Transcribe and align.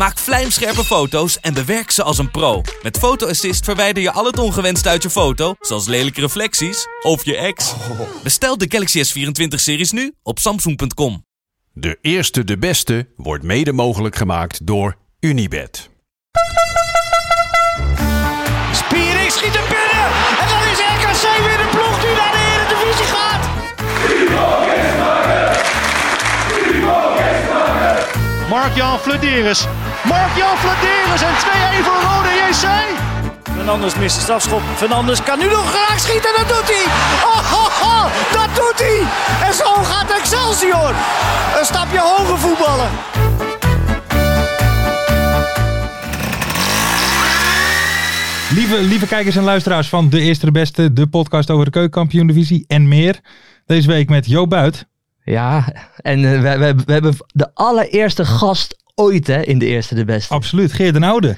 Maak 0.00 0.18
vlijmscherpe 0.18 0.84
foto's 0.84 1.40
en 1.40 1.54
bewerk 1.54 1.90
ze 1.90 2.02
als 2.02 2.18
een 2.18 2.30
pro. 2.30 2.62
Met 2.82 2.98
Photo 2.98 3.26
Assist 3.28 3.64
verwijder 3.64 4.02
je 4.02 4.12
al 4.12 4.24
het 4.24 4.38
ongewenst 4.38 4.86
uit 4.86 5.02
je 5.02 5.10
foto, 5.10 5.54
zoals 5.60 5.86
lelijke 5.86 6.20
reflecties 6.20 6.86
of 7.02 7.24
je 7.24 7.36
ex. 7.36 7.74
Bestel 8.22 8.58
de 8.58 8.66
Galaxy 8.68 9.02
S24-series 9.04 9.90
nu 9.90 10.14
op 10.22 10.38
samsung.com. 10.38 11.24
De 11.72 11.98
eerste, 12.00 12.44
de 12.44 12.58
beste 12.58 13.08
wordt 13.16 13.44
mede 13.44 13.72
mogelijk 13.72 14.16
gemaakt 14.16 14.66
door 14.66 14.96
Unibed. 15.20 15.90
Spiering 18.72 19.30
schiet 19.30 19.54
hem 19.54 19.68
binnen. 19.68 20.06
En 20.40 20.48
dan 20.48 20.62
is 20.72 20.78
RKC 20.78 21.44
weer 21.46 21.56
de 21.56 21.68
ploeg 21.70 22.00
die 22.00 22.14
naar 22.16 22.32
de 22.32 22.38
Eredivisie 22.54 23.06
gaat. 23.06 23.48
Mark-Jan 28.48 28.98
Flederis. 28.98 29.66
Mark-Jan 30.04 30.56
Flederis 30.56 31.22
en 31.22 31.34
2-1 31.34 31.84
voor 31.84 32.00
Rode 32.08 32.28
JC. 32.28 32.66
Fernandes 33.54 33.94
mist 33.94 34.14
de 34.14 34.22
strafschop. 34.22 34.62
Fernandes 34.76 35.22
kan 35.22 35.38
nu 35.38 35.44
nog 35.44 35.70
graag 35.74 36.00
schieten. 36.00 36.30
Dat 36.36 36.48
doet 36.48 36.68
hij. 36.74 36.84
Oh, 37.24 37.52
oh, 37.52 37.82
oh, 37.82 38.04
dat 38.32 38.56
doet 38.56 38.78
hij. 38.78 39.00
En 39.48 39.54
zo 39.54 39.74
gaat 39.82 40.10
Excelsior. 40.10 40.94
Een 41.58 41.64
stapje 41.64 41.98
hoger 41.98 42.38
voetballen. 42.38 42.88
Lieve, 48.54 48.82
lieve 48.82 49.06
kijkers 49.06 49.36
en 49.36 49.44
luisteraars 49.44 49.88
van 49.88 50.08
De 50.08 50.20
Eerste 50.20 50.44
de 50.44 50.52
Beste, 50.52 50.92
de 50.92 51.06
podcast 51.06 51.50
over 51.50 51.64
de 51.64 51.70
keukenkampioen-divisie 51.70 52.64
en 52.66 52.88
meer. 52.88 53.20
Deze 53.66 53.88
week 53.88 54.08
met 54.08 54.26
Jo 54.26 54.46
Buit. 54.46 54.86
Ja, 55.24 55.72
en 55.96 56.24
eh, 56.24 56.40
we, 56.40 56.58
we, 56.58 56.74
we 56.86 56.92
hebben 56.92 57.16
de 57.26 57.50
allereerste 57.54 58.24
gast 58.24 58.76
ooit 59.00 59.26
hè, 59.26 59.42
in 59.42 59.58
de 59.58 59.66
eerste 59.66 59.94
de 59.94 60.04
beste. 60.04 60.34
Absoluut, 60.34 60.72
Geert 60.72 60.92
den 60.94 61.02
Oude. 61.02 61.36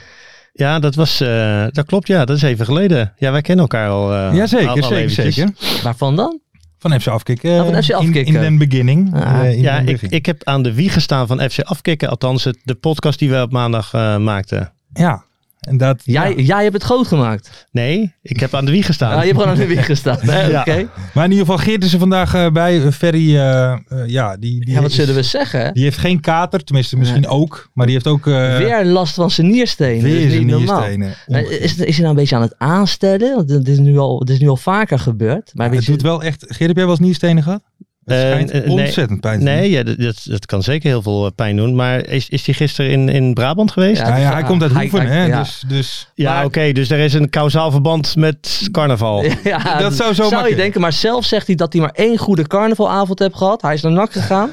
Ja, 0.53 0.79
dat 0.79 0.95
was, 0.95 1.21
eh, 1.21 1.65
dat 1.71 1.87
klopt 1.87 2.07
ja, 2.07 2.25
dat 2.25 2.37
is 2.37 2.43
even 2.43 2.65
geleden. 2.65 3.13
Ja, 3.17 3.33
wij 3.33 3.41
kennen 3.43 3.63
elkaar 3.65 3.89
al. 3.89 4.13
eh, 4.13 4.31
al- 4.33 4.41
al 4.41 4.47
zeker, 4.49 4.93
eventjes. 4.93 5.35
zeker. 5.35 5.53
Waarvan 5.83 6.17
dan? 6.17 6.41
Van 6.79 7.01
FC 7.01 7.07
Afkikken. 7.07 7.57
Van 7.57 7.83
FC 7.83 7.89
in- 7.89 7.99
In, 8.01 8.07
Afkikken. 8.07 8.41
den 8.41 8.59
beginning. 8.59 9.15
Ah. 9.15 9.41
eh, 9.41 9.53
in 9.53 9.61
Ja, 9.63 9.79
den 9.81 9.89
ik, 9.89 10.03
ik 10.03 10.27
heb 10.27 10.45
aan 10.45 10.63
de 10.63 10.75
wieg 10.75 10.93
gestaan 10.93 11.27
van 11.27 11.41
FC 11.51 11.61
Afkikken, 11.61 12.09
althans 12.09 12.45
het, 12.45 12.59
de 12.65 12.75
podcast 12.75 13.19
die 13.19 13.31
we 13.31 13.43
op 13.43 13.53
maandag 13.53 13.95
eh, 13.95 14.17
maakten. 14.17 14.73
ja, 14.93 15.25
en 15.69 15.77
dat... 15.77 16.01
Jij, 16.05 16.31
ja. 16.37 16.43
jij 16.43 16.63
hebt 16.63 16.75
het 16.75 16.83
groot 16.83 17.07
gemaakt. 17.07 17.67
Nee, 17.71 18.15
ik 18.23 18.41
heb 18.41 18.55
aan 18.55 18.65
de 18.65 18.71
wieg 18.71 18.87
gestaan. 18.87 19.11
Ah, 19.13 19.19
je 19.21 19.27
hebt 19.27 19.39
gewoon 19.41 19.53
aan 19.55 19.61
de 19.61 19.67
wieg 19.67 19.87
gestaan. 19.87 20.19
hè? 20.31 20.47
Ja. 20.47 20.61
Oké. 20.61 20.89
Maar 21.15 21.25
in 21.25 21.31
ieder 21.31 21.47
geval, 21.47 21.65
Geert 21.65 21.85
is 21.85 21.93
er 21.93 21.99
vandaag 21.99 22.35
eh, 22.35 22.51
bij. 22.51 22.83
Eh, 22.85 22.93
Ferry, 22.93 23.37
eh, 23.37 23.73
eh, 23.73 23.79
ja, 24.07 24.37
die, 24.37 24.65
die, 24.65 24.75
Ja, 24.75 24.81
wat 24.81 24.91
is- 24.91 24.97
zullen 24.97 25.15
we 25.15 25.23
zeggen? 25.23 25.75
die 25.75 25.83
heeft 25.83 25.99
geen 25.99 26.21
kater, 26.21 26.65
tenminste 26.65 26.97
misschien 26.97 27.27
ook. 27.27 27.71
Maar 27.75 27.87
die 27.87 27.95
heeft 27.95 28.07
ook... 28.07 28.27
eh, 28.27 28.57
Weer 28.57 28.85
last 28.85 29.15
van 29.15 29.31
zijn 29.31 29.47
nierstenen. 29.51 30.03
weer 30.03 30.15
dat 30.15 30.23
is 30.25 30.33
zijn 30.33 30.47
nierstenen. 30.47 31.15
Is, 31.63 31.77
is 31.77 31.79
hij 31.79 31.97
nou 31.97 32.09
een 32.09 32.15
beetje 32.15 32.37
aan 32.37 32.43
het 32.43 32.55
aanstellen? 32.59 33.35
Want 33.37 33.51
het 33.51 33.69
is 33.69 33.79
nu 33.79 33.99
al, 33.99 34.19
het 34.19 34.31
is 34.31 34.39
nu 34.39 34.49
al 34.49 34.57
vaker 34.57 34.99
gebeurd. 34.99 35.51
Maar 35.55 35.71
Het 35.71 35.85
je, 35.85 35.91
doet 35.91 36.03
wel 36.03 36.23
echt... 36.23 36.45
Geert, 36.49 36.59
heb 36.69 36.77
jij 36.77 36.85
wel 36.87 36.95
eens 36.95 37.01
nierstenen 37.05 37.43
gehad? 37.43 37.63
Het 38.05 38.15
Eh, 38.15 38.21
schijnt 38.21 38.51
eh, 38.51 38.61
nee. 38.61 38.71
ontzettend 38.71 39.21
pijn 39.21 39.39
te 39.39 39.45
doen. 39.45 39.55
Nee, 39.55 39.71
ja, 39.71 39.83
dat, 39.83 40.21
dat, 40.25 40.47
kan 40.47 40.63
zeker 40.63 40.89
heel 40.89 41.03
veel 41.03 41.27
eh, 41.27 41.31
pijn 41.35 41.57
doen. 41.57 41.75
Maar 41.75 42.07
is, 42.07 42.29
is 42.29 42.47
hij 42.47 42.55
gisteren 42.55 42.91
in, 42.91 43.09
in 43.09 43.35
Brabant 43.35 43.71
geweest? 43.71 44.01
Ja, 44.01 44.09
Ja, 44.09 44.17
ja, 44.17 44.33
hij 44.33 44.43
komt 44.43 44.63
uit 44.63 44.73
Hoeven, 44.73 45.07
hij- 45.07 45.17
hè? 45.17 45.25
ja. 45.27 45.39
Dus, 45.39 45.63
dus 45.69 46.09
maar- 46.17 46.45
oké, 46.45 46.73
dus 46.73 46.91
er 46.91 46.99
is 46.99 47.15
een 47.15 47.31
kausaal 47.31 47.71
verband 47.71 48.17
met 48.17 48.69
carnaval. 48.71 49.25
ja, 49.45 49.79
Dat 49.79 49.95
zou 49.95 50.09
zo 50.09 50.13
zou 50.15 50.27
je 50.29 50.33
makkelijk. 50.35 50.57
denken. 50.61 50.81
Maar 50.81 50.93
zelf 50.93 51.25
zegt 51.25 51.47
hij 51.47 51.57
dat 51.57 51.73
hij 51.73 51.83
maar 51.83 51.91
één 51.95 52.19
goede 52.19 52.47
carnavalavond 52.47 53.19
heeft 53.19 53.37
gehad. 53.37 53.63
Hij 53.63 53.75
is 53.75 53.83
naar 53.83 53.93
NAC 53.93 54.13
gegaan. 54.13 54.51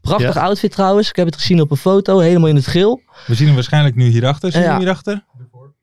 Prachtig 0.00 0.34
Ja. 0.34 0.40
outfit 0.40 0.70
trouwens. 0.70 1.08
Ik 1.08 1.16
heb 1.16 1.26
het 1.26 1.36
gezien 1.36 1.60
op 1.60 1.70
een 1.70 1.76
foto. 1.76 2.18
Helemaal 2.18 2.48
in 2.48 2.56
het 2.56 2.66
geel. 2.66 3.00
we 3.26 3.34
zien 3.34 3.46
hem 3.46 3.54
waarschijnlijk 3.54 3.94
nu 3.96 4.04
hierachter. 4.08 4.50
Zie 4.50 4.60
je 4.60 4.66
Ja. 4.66 4.70
hem 4.72 4.80
hierachter? 4.80 5.24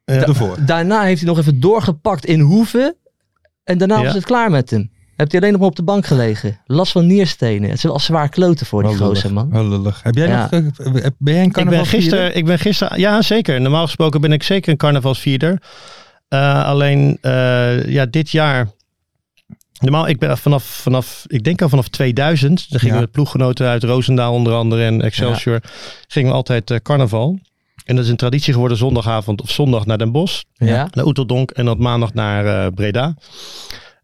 Ja. 0.06 0.26
Daarna 0.66 1.02
heeft 1.04 1.20
hij 1.22 1.30
nog 1.30 1.38
even 1.40 1.60
doorgepakt 1.60 2.26
in 2.26 2.40
Hoeven. 2.40 2.96
En 3.64 3.78
daarna 3.78 3.98
Ja. 3.98 4.04
was 4.04 4.14
het 4.14 4.26
klaar 4.26 4.52
met 4.52 4.70
hem. 4.70 4.92
Heeft 5.22 5.32
hij 5.34 5.42
alleen 5.42 5.52
nog 5.54 5.62
maar 5.62 5.70
op 5.72 5.76
de 5.76 5.84
bank 5.84 6.06
gelegen. 6.06 6.60
Last 6.66 6.92
van 6.92 7.06
nierstenen. 7.08 7.70
Het 7.70 7.78
is 7.78 7.84
wel 7.84 8.00
zwaar 8.00 8.30
kloten 8.30 8.66
voor 8.66 8.84
die 8.84 8.96
gozer, 8.98 9.34
man. 9.34 9.50
wel 9.50 9.68
lullig. 9.68 10.04
Heb 10.04 10.16
jij 10.16 10.28
Ja. 10.28 10.48
nog... 10.52 10.52
eh, 10.80 10.94
heb- 11.04 11.16
Ben 11.18 11.34
jij 11.34 11.42
een 11.44 11.48
Ik 11.48 11.54
carnaval 11.54 11.80
ben, 11.82 11.90
gisteren, 11.90 12.36
ik 12.36 12.46
ben 12.46 12.60
gisteren, 12.60 13.00
ja 13.00 13.22
zeker. 13.22 13.62
Normaal 13.62 13.86
gesproken 13.86 14.22
ben 14.22 14.32
ik 14.32 14.44
zeker 14.44 14.72
een 14.72 14.78
carnavalsvierder. 14.78 15.62
Eh, 16.28 16.66
alleen 16.66 17.18
uh, 17.22 17.86
ja, 17.88 18.06
dit 18.06 18.30
jaar. 18.30 18.68
Normaal, 19.80 20.08
ik 20.08 20.20
ben 20.20 20.38
vanaf, 20.38 20.64
vanaf, 20.64 21.24
ik 21.28 21.44
denk 21.44 21.62
al 21.62 21.70
vanaf 21.70 21.88
2000. 21.88 22.66
Dan 22.70 22.80
gingen 22.80 22.94
Ja. 22.96 23.00
we 23.02 23.06
met 23.06 23.16
ploeggenoten 23.16 23.68
uit 23.68 23.84
Roosendaal 23.84 24.34
onder 24.34 24.54
andere 24.54 24.84
en 24.86 25.02
Excelsior. 25.02 25.60
Gingen 26.08 26.30
we 26.30 26.36
altijd 26.36 26.72
uh, 26.72 26.78
carnaval. 26.84 27.40
En 27.86 27.96
dat 27.96 28.06
is 28.06 28.12
een 28.12 28.18
traditie 28.18 28.54
geworden 28.54 28.78
zondagavond 28.78 29.42
of 29.42 29.50
zondag 29.52 29.86
naar 29.86 29.98
Den 29.98 30.12
Bosch. 30.12 30.42
Ja. 30.54 30.88
Naar 30.92 31.06
Oeteldonk 31.06 31.52
en 31.52 31.66
dan 31.66 31.82
maandag 31.82 32.14
naar 32.14 32.46
uh, 32.46 32.74
Breda. 32.76 33.14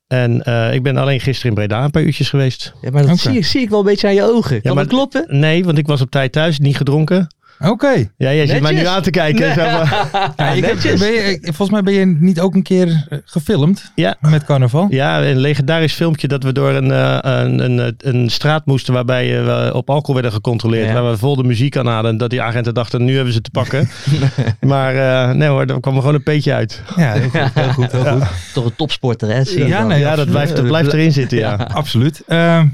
En 0.07 0.41
uh, 0.47 0.73
ik 0.73 0.83
ben 0.83 0.97
alleen 0.97 1.19
gisteren 1.19 1.49
in 1.49 1.55
Breda 1.55 1.83
een 1.83 1.91
paar 1.91 2.03
uurtjes 2.03 2.29
geweest. 2.29 2.73
ja 2.81 2.91
maar 2.91 3.05
dat 3.05 3.17
zie, 3.17 3.37
ik, 3.37 3.45
zie 3.45 3.61
ik 3.61 3.69
wel 3.69 3.79
een 3.79 3.85
beetje 3.85 4.07
aan 4.07 4.13
je 4.13 4.23
ogen. 4.23 4.49
Kan 4.49 4.59
Ja, 4.63 4.73
maar- 4.73 4.83
dat 4.83 4.93
kloppen? 4.93 5.25
Nee, 5.39 5.65
want 5.65 5.77
ik 5.77 5.87
was 5.87 6.01
op 6.01 6.11
tijd 6.11 6.31
thuis, 6.31 6.59
niet 6.59 6.77
gedronken. 6.77 7.27
Oké. 7.59 7.87
Ja, 8.17 8.33
jij 8.33 8.47
zit 8.47 8.61
mij 8.61 8.71
nu 8.73 8.85
aan 8.85 9.01
te 9.01 9.09
kijken. 9.09 9.45
Nee. 9.45 9.53
zeg 9.53 9.71
maar. 9.71 10.31
Ja, 10.37 10.49
ik 10.51 10.65
heb, 10.65 10.77
ben 10.99 11.11
je- 11.13 11.39
volgens 11.41 11.69
mij 11.69 11.81
ben 11.83 11.93
je 11.93 12.05
niet 12.19 12.39
ook 12.39 12.55
een 12.55 12.63
keer 12.63 13.05
eh, 13.09 13.17
gefilmd 13.25 13.91
Ja. 13.95 14.15
met 14.19 14.43
carnaval. 14.43 14.87
Ja, 14.89 15.23
een 15.23 15.37
legendarisch 15.39 15.93
filmpje 15.93 16.27
dat 16.27 16.43
we 16.43 16.51
door 16.51 16.69
een, 16.73 16.91
eh, 16.91 17.17
een, 17.21 17.59
een, 17.79 17.95
een 17.97 18.29
straat 18.29 18.65
moesten 18.65 18.93
waarbij 18.93 19.37
eh, 19.39 19.45
we 19.45 19.73
op 19.73 19.89
alcohol 19.89 20.13
werden 20.13 20.31
gecontroleerd. 20.31 20.87
Ja. 20.87 20.93
Waar 21.01 21.11
we 21.11 21.17
vol 21.17 21.35
de 21.35 21.43
muziek 21.43 21.77
aan 21.77 21.87
hadden. 21.87 22.11
En 22.11 22.17
dat 22.17 22.29
die 22.29 22.41
agenten 22.41 22.73
dachten, 22.73 23.03
nu 23.03 23.15
hebben 23.15 23.33
ze 23.33 23.41
te 23.41 23.49
pakken. 23.51 23.89
maar 24.61 24.95
eh, 24.95 25.35
nee 25.35 25.47
hoor, 25.49 25.65
daar 25.65 25.79
kwam 25.79 25.93
er 25.93 25.99
gewoon 25.99 26.15
een 26.15 26.21
beetje 26.23 26.53
uit. 26.53 26.81
Ja, 26.95 27.13
heel 27.13 27.29
goed. 27.29 27.53
Heel 27.53 27.71
goed, 27.73 27.91
heel 27.91 28.05
goed. 28.05 28.23
Toch 28.53 28.65
een 28.65 28.75
topsporter, 28.75 29.29
hè? 29.33 29.43
Zie 29.43 29.65
Ja, 29.67 29.85
nee, 29.85 29.99
ja, 29.99 30.15
dat 30.15 30.29
blijft, 30.29 30.55
dat 30.55 30.65
blijft 30.67 30.93
erin 30.93 31.11
zitten, 31.11 31.37
ja. 31.37 31.53
Absoluut. 31.73 32.23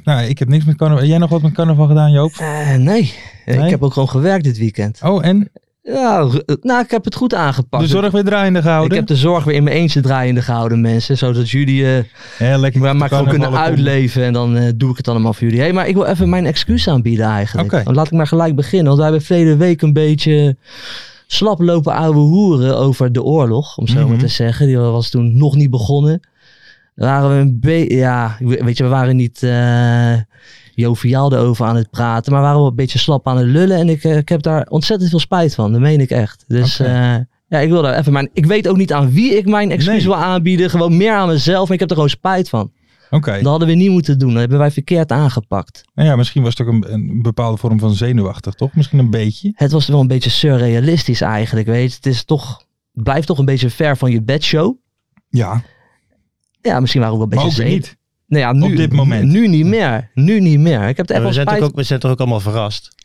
Nou, 0.03 0.21
ik 0.27 0.39
heb 0.39 0.47
niks 0.47 0.65
met 0.65 0.75
carnaval. 0.75 1.05
Jij 1.05 1.17
nog 1.17 1.29
wat 1.29 1.41
met 1.41 1.51
carnaval 1.53 1.87
gedaan, 1.87 2.11
Joop? 2.11 2.31
Eh, 2.37 2.75
nee. 2.75 3.13
Nee? 3.45 3.63
ik 3.63 3.69
heb 3.69 3.83
ook 3.83 3.93
gewoon 3.93 4.09
gewerkt 4.09 4.43
dit 4.43 4.57
weekend. 4.57 4.99
Oh, 5.03 5.25
en 5.25 5.49
Ja, 5.83 6.19
ru- 6.19 6.55
nou, 6.61 6.83
ik 6.83 6.91
heb 6.91 7.03
het 7.05 7.15
goed 7.15 7.33
aangepakt. 7.33 7.83
de 7.83 7.89
zorg 7.89 8.11
weer 8.11 8.23
draaiende 8.23 8.59
ik 8.59 8.65
gehouden? 8.65 8.97
heb 8.97 9.07
de 9.07 9.15
zorg 9.15 9.43
weer 9.43 9.55
in 9.55 9.63
mijn 9.63 9.75
eentje 9.75 10.01
draaiende 10.01 10.41
gehouden, 10.41 10.81
mensen. 10.81 11.17
Zodat 11.17 11.49
jullie 11.49 11.85
eh, 11.85 12.03
Ja, 12.49 12.57
lekker 12.57 12.95
maar, 12.95 13.09
gewoon 13.09 13.27
kunnen 13.27 13.57
uitleven. 13.57 14.23
En 14.23 14.33
dan 14.33 14.57
eh, 14.57 14.71
doe 14.75 14.91
ik 14.91 14.97
het 14.97 15.07
allemaal 15.07 15.33
voor 15.33 15.43
jullie. 15.47 15.59
Hey, 15.61 15.73
maar 15.73 15.87
ik 15.87 15.93
wil 15.93 16.05
even 16.05 16.29
mijn 16.29 16.45
excuus 16.45 16.87
aanbieden 16.87 17.25
eigenlijk. 17.25 17.73
Oké. 17.73 17.83
Dan 17.83 17.93
laat 17.95 18.05
ik 18.05 18.11
maar 18.11 18.27
gelijk 18.27 18.55
beginnen. 18.55 18.85
Want 18.87 18.97
wij 18.97 19.07
hebben 19.07 19.25
verleden 19.25 19.57
week 19.57 19.81
een 19.81 19.93
beetje 19.93 20.57
slap 21.27 21.59
lopen 21.61 21.93
ouwe 21.93 22.17
hoeren 22.19 22.77
over 22.77 23.11
de 23.11 23.23
oorlog. 23.23 23.77
Om 23.77 23.87
zo 23.87 23.99
Mhm. 23.99 24.09
maar 24.09 24.17
te 24.17 24.27
zeggen. 24.27 24.65
Die 24.67 24.77
was 24.77 25.09
toen 25.09 25.37
nog 25.37 25.55
niet 25.55 25.69
begonnen. 25.69 26.19
Waren 26.95 27.29
we 27.29 27.35
een 27.35 27.59
beetje... 27.59 27.95
Ja, 27.95 28.37
weet 28.39 28.77
je, 28.77 28.83
we 28.83 28.89
waren 28.89 29.15
niet... 29.15 29.43
eh 29.43 30.13
joviaal 30.75 31.33
erover 31.33 31.65
aan 31.65 31.75
het 31.75 31.89
praten, 31.89 32.31
maar 32.33 32.41
waren 32.41 32.61
we 32.61 32.67
een 32.69 32.75
beetje 32.75 32.99
slap 32.99 33.27
aan 33.27 33.37
het 33.37 33.47
lullen. 33.47 33.77
En 33.77 33.89
ik, 33.89 34.03
eh, 34.03 34.17
ik 34.17 34.29
heb 34.29 34.41
daar 34.41 34.65
ontzettend 34.69 35.09
veel 35.09 35.19
spijt 35.19 35.55
van. 35.55 35.71
Dat 35.71 35.81
meen 35.81 35.99
ik 35.99 36.09
echt. 36.09 36.43
Dus 36.47 36.79
eh, 36.79 37.15
ja, 37.47 37.59
ik 37.59 37.69
wil 37.69 37.81
daar 37.81 37.97
even 37.97 38.13
mijn. 38.13 38.29
Ik 38.33 38.45
weet 38.45 38.67
ook 38.67 38.77
niet 38.77 38.93
aan 38.93 39.11
wie 39.11 39.37
ik 39.37 39.45
mijn 39.47 39.71
excuus 39.71 39.93
Nee. 39.95 40.03
wil 40.03 40.15
aanbieden. 40.15 40.69
Gewoon 40.69 40.97
meer 40.97 41.13
aan 41.13 41.27
mezelf. 41.27 41.63
Maar 41.63 41.73
ik 41.73 41.79
heb 41.79 41.89
er 41.89 41.95
gewoon 41.95 42.09
spijt 42.09 42.49
van. 42.49 42.71
Oké. 43.09 43.31
Dat 43.31 43.45
hadden 43.45 43.67
we 43.67 43.73
niet 43.73 43.89
moeten 43.91 44.19
doen. 44.19 44.29
Dat 44.31 44.39
hebben 44.39 44.57
wij 44.57 44.71
verkeerd 44.71 45.11
aangepakt. 45.11 45.83
Nou 45.93 46.07
ja, 46.09 46.15
misschien 46.15 46.43
was 46.43 46.57
het 46.57 46.67
ook 46.67 46.73
een, 46.73 46.93
een 46.93 47.21
bepaalde 47.21 47.57
vorm 47.57 47.79
van 47.79 47.93
zenuwachtig, 47.93 48.53
toch? 48.53 48.75
Misschien 48.75 48.99
een 48.99 49.09
beetje. 49.09 49.51
Het 49.55 49.71
was 49.71 49.87
wel 49.87 49.99
een 49.99 50.07
beetje 50.07 50.29
surrealistisch 50.29 51.21
eigenlijk. 51.21 51.67
Weet 51.67 51.89
je. 51.89 51.95
Het 51.95 52.05
is 52.05 52.23
toch. 52.23 52.65
Blijft 52.91 53.27
toch 53.27 53.37
een 53.37 53.45
beetje 53.45 53.69
ver 53.69 53.97
van 53.97 54.11
je 54.11 54.21
bedshow. 54.23 54.75
Ja, 55.29 55.61
Ja, 56.61 56.79
misschien 56.79 57.01
waren 57.01 57.17
we 57.17 57.23
wel 57.23 57.31
een 57.31 57.35
maar 57.37 57.45
beetje 57.45 57.61
ook 57.63 57.67
zenuw- 57.67 57.79
niet. 57.79 57.97
Nou 58.27 58.43
ja, 58.43 58.53
nu, 58.53 58.71
Op 58.71 58.75
dit 58.75 58.93
moment. 58.93 59.31
Nu 59.31 59.47
niet 59.47 59.65
meer. 59.65 60.11
Nu 60.13 60.39
niet 60.39 60.59
meer. 60.59 60.87
Ik 60.87 60.97
heb 60.97 61.09
er 61.09 61.15
echt 61.15 61.25
we, 61.25 61.33
zijn 61.33 61.47
spijt. 61.47 61.63
ook, 61.63 61.75
we 61.75 61.83
zijn 61.83 61.99
toch 61.99 62.11
ook 62.11 62.19
allemaal 62.19 62.39
verrast. 62.39 62.95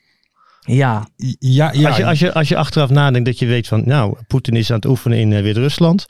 Ja, 0.60 1.08
Ja, 1.38 1.72
ja. 1.72 1.88
als, 1.88 1.96
je, 1.96 2.06
als, 2.06 2.18
je, 2.18 2.34
als 2.34 2.48
je 2.48 2.56
achteraf 2.56 2.90
nadenkt 2.90 3.26
dat 3.26 3.38
je 3.38 3.46
weet 3.46 3.68
van, 3.68 3.82
nou, 3.84 4.16
Poetin 4.26 4.56
is 4.56 4.70
aan 4.70 4.76
het 4.76 4.84
oefenen 4.84 5.18
in 5.18 5.32
eh, 5.32 5.42
Wit-Rusland. 5.42 6.06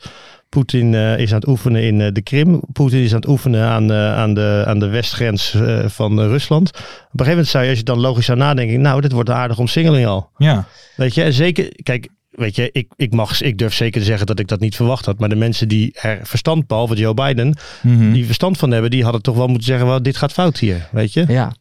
Poetin 0.49 0.93
eh, 0.93 1.17
is 1.17 1.31
aan 1.31 1.39
het 1.39 1.47
oefenen 1.47 1.83
in 1.83 2.01
eh, 2.01 2.13
de 2.13 2.21
Krim. 2.21 2.61
Poetin 2.73 2.99
is 2.99 3.11
aan 3.11 3.19
het 3.19 3.29
oefenen 3.29 3.65
aan, 3.65 3.87
de 3.87 4.13
aan, 4.15 4.33
de, 4.33 4.63
aan 4.67 4.79
de 4.79 4.87
westgrens 4.87 5.53
eh, 5.53 5.85
van 5.87 6.19
Rusland. 6.19 6.69
Op 6.69 6.75
een 6.75 6.85
gegeven 7.11 7.29
moment 7.29 7.47
zou 7.47 7.63
je, 7.63 7.69
als 7.69 7.79
je 7.79 7.85
dan 7.85 7.99
logisch 7.99 8.25
zou 8.25 8.37
nadenken, 8.37 8.81
nou, 8.81 9.01
dit 9.01 9.11
wordt 9.11 9.29
een 9.29 9.35
aardige 9.35 9.59
omsingeling 9.59 10.07
al. 10.07 10.29
ja. 10.37 10.67
Weet 10.95 11.15
je, 11.15 11.23
en 11.23 11.33
zeker, 11.33 11.81
kijk, 11.83 12.09
weet 12.29 12.55
je, 12.55 12.69
ik, 12.71 12.87
ik, 12.95 13.13
mag, 13.13 13.41
ik 13.41 13.57
durf 13.57 13.73
zeker 13.73 13.99
te 13.99 14.05
zeggen 14.07 14.25
dat 14.27 14.39
ik 14.39 14.47
dat 14.47 14.59
niet 14.59 14.75
verwacht 14.75 15.05
had. 15.05 15.19
Maar 15.19 15.29
de 15.29 15.35
mensen 15.35 15.67
die 15.67 15.95
er 16.01 16.19
verstand, 16.23 16.67
behalve 16.67 16.95
Joe 16.95 17.13
Biden, 17.13 17.57
Mhm. 17.81 18.11
die 18.11 18.25
verstand 18.25 18.57
van 18.57 18.71
hebben, 18.71 18.91
die 18.91 19.03
hadden 19.03 19.21
toch 19.21 19.35
wel 19.35 19.47
moeten 19.47 19.65
zeggen, 19.67 19.87
wel, 19.87 20.01
dit 20.03 20.17
gaat 20.17 20.31
fout 20.31 20.57
hier, 20.59 20.87
weet 20.91 21.13
je. 21.13 21.25
ja. 21.27 21.51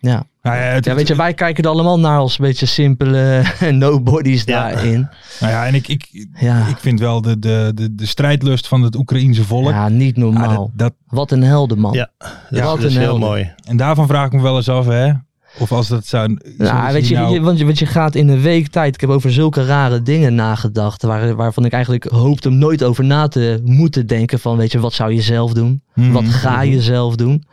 Ja. 0.00 0.24
Nou 0.42 0.56
ja, 0.56 0.62
het- 0.62 0.84
Ja, 0.84 0.94
weet 0.94 1.08
je, 1.08 1.16
wij 1.16 1.34
kijken 1.34 1.64
er 1.64 1.70
allemaal 1.70 1.98
naar 2.00 2.18
als 2.18 2.38
een 2.38 2.44
beetje 2.44 2.66
simpele 2.66 3.42
nobodies 3.72 4.44
Ja. 4.44 4.68
daarin. 4.70 5.08
nou 5.40 5.52
ja, 5.52 5.66
en 5.66 5.74
ik, 5.74 5.88
ik, 5.88 6.26
Ja. 6.40 6.66
ik 6.66 6.76
vind 6.78 7.00
wel 7.00 7.20
de, 7.22 7.38
de, 7.38 7.72
de, 7.74 7.94
de 7.94 8.06
strijdlust 8.06 8.68
van 8.68 8.82
het 8.82 8.96
Oekraïense 8.96 9.44
volk. 9.44 9.68
Ja, 9.68 9.88
niet 9.88 10.14
ah, 10.16 10.22
normaal. 10.22 10.70
dat, 10.74 10.88
dat, 10.88 10.92
Wat 11.06 11.30
een 11.30 11.42
helden, 11.42 11.78
man. 11.78 11.92
Ja, 11.92 12.10
dat, 12.18 12.30
is- 12.50 12.60
wat 12.60 12.76
dat 12.80 12.90
is 12.90 12.94
een 12.94 13.00
heel 13.00 13.18
mooi. 13.18 13.52
en 13.64 13.76
daarvan 13.76 14.06
vraag 14.06 14.26
ik 14.26 14.32
me 14.32 14.42
wel 14.42 14.56
eens 14.56 14.68
af, 14.68 14.86
hè. 14.86 15.12
Of 15.58 15.72
als 15.72 15.88
dat 15.88 16.06
zou... 16.06 16.38
Nou, 16.56 16.92
weet 16.92 17.08
je, 17.08 17.14
nou- 17.14 17.32
je- 17.34 17.40
want, 17.40 17.58
je, 17.58 17.64
want 17.64 17.78
je 17.78 17.86
gaat 17.86 18.14
in 18.14 18.28
een 18.28 18.40
week 18.40 18.68
tijd. 18.68 18.94
Ik 18.94 19.00
heb 19.00 19.10
over 19.10 19.32
zulke 19.32 19.64
rare 19.64 20.02
dingen 20.02 20.34
nagedacht. 20.34 21.02
Waar, 21.02 21.34
waarvan 21.34 21.64
ik 21.64 21.72
eigenlijk 21.72 22.04
hoopte 22.04 22.48
om 22.48 22.58
nooit 22.58 22.82
over 22.84 23.04
na 23.04 23.28
te 23.28 23.60
moeten 23.64 24.06
denken. 24.06 24.38
Van, 24.40 24.56
weet 24.56 24.72
je, 24.72 24.80
wat 24.80 24.92
zou 24.92 25.12
je 25.12 25.22
zelf 25.22 25.52
doen? 25.52 25.82
Mhm. 25.94 26.12
Wat 26.12 26.24
ga 26.28 26.60
je 26.62 26.82
zelf 26.82 27.16
doen? 27.16 27.44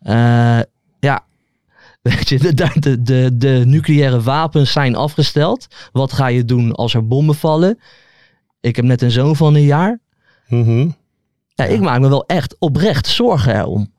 Eh, 0.00 0.58
ja, 1.00 1.24
weet 2.02 2.28
je, 2.28 2.38
de, 2.38 2.54
de, 2.80 3.02
de, 3.02 3.30
de 3.36 3.62
nucleaire 3.66 4.20
wapens 4.22 4.72
zijn 4.72 4.96
afgesteld. 4.96 5.66
Wat 5.92 6.12
ga 6.12 6.26
je 6.26 6.44
doen 6.44 6.72
als 6.72 6.94
er 6.94 7.06
bommen 7.06 7.34
vallen? 7.34 7.78
Ik 8.60 8.76
heb 8.76 8.84
net 8.84 9.02
een 9.02 9.10
zoon 9.10 9.36
van 9.36 9.54
een 9.54 9.64
jaar. 9.64 9.98
Mhm. 10.48 10.88
Ja, 11.54 11.64
Ik 11.64 11.80
maak 11.80 12.00
me 12.00 12.08
wel 12.08 12.26
echt 12.26 12.56
oprecht 12.58 13.06
zorgen 13.06 13.56
erom. 13.56 13.92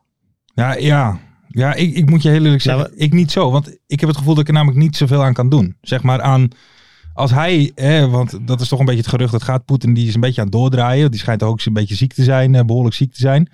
Ja, 0.54 0.74
ja. 0.76 1.20
Ja 1.58 1.74
ik, 1.74 1.96
ik 1.96 2.10
moet 2.10 2.22
je 2.22 2.30
heel 2.30 2.44
eerlijk 2.44 2.62
zeggen, 2.62 2.84
Nou, 2.84 2.96
ik 2.98 3.14
niet 3.14 3.32
zo. 3.32 3.52
Want 3.52 3.78
ik 3.88 4.00
heb 4.00 4.10
het 4.10 4.18
gevoel 4.18 4.34
dat 4.34 4.42
ik 4.42 4.48
er 4.48 4.54
namelijk 4.54 4.80
niet 4.80 4.98
zoveel 4.98 5.24
aan 5.24 5.34
kan 5.34 5.50
doen. 5.50 5.78
Zeg 5.82 6.04
maar 6.04 6.22
aan, 6.22 6.48
als 7.14 7.32
hij, 7.32 7.72
hè, 7.76 8.08
want 8.10 8.48
dat 8.48 8.62
is 8.62 8.68
toch 8.68 8.80
een 8.80 8.86
beetje 8.86 9.02
het 9.02 9.10
gerucht 9.10 9.32
dat 9.32 9.44
gaat, 9.44 9.66
Poetin 9.66 9.94
die 9.94 10.08
is 10.08 10.14
een 10.16 10.22
beetje 10.22 10.42
aan 10.42 10.48
het 10.48 10.56
doordraaien. 10.56 11.12
Die 11.12 11.20
schijnt 11.20 11.44
ook 11.44 11.54
eens 11.56 11.66
een 11.66 11.74
beetje 11.74 11.96
ziek 11.96 12.14
te 12.14 12.24
zijn, 12.24 12.56
eh, 12.56 12.66
behoorlijk 12.66 12.96
ziek 12.96 13.14
te 13.14 13.20
zijn. 13.20 13.50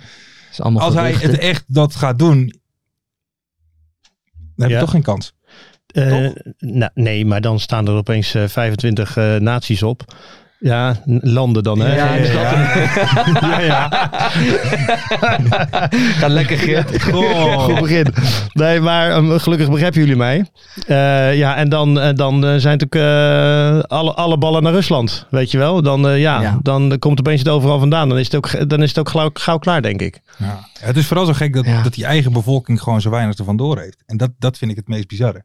Is 0.51 0.61
allemaal 0.61 0.81
Als 0.81 0.93
hij 0.93 1.11
het 1.13 1.37
echt 1.37 1.63
dat 1.67 1.95
gaat 1.95 2.19
doen, 2.19 2.53
dan 4.33 4.41
heb 4.57 4.67
je 4.67 4.73
Ja. 4.73 4.79
toch 4.79 4.91
geen 4.91 5.01
kans. 5.01 5.33
Eh, 5.87 6.29
nou, 6.57 6.91
nee, 6.93 7.25
maar 7.25 7.41
dan 7.41 7.59
staan 7.59 7.87
er 7.87 7.93
opeens 7.93 8.33
eh, 8.33 8.47
25 8.47 9.17
eh, 9.17 9.35
naties 9.35 9.83
op. 9.83 10.15
Ja, 10.63 10.95
landen 11.05 11.63
dan, 11.63 11.79
hè? 11.79 11.95
Ja, 11.95 12.17
dus 12.17 12.31
dat- 12.31 12.41
ja, 13.51 13.59
ja. 13.59 13.89
Ga 16.19 16.27
lekker, 16.27 16.57
Geert. 16.57 17.03
Goed 17.03 17.79
begin. 17.79 18.13
Nee, 18.53 18.79
maar 18.79 19.09
ehm, 19.11 19.37
gelukkig 19.37 19.69
begrijpen 19.69 19.99
jullie 19.99 20.15
mij. 20.15 20.45
Eh, 20.87 21.37
ja, 21.37 21.55
en 21.55 21.69
dan, 21.69 21.99
eh, 21.99 22.13
dan 22.15 22.45
eh, 22.45 22.55
zijn 22.57 22.77
natuurlijk 22.79 22.95
eh, 22.95 23.79
alle, 23.97 24.13
alle 24.13 24.37
ballen 24.37 24.63
naar 24.63 24.71
Rusland, 24.73 25.27
weet 25.29 25.51
je 25.51 25.57
wel. 25.57 25.81
Dan, 25.81 26.07
eh, 26.07 26.19
ja, 26.19 26.41
Ja. 26.41 26.59
dan 26.61 26.95
komt 26.99 27.19
opeens 27.19 27.39
het 27.39 27.49
overal 27.49 27.79
vandaan. 27.79 28.09
Dan 28.09 28.17
is 28.19 28.25
het 28.25 28.35
ook, 28.35 28.69
dan 28.69 28.81
is 28.83 28.89
het 28.89 28.99
ook 28.99 29.09
gauw, 29.09 29.29
gauw 29.33 29.57
klaar, 29.57 29.81
denk 29.81 30.01
ik. 30.01 30.19
Ja. 30.37 30.67
Het 30.79 30.97
is 30.97 31.05
vooral 31.05 31.25
zo 31.25 31.33
gek 31.33 31.53
dat, 31.53 31.65
Ja. 31.65 31.81
dat 31.81 31.93
die 31.93 32.05
eigen 32.05 32.33
bevolking 32.33 32.81
gewoon 32.81 33.01
zo 33.01 33.09
weinig 33.09 33.37
ervan 33.37 33.57
door 33.57 33.79
heeft. 33.79 34.03
En 34.05 34.17
dat, 34.17 34.29
dat 34.39 34.57
vind 34.57 34.71
ik 34.71 34.77
het 34.77 34.87
meest 34.87 35.07
bizarre. 35.07 35.43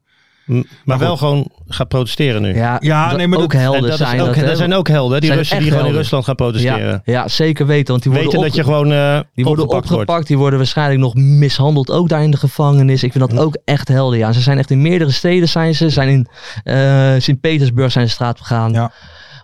Maar, 0.85 0.99
wel 0.99 1.17
gewoon 1.17 1.49
gaat 1.67 1.89
protesteren 1.89 2.43
nu. 2.43 2.55
Ja, 2.55 2.77
Ja, 2.81 3.17
nee, 3.17 3.27
maar 3.29 3.39
ook 3.39 3.45
dat- 3.45 3.53
En 3.53 3.61
helden 3.61 3.89
dat 3.89 3.99
zijn 3.99 4.21
ook, 4.21 4.35
dat. 4.35 4.45
er 4.45 4.57
zijn 4.57 4.75
ook 4.75 4.89
helden, 4.89 5.19
die 5.21 5.27
Zijn 5.27 5.39
Russen 5.39 5.59
die 5.59 5.71
gewoon 5.71 5.87
in. 5.87 5.93
Rusland 5.93 6.25
gaan 6.25 6.35
protesteren. 6.35 7.03
ja, 7.05 7.13
ja, 7.13 7.29
zeker 7.29 7.67
weten. 7.67 7.91
Want 7.91 8.03
die 8.03 8.13
worden, 8.13 8.31
Weten 8.31 8.39
op, 8.47 8.55
dat 8.55 8.55
je 8.57 8.65
gewoon 8.65 8.93
eh 8.93 9.21
die 9.35 9.45
worden 9.45 9.69
opgepakt. 9.69 10.27
Die 10.27 10.39
worden 10.39 10.59
waarschijnlijk 10.59 11.01
nog 11.01 11.15
mishandeld. 11.15 11.91
Ook 11.91 12.09
daar 12.09 12.23
in 12.23 12.31
de 12.31 12.37
gevangenis. 12.37 13.03
Ik 13.03 13.13
vind 13.13 13.31
dat 13.31 13.39
ook 13.39 13.57
echt 13.65 13.89
helden. 13.89 14.19
Ja. 14.19 14.33
Ze 14.33 14.41
zijn 14.41 14.59
echt 14.59 14.71
in 14.71 14.83
meerdere 14.83 15.11
steden. 15.11 15.49
Zijn 15.49 15.75
ze 15.75 15.91
zijn 15.91 16.09
in 16.09 16.27
eh, 16.65 17.15
Sint-Petersburg 17.19 17.93
zijn 17.93 18.05
de 18.05 18.11
straat 18.11 18.39
gegaan. 18.39 18.73
Ja. 18.73 18.93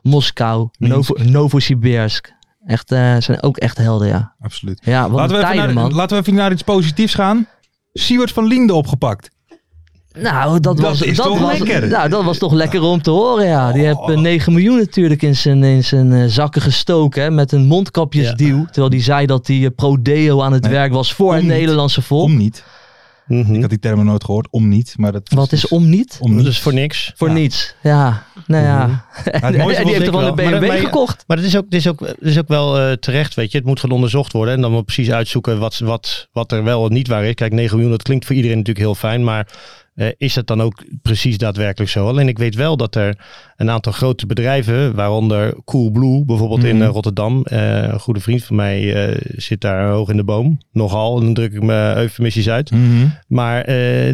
Moskou. 0.02 0.68
Novo, 0.78 1.14
Novosibirsk. 1.22 2.32
Echt, 2.66 2.92
eh, 2.92 3.16
zijn 3.18 3.42
ook 3.42 3.56
echt 3.56 3.76
helden, 3.78 4.08
ja. 4.08 4.34
Absoluut. 4.40 4.80
Ja, 4.84 5.08
Laten 5.08 5.36
we, 5.36 5.42
even 5.44 5.56
naar, 5.56 5.72
man. 5.72 5.94
laten 5.94 6.16
we 6.16 6.22
even 6.22 6.34
naar 6.34 6.52
iets 6.52 6.62
positiefs 6.62 7.14
gaan. 7.14 7.46
Siewert 7.92 8.32
van 8.32 8.46
Liende 8.46 8.74
opgepakt. 8.74 9.30
Nou, 10.18 10.52
dat, 10.52 10.62
Dat 10.62 10.78
was, 10.80 11.02
is 11.02 11.16
dat 11.16 11.26
toch 11.26 11.38
was, 11.40 11.58
lekker? 11.58 11.88
Nou, 11.88 12.08
dat 12.08 12.24
was 12.24 12.38
toch 12.38 12.52
lekker 12.52 12.82
om 12.82 13.02
te 13.02 13.10
horen, 13.10 13.46
ja. 13.46 13.72
Die 13.72 13.82
Oh. 13.82 13.86
heeft 14.06 14.16
eh, 14.16 14.22
9 14.22 14.52
miljoen 14.52 14.78
natuurlijk 14.78 15.22
in 15.22 15.36
zijn, 15.36 15.64
in 15.64 15.84
zijn 15.84 16.12
eh, 16.12 16.24
zakken 16.26 16.62
gestoken. 16.62 17.22
Hè, 17.22 17.30
met 17.30 17.52
een 17.52 17.64
mondkapjesdeal. 17.66 18.64
Terwijl 18.70 18.88
hij 18.92 19.02
zei 19.02 19.26
dat 19.26 19.46
hij 19.46 19.64
eh, 19.64 19.66
pro-deo 19.76 20.42
aan 20.42 20.52
het 20.52 20.62
Nee, 20.62 20.72
werk 20.72 20.92
was 20.92 21.12
voor 21.12 21.28
om 21.28 21.34
het 21.34 21.42
niet. 21.42 21.52
Nederlandse 21.52 22.02
volk. 22.02 22.24
Om 22.24 22.36
niet. 22.36 22.64
Mhm. 23.26 23.54
Ik 23.54 23.60
had 23.60 23.70
die 23.70 23.78
termen 23.78 24.04
nooit 24.06 24.24
gehoord. 24.24 24.48
Om 24.50 24.68
niet. 24.68 24.94
Maar 24.96 25.12
dat 25.12 25.22
Wat 25.34 25.52
is 25.52 25.68
om 25.68 25.88
niet? 25.88 26.16
Om 26.20 26.30
niet. 26.34 26.44
Dat 26.44 26.52
is 26.52 26.60
voor 26.60 26.74
niks. 26.74 27.12
Voor 27.16 27.28
Ja. 27.28 27.34
niets. 27.34 27.74
Ja, 27.82 28.22
nou 28.46 28.64
ja. 28.64 29.04
En 29.24 29.56
mooiste 29.56 29.84
die 29.84 29.92
heeft 29.94 30.06
er 30.06 30.12
wel 30.12 30.26
een 30.26 30.34
BMW 30.34 30.66
maar- 30.66 30.76
gekocht. 30.76 31.24
Maar 31.26 31.36
het 31.36 31.46
is 31.46 31.56
ook, 31.56 31.64
het 31.64 31.74
is 31.74 31.88
ook, 31.88 32.00
het 32.00 32.16
is 32.20 32.38
ook 32.38 32.48
wel 32.48 32.78
eh, 32.78 32.92
terecht, 32.92 33.34
weet 33.34 33.52
je. 33.52 33.58
Het 33.58 33.66
moet 33.66 33.80
gewoon 33.80 33.94
onderzocht 33.96 34.32
worden. 34.32 34.54
En 34.54 34.60
dan 34.60 34.72
moet 34.72 34.84
precies 34.84 35.10
uitzoeken 35.10 35.58
wat, 35.58 35.78
wat, 35.78 36.28
wat 36.32 36.52
er 36.52 36.64
wel 36.64 36.86
en 36.86 36.92
niet 36.92 37.08
waar 37.08 37.24
is. 37.24 37.34
Kijk, 37.34 37.52
9 37.52 37.72
miljoen, 37.76 37.92
dat 37.96 38.02
klinkt 38.02 38.26
voor 38.26 38.34
iedereen 38.36 38.56
natuurlijk 38.58 38.84
heel 38.86 38.94
fijn. 38.94 39.24
Maar 39.24 39.46
eh, 39.94 40.06
is 40.18 40.34
dat 40.34 40.46
dan 40.46 40.62
ook 40.62 40.84
precies 41.02 41.38
daadwerkelijk 41.38 41.90
zo? 41.90 42.08
Alleen 42.08 42.28
ik 42.28 42.38
weet 42.38 42.54
wel 42.54 42.76
dat 42.76 42.94
er 42.94 43.16
een 43.56 43.70
aantal 43.70 43.92
grote 43.92 44.26
bedrijven, 44.26 44.94
waaronder 44.94 45.54
Coolblue 45.64 46.24
bijvoorbeeld 46.24 46.64
in 46.64 46.76
Mhm. 46.76 46.84
eh, 46.84 46.90
Rotterdam. 46.90 47.42
eh, 47.44 47.82
een 47.82 48.00
goede 48.00 48.20
vriend 48.20 48.44
van 48.44 48.56
mij 48.56 49.16
zit 49.36 49.60
daar 49.60 49.88
hoog 49.88 50.08
in 50.08 50.16
de 50.16 50.24
boom. 50.24 50.58
Nogal, 50.72 51.18
en 51.18 51.24
dan 51.24 51.34
druk 51.34 51.52
ik 51.52 51.62
me 51.62 51.92
eufemistisch 51.96 52.48
uit. 52.48 52.70
Mhm. 52.70 53.06
Maar 53.26 53.64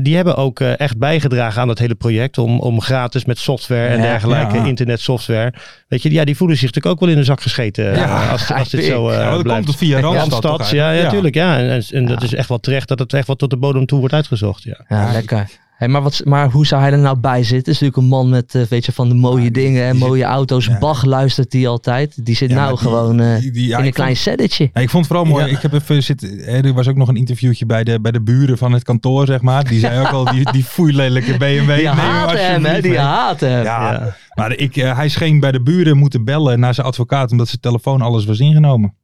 die 0.02 0.14
hebben 0.16 0.36
ook 0.36 0.60
echt 0.60 0.98
bijgedragen 0.98 1.60
aan 1.60 1.68
dat 1.68 1.78
hele 1.78 1.94
project 1.94 2.38
om, 2.38 2.60
om 2.60 2.80
gratis 2.80 3.24
met 3.24 3.38
software 3.38 3.86
en 3.86 3.96
Ja, 3.96 4.02
dergelijke 4.02 4.56
ja. 4.56 4.64
internetsoftware. 4.64 5.52
Weet 5.88 6.02
je, 6.02 6.12
ja, 6.12 6.24
die 6.24 6.36
voelen 6.36 6.56
zich 6.56 6.66
natuurlijk 6.66 6.94
ook 6.94 7.00
wel 7.00 7.10
in 7.10 7.20
de 7.20 7.24
zak 7.24 7.40
gescheten 7.42 7.84
Ja, 7.94 8.30
als, 8.30 8.52
als 8.52 8.68
dit 8.68 8.84
zo 8.84 9.12
Ja, 9.12 9.30
dat 9.30 9.42
blijft. 9.42 9.64
komt 9.64 9.66
het 9.66 9.76
via 9.88 10.00
Randstad. 10.00 10.70
Ja, 10.70 10.76
ja, 10.76 10.84
eigenlijk? 10.84 11.12
tuurlijk. 11.12 11.34
Ja. 11.34 11.58
En, 11.58 11.70
en, 11.70 11.82
en 11.92 12.06
dat 12.06 12.22
is 12.22 12.34
echt 12.34 12.48
wel 12.48 12.58
terecht 12.60 12.88
dat 12.88 12.98
het 12.98 13.12
echt 13.12 13.26
wel 13.26 13.36
tot 13.36 13.50
de 13.50 13.56
bodem 13.56 13.86
toe 13.86 13.98
wordt 13.98 14.14
uitgezocht. 14.14 14.62
Ja. 14.62 14.84
Ja, 14.88 15.12
lekker. 15.12 15.48
Hey, 15.80 15.88
maar, 15.88 16.02
wat, 16.02 16.20
maar 16.24 16.50
hoe 16.50 16.66
zou 16.66 16.82
hij 16.82 16.92
er 16.92 16.98
nou 16.98 17.18
bij 17.18 17.42
zitten? 17.42 17.72
Is 17.72 17.80
natuurlijk 17.80 17.96
een 17.96 18.18
man 18.18 18.28
met, 18.28 18.54
eh, 18.54 18.62
weet 18.62 18.84
je, 18.84 18.92
van 18.92 19.08
de 19.08 19.14
mooie 19.14 19.44
Ja, 19.44 19.50
dingen 19.50 19.84
en 19.84 19.96
zit- 19.96 20.06
mooie 20.06 20.24
auto's. 20.24 20.64
Ja. 20.66 20.78
Bach 20.78 21.04
luistert 21.04 21.50
die 21.50 21.68
altijd. 21.68 22.24
Die 22.26 22.36
zit 22.36 22.50
Ja, 22.50 22.56
nou 22.56 22.68
die- 22.68 22.78
gewoon 22.78 23.20
eh, 23.20 23.38
die- 23.40 23.50
die- 23.50 23.66
ja, 23.68 23.78
in 23.78 23.84
een 23.84 23.92
klein. 23.92 24.16
Ja, 24.22 24.80
ik 24.80 24.90
vond 24.90 24.92
het 24.92 25.06
vooral 25.06 25.24
mooi. 25.24 25.46
Ik 25.50 25.58
heb 25.62 25.72
even 25.72 26.02
zitten. 26.02 26.46
Er 26.46 26.72
was 26.72 26.88
ook 26.88 26.96
nog 26.96 27.08
een 27.08 27.16
interviewtje 27.16 27.66
bij 27.66 27.84
de, 27.84 28.00
bij 28.00 28.12
de 28.12 28.20
buren 28.20 28.58
van 28.58 28.72
het 28.72 28.82
kantoor, 28.82 29.26
zeg 29.26 29.40
maar. 29.40 29.64
Die 29.64 29.78
zei 29.78 30.00
ook 30.00 30.06
al, 30.12 30.24
die, 30.24 30.52
die 30.52 30.64
foeilelijke 30.64 31.36
BMW. 31.36 31.76
Die 31.76 31.84
neem 31.88 31.96
hem 32.36 32.64
hè? 32.64 32.80
Die 32.80 32.98
haten 32.98 33.50
hem. 33.50 33.64
Ja, 33.64 33.92
Ja. 33.92 34.16
maar 34.34 34.52
ik, 34.56 34.76
eh, 34.76 34.96
hij 34.96 35.08
scheen 35.08 35.40
bij 35.40 35.52
de 35.52 35.62
buren 35.62 35.96
moeten 35.96 36.24
bellen 36.24 36.60
naar 36.60 36.74
zijn 36.74 36.86
advocaat 36.86 37.30
omdat 37.30 37.48
zijn 37.48 37.60
telefoon 37.60 38.00
alles 38.00 38.24
was 38.24 38.38
ingenomen. 38.38 38.94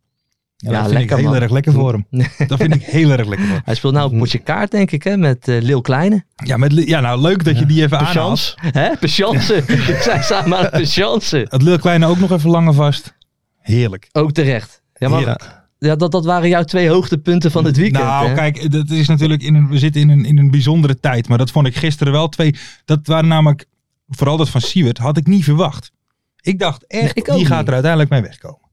Ja, 0.56 0.70
Ja, 0.70 0.76
dat 0.76 0.86
vind 0.88 0.98
lekker, 0.98 1.16
ik 1.16 1.22
heel 1.22 1.32
man. 1.32 1.42
erg 1.42 1.50
lekker 1.50 1.72
voor 1.72 1.92
hem. 1.92 2.06
Dat 2.48 2.58
vind 2.58 2.74
ik 2.74 2.82
heel 2.82 3.10
erg 3.10 3.26
lekker 3.26 3.46
voor 3.46 3.54
hem. 3.54 3.62
Hij 3.64 3.74
speelt 3.74 3.94
nou 3.94 4.12
een 4.12 4.18
potje 4.18 4.38
kaart, 4.38 4.70
denk 4.70 4.90
ik, 4.90 5.02
hè, 5.02 5.16
met 5.16 5.48
eh 5.48 5.62
Leeuw 5.62 5.80
Kleine. 5.80 6.24
Ja, 6.44 6.56
met, 6.56 6.72
ja, 6.88 7.00
nou 7.00 7.20
leuk 7.20 7.44
dat 7.44 7.58
je 7.58 7.66
die 7.66 7.82
even 7.82 7.98
aanhaalt. 7.98 8.54
Hè? 8.60 8.96
Patience. 8.96 9.64
Die 9.66 9.96
zijn 10.02 10.22
samen 10.22 10.58
aan 10.58 10.70
patience. 10.70 11.46
Het 11.50 11.62
Lil 11.62 11.78
Kleine 11.78 12.06
ook 12.06 12.18
nog 12.18 12.30
even 12.30 12.50
langer 12.50 12.74
vast. 12.74 13.14
Heerlijk. 13.60 14.08
Ook 14.12 14.32
terecht. 14.32 14.82
Ja, 14.94 15.08
maar 15.08 15.20
Ja. 15.20 15.38
ja, 15.78 15.96
dat, 15.96 16.12
dat 16.12 16.24
waren 16.24 16.48
jouw 16.48 16.62
twee 16.64 16.88
hoogtepunten 16.88 17.50
van 17.50 17.64
het 17.64 17.76
weekend. 17.76 18.04
nou, 18.04 18.28
hè? 18.28 18.34
kijk, 18.34 18.70
dat 18.72 18.90
is 18.90 19.08
natuurlijk 19.08 19.42
in 19.42 19.54
een, 19.54 19.68
we 19.68 19.78
zitten 19.78 20.00
in 20.00 20.08
een, 20.08 20.24
in 20.24 20.38
een 20.38 20.50
bijzondere 20.50 21.00
tijd. 21.00 21.28
Maar 21.28 21.38
dat 21.38 21.50
vond 21.50 21.66
ik 21.66 21.76
gisteren 21.76 22.12
wel 22.12 22.28
twee. 22.28 22.54
Dat 22.84 23.00
waren 23.06 23.28
namelijk, 23.28 23.64
vooral 24.08 24.36
dat 24.36 24.48
van 24.48 24.60
Siewert, 24.60 24.98
had 24.98 25.16
ik 25.16 25.26
niet 25.26 25.44
verwacht. 25.44 25.92
Ik 26.40 26.58
dacht 26.58 26.84
echt, 26.86 27.02
Nee, 27.02 27.12
ik 27.14 27.24
die 27.24 27.46
gaat 27.46 27.58
niet. 27.58 27.66
er 27.66 27.72
uiteindelijk 27.72 28.10
mee 28.10 28.22
wegkomen. 28.22 28.64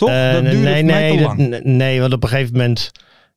Toch? 0.00 0.08
Eh, 0.08 0.32
dat 0.32 0.42
duurde 0.42 0.56
nee, 0.58 0.82
nee, 0.82 1.16
te 1.16 1.22
lang. 1.22 1.60
nee, 1.62 2.00
want 2.00 2.12
op 2.12 2.22
een 2.22 2.28
gegeven 2.28 2.52
moment. 2.52 2.90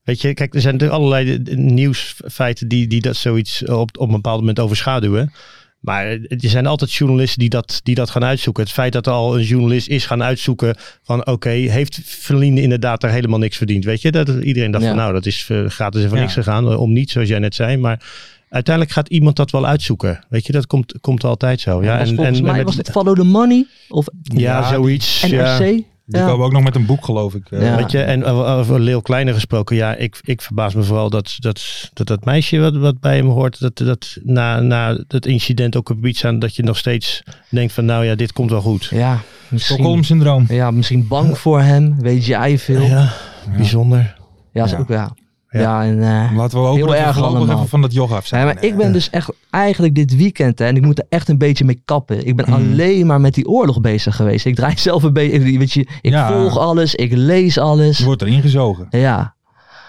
Weet 0.04 0.22
je, 0.22 0.34
kijk, 0.34 0.54
er 0.56 0.62
zijn 0.62 0.74
natuurlijk 0.74 1.00
allerlei 1.00 1.42
eh, 1.46 1.56
nieuwsfeiten 1.58 2.68
die, 2.68 2.88
die 2.88 3.02
dat 3.02 3.16
zoiets 3.16 3.64
op, 3.66 3.98
op 3.98 4.08
een 4.08 4.14
bepaald 4.16 4.40
moment 4.40 4.60
overschaduwen. 4.60 5.32
Maar 5.80 6.06
er 6.06 6.20
zijn 6.38 6.66
altijd 6.66 6.94
journalisten 6.94 7.40
die 7.40 7.50
dat, 7.50 7.80
die 7.84 7.96
dat 7.96 8.10
gaan 8.10 8.24
uitzoeken. 8.24 8.64
Het 8.64 8.72
feit 8.72 8.94
dat 8.94 9.08
er 9.08 9.14
al 9.14 9.38
een 9.38 9.44
journalist 9.44 9.88
is 9.88 10.06
gaan 10.06 10.24
uitzoeken 10.24 10.76
van 11.02 11.26
oké, 11.28 11.50
heeft 11.50 12.00
Verlinde 12.06 12.62
inderdaad 12.62 13.04
er 13.04 13.10
helemaal 13.10 13.40
niks 13.40 13.58
verdiend? 13.58 13.84
Weet 13.86 14.02
je, 14.02 14.12
dat 14.12 14.28
iedereen 14.30 14.72
dacht 14.72 14.84
Ja. 14.84 14.90
van 14.90 15.00
nou, 15.00 15.14
dat 15.14 15.26
is 15.26 15.48
eh, 15.50 15.66
gratis 15.68 16.04
en 16.04 16.10
Ja. 16.10 16.20
niks 16.20 16.34
gegaan. 16.34 16.72
eh, 16.72 16.80
Om 16.82 16.94
niet, 16.94 17.12
zoals 17.12 17.28
jij 17.28 17.40
net 17.40 17.56
zei. 17.56 17.78
Maar 17.78 18.02
uiteindelijk 18.50 18.96
gaat 18.96 19.08
iemand 19.10 19.36
dat 19.36 19.52
wel 19.52 19.66
uitzoeken. 19.66 20.26
Weet 20.30 20.46
je, 20.46 20.52
dat 20.52 20.68
komt, 20.68 20.94
komt 21.02 21.24
altijd 21.24 21.62
zo. 21.62 21.84
Ja, 21.84 21.98
was 22.00 22.10
en, 22.10 22.16
volgens 22.16 22.38
en, 22.38 22.44
mij 22.44 22.56
met- 22.56 22.64
was 22.66 22.76
het 22.78 22.90
Follow 22.92 23.16
the 23.16 23.24
Money 23.24 23.66
of 23.90 24.06
ja, 24.24 24.40
Ja, 24.40 24.70
zoiets. 24.70 25.22
NRC. 25.30 25.82
Die 26.06 26.22
Ja. 26.22 26.28
komen 26.28 26.46
ook 26.46 26.52
nog 26.52 26.64
met 26.64 26.76
een 26.76 26.86
boek, 26.86 27.06
geloof 27.06 27.34
ik. 27.34 27.52
eh. 27.52 27.62
Ja. 27.62 27.76
Weet 27.76 27.92
je, 27.92 28.02
en 28.02 28.26
over 28.26 28.80
Leeuw 28.80 29.00
Kleine 29.00 29.34
gesproken, 29.34 29.76
ja, 29.76 29.96
ik, 29.96 30.20
ik 30.22 30.42
verbaas 30.42 30.74
me 30.74 30.84
vooral 30.84 31.10
dat 31.10 31.36
dat, 31.40 31.90
dat, 31.94 32.08
dat 32.08 32.26
meisje 32.26 32.60
wat, 32.60 32.76
wat 32.76 33.00
bij 33.00 33.16
hem 33.18 33.28
hoort, 33.28 33.60
dat, 33.60 33.78
dat 33.78 34.18
na, 34.24 34.60
na 34.60 34.98
het 35.08 35.26
incident 35.26 35.76
ook 35.76 35.90
op 35.90 36.06
iets 36.06 36.26
aan, 36.26 36.40
dat 36.40 36.56
je 36.56 36.64
nog 36.64 36.78
steeds 36.78 37.24
denkt 37.50 37.74
van, 37.74 37.86
nou 37.86 38.06
ja, 38.06 38.16
dit 38.16 38.34
komt 38.34 38.50
wel 38.50 38.62
goed. 38.62 38.88
Ja, 38.92 39.20
misschien, 39.48 39.76
Stockholm-syndroom. 39.76 40.46
ja, 40.48 40.72
misschien 40.72 41.08
bang 41.08 41.38
voor 41.38 41.62
hem. 41.62 41.96
Weet 42.00 42.26
jij 42.26 42.58
veel? 42.58 42.82
Ja, 42.82 42.88
Ja, 42.88 43.12
bijzonder. 43.58 44.16
is 44.54 44.72
Ja. 44.72 44.78
ook 44.78 44.88
ja. 44.90 45.12
Ja. 45.54 45.60
Ja, 45.62 45.84
en 45.84 46.04
eh, 46.04 46.36
Laten 46.38 46.62
we 46.62 46.68
ook 46.68 46.76
Heel 46.76 46.86
nog 46.86 46.96
erg 46.96 47.22
allemaal. 47.22 47.56
even 47.56 47.68
van 47.68 47.82
dat 47.82 47.94
yoga 47.94 48.16
af 48.16 48.22
Ja, 48.22 48.28
zijn. 48.28 48.46
maar 48.46 48.64
ik 48.64 48.78
ben 48.78 48.94
dus 48.94 49.10
echt 49.10 49.30
eigenlijk 49.50 49.96
dit 49.96 50.16
weekend, 50.16 50.60
hè, 50.60 50.66
en 50.66 50.76
ik 50.76 50.82
moet 50.86 51.00
er 51.00 51.06
echt 51.10 51.30
een 51.30 51.38
beetje 51.38 51.66
mee 51.66 51.82
kappen. 51.86 52.26
Ik 52.28 52.36
ben 52.36 52.46
Mm. 52.48 52.54
alleen 52.54 53.06
maar 53.06 53.22
met 53.22 53.34
die 53.34 53.48
oorlog 53.48 53.82
bezig 53.82 54.16
geweest. 54.16 54.46
Ik 54.46 54.56
draai 54.56 54.78
zelf 54.90 55.04
een 55.04 55.14
beetje, 55.14 55.58
weet 55.58 55.72
je, 55.74 55.80
ik 56.02 56.12
Ja. 56.12 56.28
volg 56.32 56.58
alles, 56.58 56.96
ik 56.96 57.12
lees 57.16 57.58
alles. 57.58 57.98
Je 57.98 58.04
wordt 58.06 58.22
erin 58.22 58.42
gezogen. 58.42 58.88
Ja, 58.90 59.36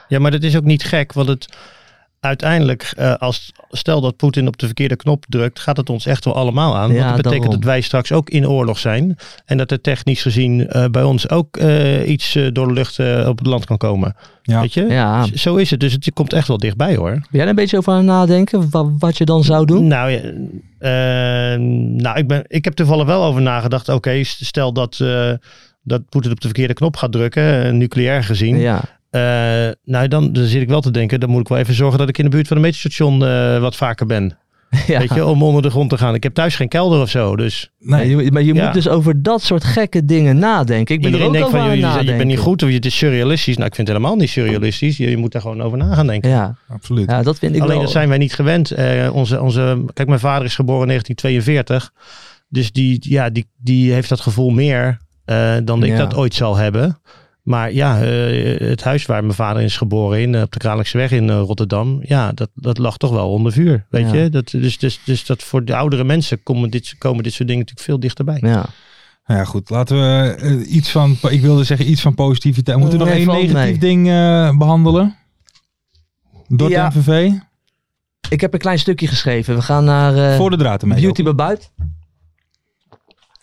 Ja, 0.09 0.18
maar 0.18 0.30
dat 0.30 0.42
is 0.42 0.56
ook 0.56 0.64
niet 0.64 0.85
gek, 0.85 1.12
want 1.12 1.28
het, 1.28 1.49
uiteindelijk, 2.24 2.92
eh, 2.96 3.14
als, 3.14 3.52
stel 3.70 4.00
dat 4.00 4.16
Poetin 4.16 4.46
op 4.46 4.58
de 4.58 4.66
verkeerde 4.66 4.96
knop 4.96 5.24
drukt, 5.28 5.60
gaat 5.60 5.76
het 5.76 5.90
ons 5.90 6.06
echt 6.06 6.24
wel 6.24 6.34
allemaal 6.34 6.76
aan. 6.76 6.92
Ja, 6.92 6.94
want 6.94 7.06
dat 7.06 7.16
betekent 7.16 7.42
daarom. 7.42 7.60
dat 7.60 7.70
wij 7.70 7.80
straks 7.80 8.12
ook 8.12 8.30
in 8.30 8.48
oorlog 8.48 8.78
zijn. 8.78 9.16
En 9.44 9.56
dat 9.56 9.70
er 9.70 9.80
technisch 9.80 10.22
gezien 10.22 10.68
eh, 10.68 10.84
bij 10.86 11.02
ons 11.02 11.30
ook 11.30 11.56
eh, 11.56 12.08
iets 12.08 12.38
door 12.52 12.66
de 12.66 12.72
lucht 12.72 12.98
eh, 12.98 13.28
op 13.28 13.38
het 13.38 13.46
land 13.46 13.64
kan 13.64 13.76
komen. 13.76 14.16
Ja. 14.42 14.60
Weet 14.60 14.74
je? 14.74 14.86
Ja. 14.86 15.26
Zo 15.34 15.56
is 15.56 15.70
het. 15.70 15.80
Dus 15.80 15.92
het 15.92 16.12
komt 16.12 16.32
echt 16.32 16.48
wel 16.48 16.58
dichtbij 16.58 16.96
hoor. 16.96 17.10
Ben 17.10 17.26
jij 17.30 17.42
er 17.42 17.48
een 17.48 17.54
beetje 17.54 17.76
over 17.76 17.92
aan 17.92 17.98
het 17.98 18.06
nadenken? 18.06 18.70
Wat, 18.70 18.90
wat 18.98 19.18
je 19.18 19.24
dan 19.24 19.44
zou 19.44 19.66
doen? 19.66 19.86
Nou, 19.86 20.10
ja, 20.10 20.20
nou 21.58 22.18
ik, 22.18 22.26
ben, 22.26 22.44
ik 22.46 22.64
heb 22.64 22.74
toevallig 22.74 23.06
wel 23.06 23.24
over 23.24 23.42
nagedacht. 23.42 23.88
Oké, 23.88 24.24
stel 24.24 24.72
dat, 24.72 25.00
eh, 25.00 25.32
dat 25.82 26.08
Poetin 26.08 26.30
op 26.30 26.40
de 26.40 26.46
verkeerde 26.46 26.74
knop 26.74 26.96
gaat 26.96 27.12
drukken, 27.12 27.78
nucleair 27.78 28.24
gezien. 28.24 28.56
Ja. 28.56 28.80
Eh, 29.14 29.21
nou, 29.85 30.09
dan, 30.09 30.33
dan 30.33 30.44
zit 30.44 30.62
ik 30.62 30.68
wel 30.68 30.80
te 30.80 30.90
denken, 30.90 31.21
dan 31.21 31.30
moet 31.30 31.40
ik 31.40 31.49
wel 31.49 31.59
even 31.59 31.75
zorgen 31.75 31.99
dat 31.99 32.09
ik 32.09 32.18
in 32.18 32.25
de 32.25 32.30
buurt 32.30 32.49
van 32.49 32.56
een 32.56 32.62
meterstation 32.62 33.25
eh, 33.25 33.59
wat 33.61 33.76
vaker 33.76 34.06
ben. 34.06 34.38
ja. 34.87 34.99
Weet 34.99 35.14
je, 35.14 35.25
om 35.25 35.42
onder 35.42 35.62
de 35.62 35.71
grond 35.71 35.90
te 35.90 35.99
gaan. 35.99 36.14
Ik 36.14 36.23
heb 36.23 36.35
thuis 36.35 36.56
geen 36.56 36.68
kelder 36.68 37.00
of 37.00 37.11
zo, 37.11 37.37
dus 37.37 37.71
Nee, 37.78 38.30
maar 38.33 38.42
je 38.42 38.54
Ja. 38.54 38.64
moet 38.64 38.75
dus 38.75 38.88
over 38.88 39.23
dat 39.23 39.42
soort 39.42 39.64
gekke 39.64 40.04
dingen 40.04 40.38
nadenken. 40.38 40.94
Ik 40.94 41.00
ben 41.02 41.11
iedereen 41.12 41.21
er 41.21 41.26
ook 41.26 41.33
denkt 41.33 41.47
over 41.47 41.59
van, 41.59 41.68
aan 41.68 41.94
je, 41.99 42.04
je, 42.04 42.11
je 42.11 42.16
bent 42.16 42.28
niet 42.28 42.38
goed 42.38 42.62
of 42.62 42.71
het 42.71 42.85
is 42.87 42.97
surrealistisch. 42.97 43.56
Nou, 43.56 43.68
ik 43.68 43.75
vind 43.75 43.88
het 43.88 43.97
helemaal 43.97 44.18
niet 44.18 44.28
surrealistisch. 44.30 44.97
Je, 44.97 45.11
je 45.11 45.16
moet 45.16 45.33
daar 45.33 45.42
gewoon 45.42 45.62
over 45.62 45.78
na 45.78 45.94
gaan 45.94 46.06
denken. 46.06 46.30
Ja, 46.30 46.56
absoluut. 46.68 47.11
ja, 47.11 47.23
dat 47.23 47.38
vind 47.38 47.54
ik 47.54 47.61
Alleen 47.61 47.75
wel. 47.75 47.83
dat 47.83 47.92
zijn 47.92 48.09
wij 48.09 48.18
niet 48.18 48.35
gewend. 48.35 48.71
Eh, 48.71 49.11
onze, 49.14 49.40
onze, 49.40 49.85
kijk, 49.92 50.09
mijn 50.09 50.21
vader 50.21 50.44
is 50.44 50.54
geboren 50.54 50.83
in 50.83 50.88
1942. 50.88 51.92
Dus 52.49 52.73
die, 52.73 52.97
ja, 53.00 53.30
die, 53.30 53.47
die 53.56 53.92
heeft 53.92 54.09
dat 54.09 54.21
gevoel 54.21 54.50
meer 54.50 54.99
eh, 55.25 55.54
dan 55.64 55.83
ik 55.85 55.97
dat 55.97 56.14
ooit 56.14 56.35
zal 56.35 56.56
hebben. 56.56 56.99
Maar 57.44 57.72
ja, 57.72 58.02
eh, 58.02 58.68
het 58.68 58.82
huis 58.84 59.06
waar 59.06 59.22
mijn 59.22 59.34
vader 59.34 59.62
is 59.62 59.76
geboren 59.76 60.20
in, 60.20 60.34
eh, 60.34 60.42
op 60.42 60.52
de 60.52 60.58
Kralingse 60.58 60.98
in 61.08 61.30
eh, 61.30 61.36
Rotterdam. 61.40 61.98
Ja, 62.02 62.32
dat, 62.32 62.50
dat 62.54 62.78
lag 62.78 62.96
toch 62.96 63.10
wel 63.10 63.30
onder 63.30 63.52
vuur. 63.52 63.86
Weet 63.90 64.10
Ja. 64.10 64.14
je? 64.14 64.28
Dat, 64.30 64.50
dus, 64.50 64.78
dus, 64.78 65.00
dus 65.04 65.26
dat 65.26 65.42
voor 65.42 65.64
de 65.64 65.76
oudere 65.76 66.04
mensen 66.04 66.42
komen 66.42 66.70
dit, 66.70 66.94
komen 66.98 67.22
dit 67.22 67.32
soort 67.32 67.48
dingen 67.48 67.62
natuurlijk 67.62 67.86
veel 67.88 68.00
dichterbij. 68.00 68.38
Ja. 68.40 68.66
Nou 69.26 69.40
ja, 69.40 69.44
goed. 69.44 69.70
Laten 69.70 69.96
we 69.96 70.64
iets 70.66 70.90
van, 70.90 71.16
ik 71.28 71.40
wilde 71.40 71.64
zeggen 71.64 71.90
iets 71.90 72.00
van 72.00 72.14
positiviteit. 72.14 72.78
Moeten 72.78 72.98
we 72.98 73.04
nog 73.04 73.14
één 73.14 73.26
negatief 73.26 73.78
ding 73.78 74.08
eh, 74.08 74.56
behandelen? 74.58 75.16
Door 76.48 76.70
Ja. 76.70 76.88
de 76.88 76.98
MVV? 76.98 77.30
Ik 78.28 78.40
heb 78.40 78.52
een 78.52 78.58
klein 78.58 78.78
stukje 78.78 79.06
geschreven. 79.06 79.54
We 79.54 79.62
gaan 79.62 79.84
naar 79.84 80.16
eh, 80.30 80.36
Voor 80.36 80.50
de 80.50 80.56
draad 80.56 80.82
ermee. 80.82 81.00
Beauty 81.00 81.22
bij 81.22 81.34
Buit. 81.34 81.70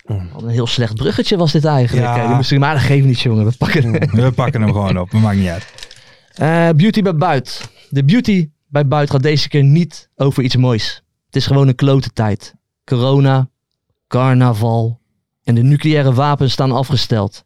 Wat 0.03 0.41
Een 0.43 0.49
heel 0.49 0.67
slecht 0.67 0.95
bruggetje 0.95 1.37
was 1.37 1.51
dit 1.51 1.65
eigenlijk. 1.65 2.07
Ja. 2.07 2.39
Ik 2.39 2.59
maar 2.59 2.73
dat 2.73 2.83
geeft 2.83 3.05
niet, 3.05 3.19
jongen. 3.19 3.45
We 3.45 3.51
pakken. 3.57 3.91
We 4.23 4.31
pakken 4.31 4.61
hem 4.61 4.71
gewoon 4.71 4.97
op. 4.97 5.11
Dat 5.11 5.21
maakt 5.21 5.37
niet 5.37 5.47
uit. 5.47 5.73
Eh, 6.33 6.69
beauty 6.69 7.01
bij 7.01 7.15
Buit. 7.15 7.69
De 7.89 8.03
beauty 8.03 8.49
bij 8.67 8.87
Buit 8.87 9.09
gaat 9.09 9.23
deze 9.23 9.49
keer 9.49 9.63
niet 9.63 10.09
over 10.15 10.43
iets 10.43 10.55
moois. 10.55 11.03
Het 11.25 11.35
is 11.35 11.45
gewoon 11.45 11.67
een 11.67 11.75
klote 11.75 12.09
tijd. 12.13 12.55
Corona, 12.83 13.49
carnaval 14.07 14.99
en 15.43 15.55
de 15.55 15.61
nucleaire 15.63 16.13
wapens 16.13 16.51
staan 16.51 16.71
afgesteld. 16.71 17.45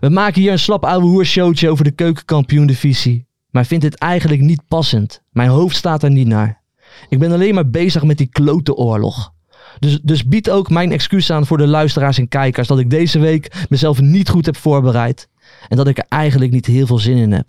We 0.00 0.08
maken 0.08 0.40
hier 0.40 0.52
een 0.52 0.58
slap 0.58 0.84
ouwe 0.84 1.06
hoershowtje 1.06 1.70
over 1.70 1.84
de 1.84 1.90
keukenkampioen 1.90 2.66
divisie. 2.66 3.26
Maar 3.50 3.66
vind 3.66 3.82
dit 3.82 3.94
eigenlijk 3.94 4.40
niet 4.40 4.62
passend. 4.68 5.22
Mijn 5.30 5.48
hoofd 5.48 5.76
staat 5.76 6.02
er 6.02 6.10
niet 6.10 6.26
naar. 6.26 6.62
Ik 7.08 7.18
ben 7.18 7.32
alleen 7.32 7.54
maar 7.54 7.70
bezig 7.70 8.02
met 8.02 8.18
die 8.18 8.28
klote 8.28 8.74
oorlog. 8.74 9.34
Dus, 9.78 10.00
dus 10.02 10.24
bied 10.24 10.50
ook 10.50 10.70
mijn 10.70 10.92
excuus 10.92 11.30
aan 11.30 11.46
voor 11.46 11.58
de 11.58 11.66
luisteraars 11.66 12.18
en 12.18 12.28
kijkers 12.28 12.68
dat 12.68 12.78
ik 12.78 12.90
deze 12.90 13.18
week 13.18 13.66
mezelf 13.68 14.00
niet 14.00 14.28
goed 14.28 14.46
heb 14.46 14.56
voorbereid. 14.56 15.28
En 15.68 15.76
dat 15.76 15.88
ik 15.88 15.98
er 15.98 16.06
eigenlijk 16.08 16.52
niet 16.52 16.66
heel 16.66 16.86
veel 16.86 16.98
zin 16.98 17.16
in 17.16 17.32
heb. 17.32 17.46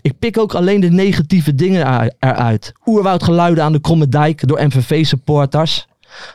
Ik 0.00 0.18
pik 0.18 0.38
ook 0.38 0.54
alleen 0.54 0.80
de 0.80 0.90
negatieve 0.90 1.54
dingen 1.54 1.86
er- 1.86 2.14
eruit. 2.18 2.72
Oerwoudgeluiden 2.86 3.64
aan 3.64 3.72
de 3.72 3.80
Kromme 3.80 4.08
Dijk 4.08 4.48
door 4.48 4.64
MVV-supporters. 4.66 5.86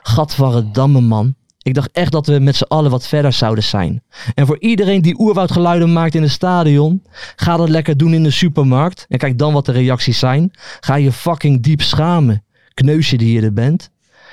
Gadverdamme 0.03 1.01
man. 1.01 1.35
Ik 1.63 1.73
dacht 1.73 1.89
echt 1.91 2.11
dat 2.11 2.27
we 2.27 2.39
met 2.39 2.55
z'n 2.55 2.63
allen 2.63 2.91
wat 2.91 3.07
verder 3.07 3.33
zouden 3.33 3.63
zijn. 3.63 4.03
En 4.35 4.45
voor 4.45 4.59
iedereen 4.59 5.01
die 5.01 5.19
oerwoudgeluiden 5.19 5.93
maakt 5.93 6.15
in 6.15 6.21
het 6.21 6.31
stadion, 6.31 7.03
ga 7.35 7.57
dat 7.57 7.69
lekker 7.69 7.97
doen 7.97 8.13
in 8.13 8.23
de 8.23 8.31
supermarkt. 8.31 9.05
En 9.09 9.17
kijk 9.17 9.37
dan 9.37 9.53
wat 9.53 9.65
de 9.65 9.71
reacties 9.71 10.19
zijn. 10.19 10.51
Ga 10.79 10.95
je 10.95 11.11
fucking 11.11 11.63
diep 11.63 11.81
schamen. 11.81 12.43
Kneusje 12.73 13.17
die 13.17 13.33
je 13.33 13.41
er 13.41 13.53
bent. 13.53 13.89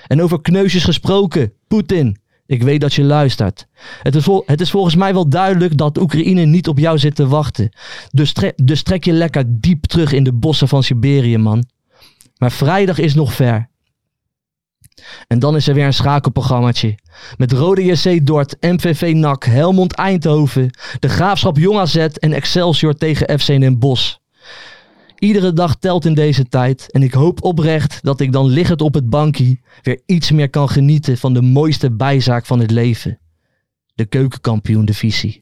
En 0.08 0.22
over 0.22 0.40
kneusjes 0.40 0.84
gesproken, 0.84 1.52
Poetin. 1.68 2.18
Ik 2.46 2.62
weet 2.62 2.80
dat 2.80 2.94
je 2.94 3.02
luistert. 3.02 3.66
Het 4.02 4.14
is, 4.14 4.24
vol- 4.24 4.42
het 4.46 4.60
is 4.60 4.70
volgens 4.70 4.94
mij 4.94 5.12
wel 5.12 5.28
duidelijk 5.28 5.76
dat 5.76 5.98
Oekraïne 5.98 6.44
niet 6.44 6.68
op 6.68 6.78
jou 6.78 6.98
zit 6.98 7.14
te 7.14 7.26
wachten. 7.26 7.68
Dus, 8.10 8.32
tre- 8.32 8.52
dus 8.56 8.82
trek 8.82 9.04
je 9.04 9.12
lekker 9.12 9.44
diep 9.46 9.84
terug 9.84 10.12
in 10.12 10.24
de 10.24 10.32
bossen 10.32 10.68
van 10.68 10.82
Siberië, 10.82 11.38
man. 11.38 11.64
Maar 12.38 12.52
vrijdag 12.52 12.98
is 12.98 13.14
nog 13.14 13.32
ver. 13.32 13.68
En 15.26 15.38
dan 15.38 15.56
is 15.56 15.68
er 15.68 15.74
weer 15.74 15.86
een 15.86 15.92
schakelprogrammaatje. 15.94 16.98
Met 17.36 17.52
Rode 17.52 17.84
JC 17.84 18.26
Dort, 18.26 18.56
MVV 18.60 19.12
NAC, 19.14 19.44
Helmond 19.44 19.92
Eindhoven, 19.92 20.70
de 20.98 21.08
Graafschap 21.08 21.56
Jong 21.58 21.78
AZ 21.78 21.96
en 21.96 22.32
Excelsior 22.32 22.94
tegen 22.94 23.38
FC 23.40 23.46
Den 23.46 23.78
Bosch. 23.78 24.16
Iedere 25.18 25.52
dag 25.52 25.76
telt 25.76 26.04
in 26.04 26.14
deze 26.14 26.48
tijd 26.48 26.92
en 26.92 27.02
ik 27.02 27.12
hoop 27.12 27.42
oprecht 27.44 27.98
dat 28.02 28.20
ik 28.20 28.32
dan 28.32 28.46
liggend 28.46 28.80
op 28.80 28.94
het 28.94 29.10
bankje 29.10 29.58
weer 29.82 30.00
iets 30.06 30.30
meer 30.30 30.50
kan 30.50 30.68
genieten 30.68 31.18
van 31.18 31.34
de 31.34 31.42
mooiste 31.42 31.90
bijzaak 31.90 32.46
van 32.46 32.60
het 32.60 32.70
leven. 32.70 33.18
De 33.94 34.04
keukenkampioen 34.04 34.84
divisie. 34.84 35.40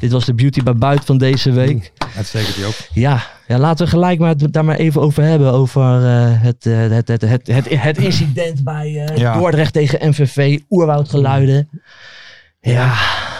Dit 0.00 0.12
was 0.12 0.24
de 0.24 0.34
beauty 0.34 0.62
bij 0.62 0.74
buiten 0.74 1.06
van 1.06 1.18
deze 1.18 1.52
week. 1.52 1.92
Uitstekend, 2.16 2.54
Joop. 2.54 2.88
Ja, 2.92 3.22
ja 3.46 3.58
laten 3.58 3.84
we 3.84 3.90
gelijk 3.90 4.18
maar 4.18 4.28
het 4.28 4.52
daar 4.52 4.64
maar 4.64 4.76
even 4.76 5.00
over 5.00 5.22
hebben. 5.22 5.52
Over 5.52 5.82
eh, 5.82 6.42
het, 6.42 6.66
eh, 6.66 6.78
het, 6.78 7.08
het, 7.08 7.20
het, 7.22 7.46
het, 7.46 7.68
het 7.68 7.98
incident 7.98 8.64
bij 8.64 9.04
eh, 9.06 9.16
Ja. 9.16 9.38
Dordrecht 9.38 9.72
tegen 9.72 10.08
MVV. 10.08 10.58
Oerwoudgeluiden. 10.70 11.68
Ja, 12.60 12.94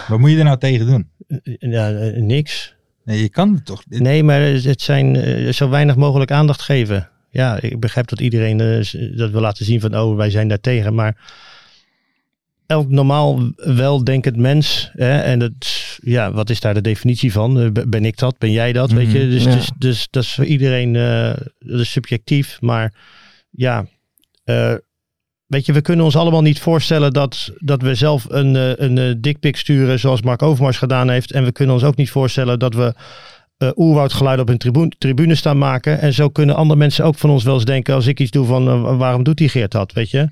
Wat 0.08 0.18
moet 0.18 0.30
je 0.30 0.38
er 0.38 0.44
nou 0.44 0.58
tegen 0.58 0.86
doen? 0.86 1.10
Ja, 1.58 1.88
niks. 2.14 2.75
Nee, 3.06 3.20
je 3.20 3.28
kan 3.28 3.54
het 3.54 3.64
toch. 3.64 3.82
Nee, 3.88 4.22
maar 4.22 4.40
het 4.40 4.82
zijn 4.82 5.16
eh, 5.16 5.52
zo 5.52 5.68
weinig 5.68 5.96
mogelijk 5.96 6.30
aandacht 6.30 6.62
geven. 6.62 7.08
Ja, 7.30 7.60
ik 7.60 7.80
begrijp 7.80 8.08
dat 8.08 8.20
iedereen 8.20 8.60
eh, 8.60 9.16
dat 9.16 9.30
wil 9.30 9.40
laten 9.40 9.64
zien 9.64 9.80
van, 9.80 9.98
oh, 9.98 10.16
wij 10.16 10.30
zijn 10.30 10.48
daar 10.48 10.60
tegen. 10.60 10.94
Maar 10.94 11.16
elk 12.66 12.88
normaal 12.88 13.52
weldenkend 13.56 14.36
mens, 14.36 14.90
hè, 14.92 15.18
en 15.18 15.38
dat, 15.38 15.52
ja, 16.02 16.32
wat 16.32 16.50
is 16.50 16.60
daar 16.60 16.74
de 16.74 16.80
definitie 16.80 17.32
van? 17.32 17.60
Eh, 17.60 17.70
Ben 17.88 18.04
ik 18.04 18.18
dat? 18.18 18.38
Ben 18.38 18.52
jij 18.52 18.72
dat? 18.72 18.90
Weet 18.90 19.12
je? 19.12 19.18
Mhm, 19.18 19.30
Dus, 19.30 19.44
ja. 19.44 19.54
dus, 19.54 19.70
dus 19.78 20.08
dat 20.10 20.22
is 20.22 20.32
voor 20.34 20.44
iedereen 20.44 20.92
dat 21.58 21.80
is 21.80 21.90
subjectief. 21.90 22.60
Maar 22.60 22.94
ja, 23.50 23.86
weet 25.46 25.66
je, 25.66 25.72
we 25.72 25.80
kunnen 25.80 26.04
ons 26.04 26.16
allemaal 26.16 26.42
niet 26.42 26.60
voorstellen 26.60 27.12
dat, 27.12 27.52
dat 27.58 27.82
we 27.82 27.94
zelf 27.94 28.26
een, 28.28 28.56
eh, 28.56 28.70
een 28.76 28.98
eh, 28.98 29.14
dikpik 29.18 29.56
sturen 29.56 29.98
zoals 29.98 30.22
Mark 30.22 30.42
Overmars 30.42 30.78
gedaan 30.78 31.10
heeft. 31.10 31.32
En 31.32 31.44
we 31.44 31.52
kunnen 31.52 31.74
ons 31.74 31.84
ook 31.84 31.96
niet 31.96 32.10
voorstellen 32.10 32.58
dat 32.58 32.74
we 32.74 32.94
eh 33.56 33.70
oerwoudgeluid 33.74 34.40
op 34.40 34.48
een 34.48 34.58
tribune, 34.58 34.92
tribune 34.98 35.34
staan 35.34 35.58
maken. 35.58 36.00
En 36.00 36.12
zo 36.12 36.28
kunnen 36.28 36.54
andere 36.54 36.78
mensen 36.78 37.04
ook 37.04 37.14
van 37.14 37.30
ons 37.30 37.44
wel 37.44 37.54
eens 37.54 37.64
denken 37.64 37.94
als 37.94 38.06
ik 38.06 38.20
iets 38.20 38.30
doe 38.30 38.46
van 38.46 38.96
waarom 38.96 39.22
doet 39.22 39.36
die 39.36 39.48
Geert 39.48 39.72
dat, 39.72 39.92
weet 39.92 40.10
je. 40.10 40.28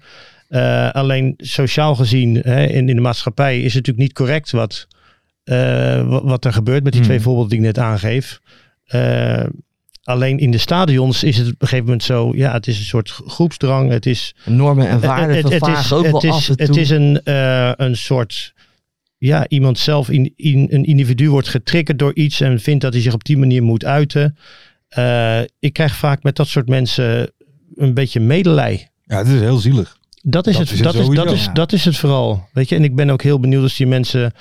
Alleen 0.92 1.34
sociaal 1.36 1.94
gezien 1.94 2.34
hè, 2.34 2.64
in, 2.66 2.88
in 2.88 2.96
de 2.96 3.02
maatschappij 3.02 3.56
is 3.56 3.74
het 3.74 3.74
natuurlijk 3.74 4.06
niet 4.06 4.12
correct 4.12 4.50
wat, 4.50 4.86
wat, 6.06 6.22
wat 6.22 6.44
er 6.44 6.52
gebeurt 6.52 6.82
met 6.82 6.92
die 6.92 7.00
Hmm. 7.00 7.10
twee 7.10 7.20
voorbeelden 7.20 7.50
die 7.50 7.58
ik 7.58 7.64
net 7.64 7.78
aangeef. 7.78 8.40
Alleen 10.04 10.38
in 10.38 10.50
de 10.50 10.58
stadions 10.58 11.22
is 11.22 11.36
het 11.36 11.46
op 11.46 11.52
een 11.52 11.68
gegeven 11.68 11.84
moment 11.84 12.02
zo, 12.02 12.32
ja, 12.34 12.52
het 12.52 12.66
is 12.66 12.78
een 12.78 12.84
soort 12.84 13.10
groepsdrang. 13.10 13.90
Het 13.90 14.06
is 14.06 14.34
normen 14.44 14.88
en 14.88 15.00
waarden 15.00 15.36
het, 15.36 15.44
het, 15.44 15.52
vervagen 15.52 15.84
is, 15.84 15.92
ook 15.92 16.02
wel 16.02 16.20
het, 16.20 16.30
af 16.30 16.40
is, 16.40 16.48
en 16.48 16.56
toe. 16.56 16.66
het 16.66 16.76
is 16.76 16.90
een, 16.90 17.20
eh, 17.22 17.72
een 17.76 17.96
soort, 17.96 18.54
ja, 19.18 19.48
iemand 19.48 19.78
zelf, 19.78 20.10
in, 20.10 20.32
in, 20.36 20.66
een 20.70 20.84
individu 20.84 21.30
wordt 21.30 21.48
getriggerd 21.48 21.98
door 21.98 22.14
iets 22.14 22.40
en 22.40 22.60
vindt 22.60 22.82
dat 22.82 22.92
hij 22.92 23.02
zich 23.02 23.12
op 23.12 23.24
die 23.24 23.38
manier 23.38 23.62
moet 23.62 23.84
uiten. 23.84 24.36
Eh, 24.88 25.40
ik 25.58 25.72
krijg 25.72 25.96
vaak 25.96 26.22
met 26.22 26.36
dat 26.36 26.48
soort 26.48 26.68
mensen 26.68 27.32
een 27.74 27.94
beetje 27.94 28.20
medelij. 28.20 28.88
Ja, 29.04 29.18
het 29.18 29.28
is 29.28 29.40
heel 29.40 29.58
zielig. 29.58 29.96
Dat 30.22 30.46
is, 30.46 30.56
Dat 30.56 30.62
het, 30.62 30.72
is 30.72 30.78
het 30.78 30.92
dat, 30.92 31.02
is, 31.02 31.16
dat, 31.16 31.32
is, 31.32 31.48
dat 31.52 31.72
is 31.72 31.84
het 31.84 31.96
vooral. 31.96 32.48
Weet 32.52 32.68
je, 32.68 32.76
en 32.76 32.84
ik 32.84 32.94
ben 32.94 33.10
ook 33.10 33.22
heel 33.22 33.40
benieuwd 33.40 33.62
als 33.62 33.76
die 33.76 33.86
mensen 33.86 34.32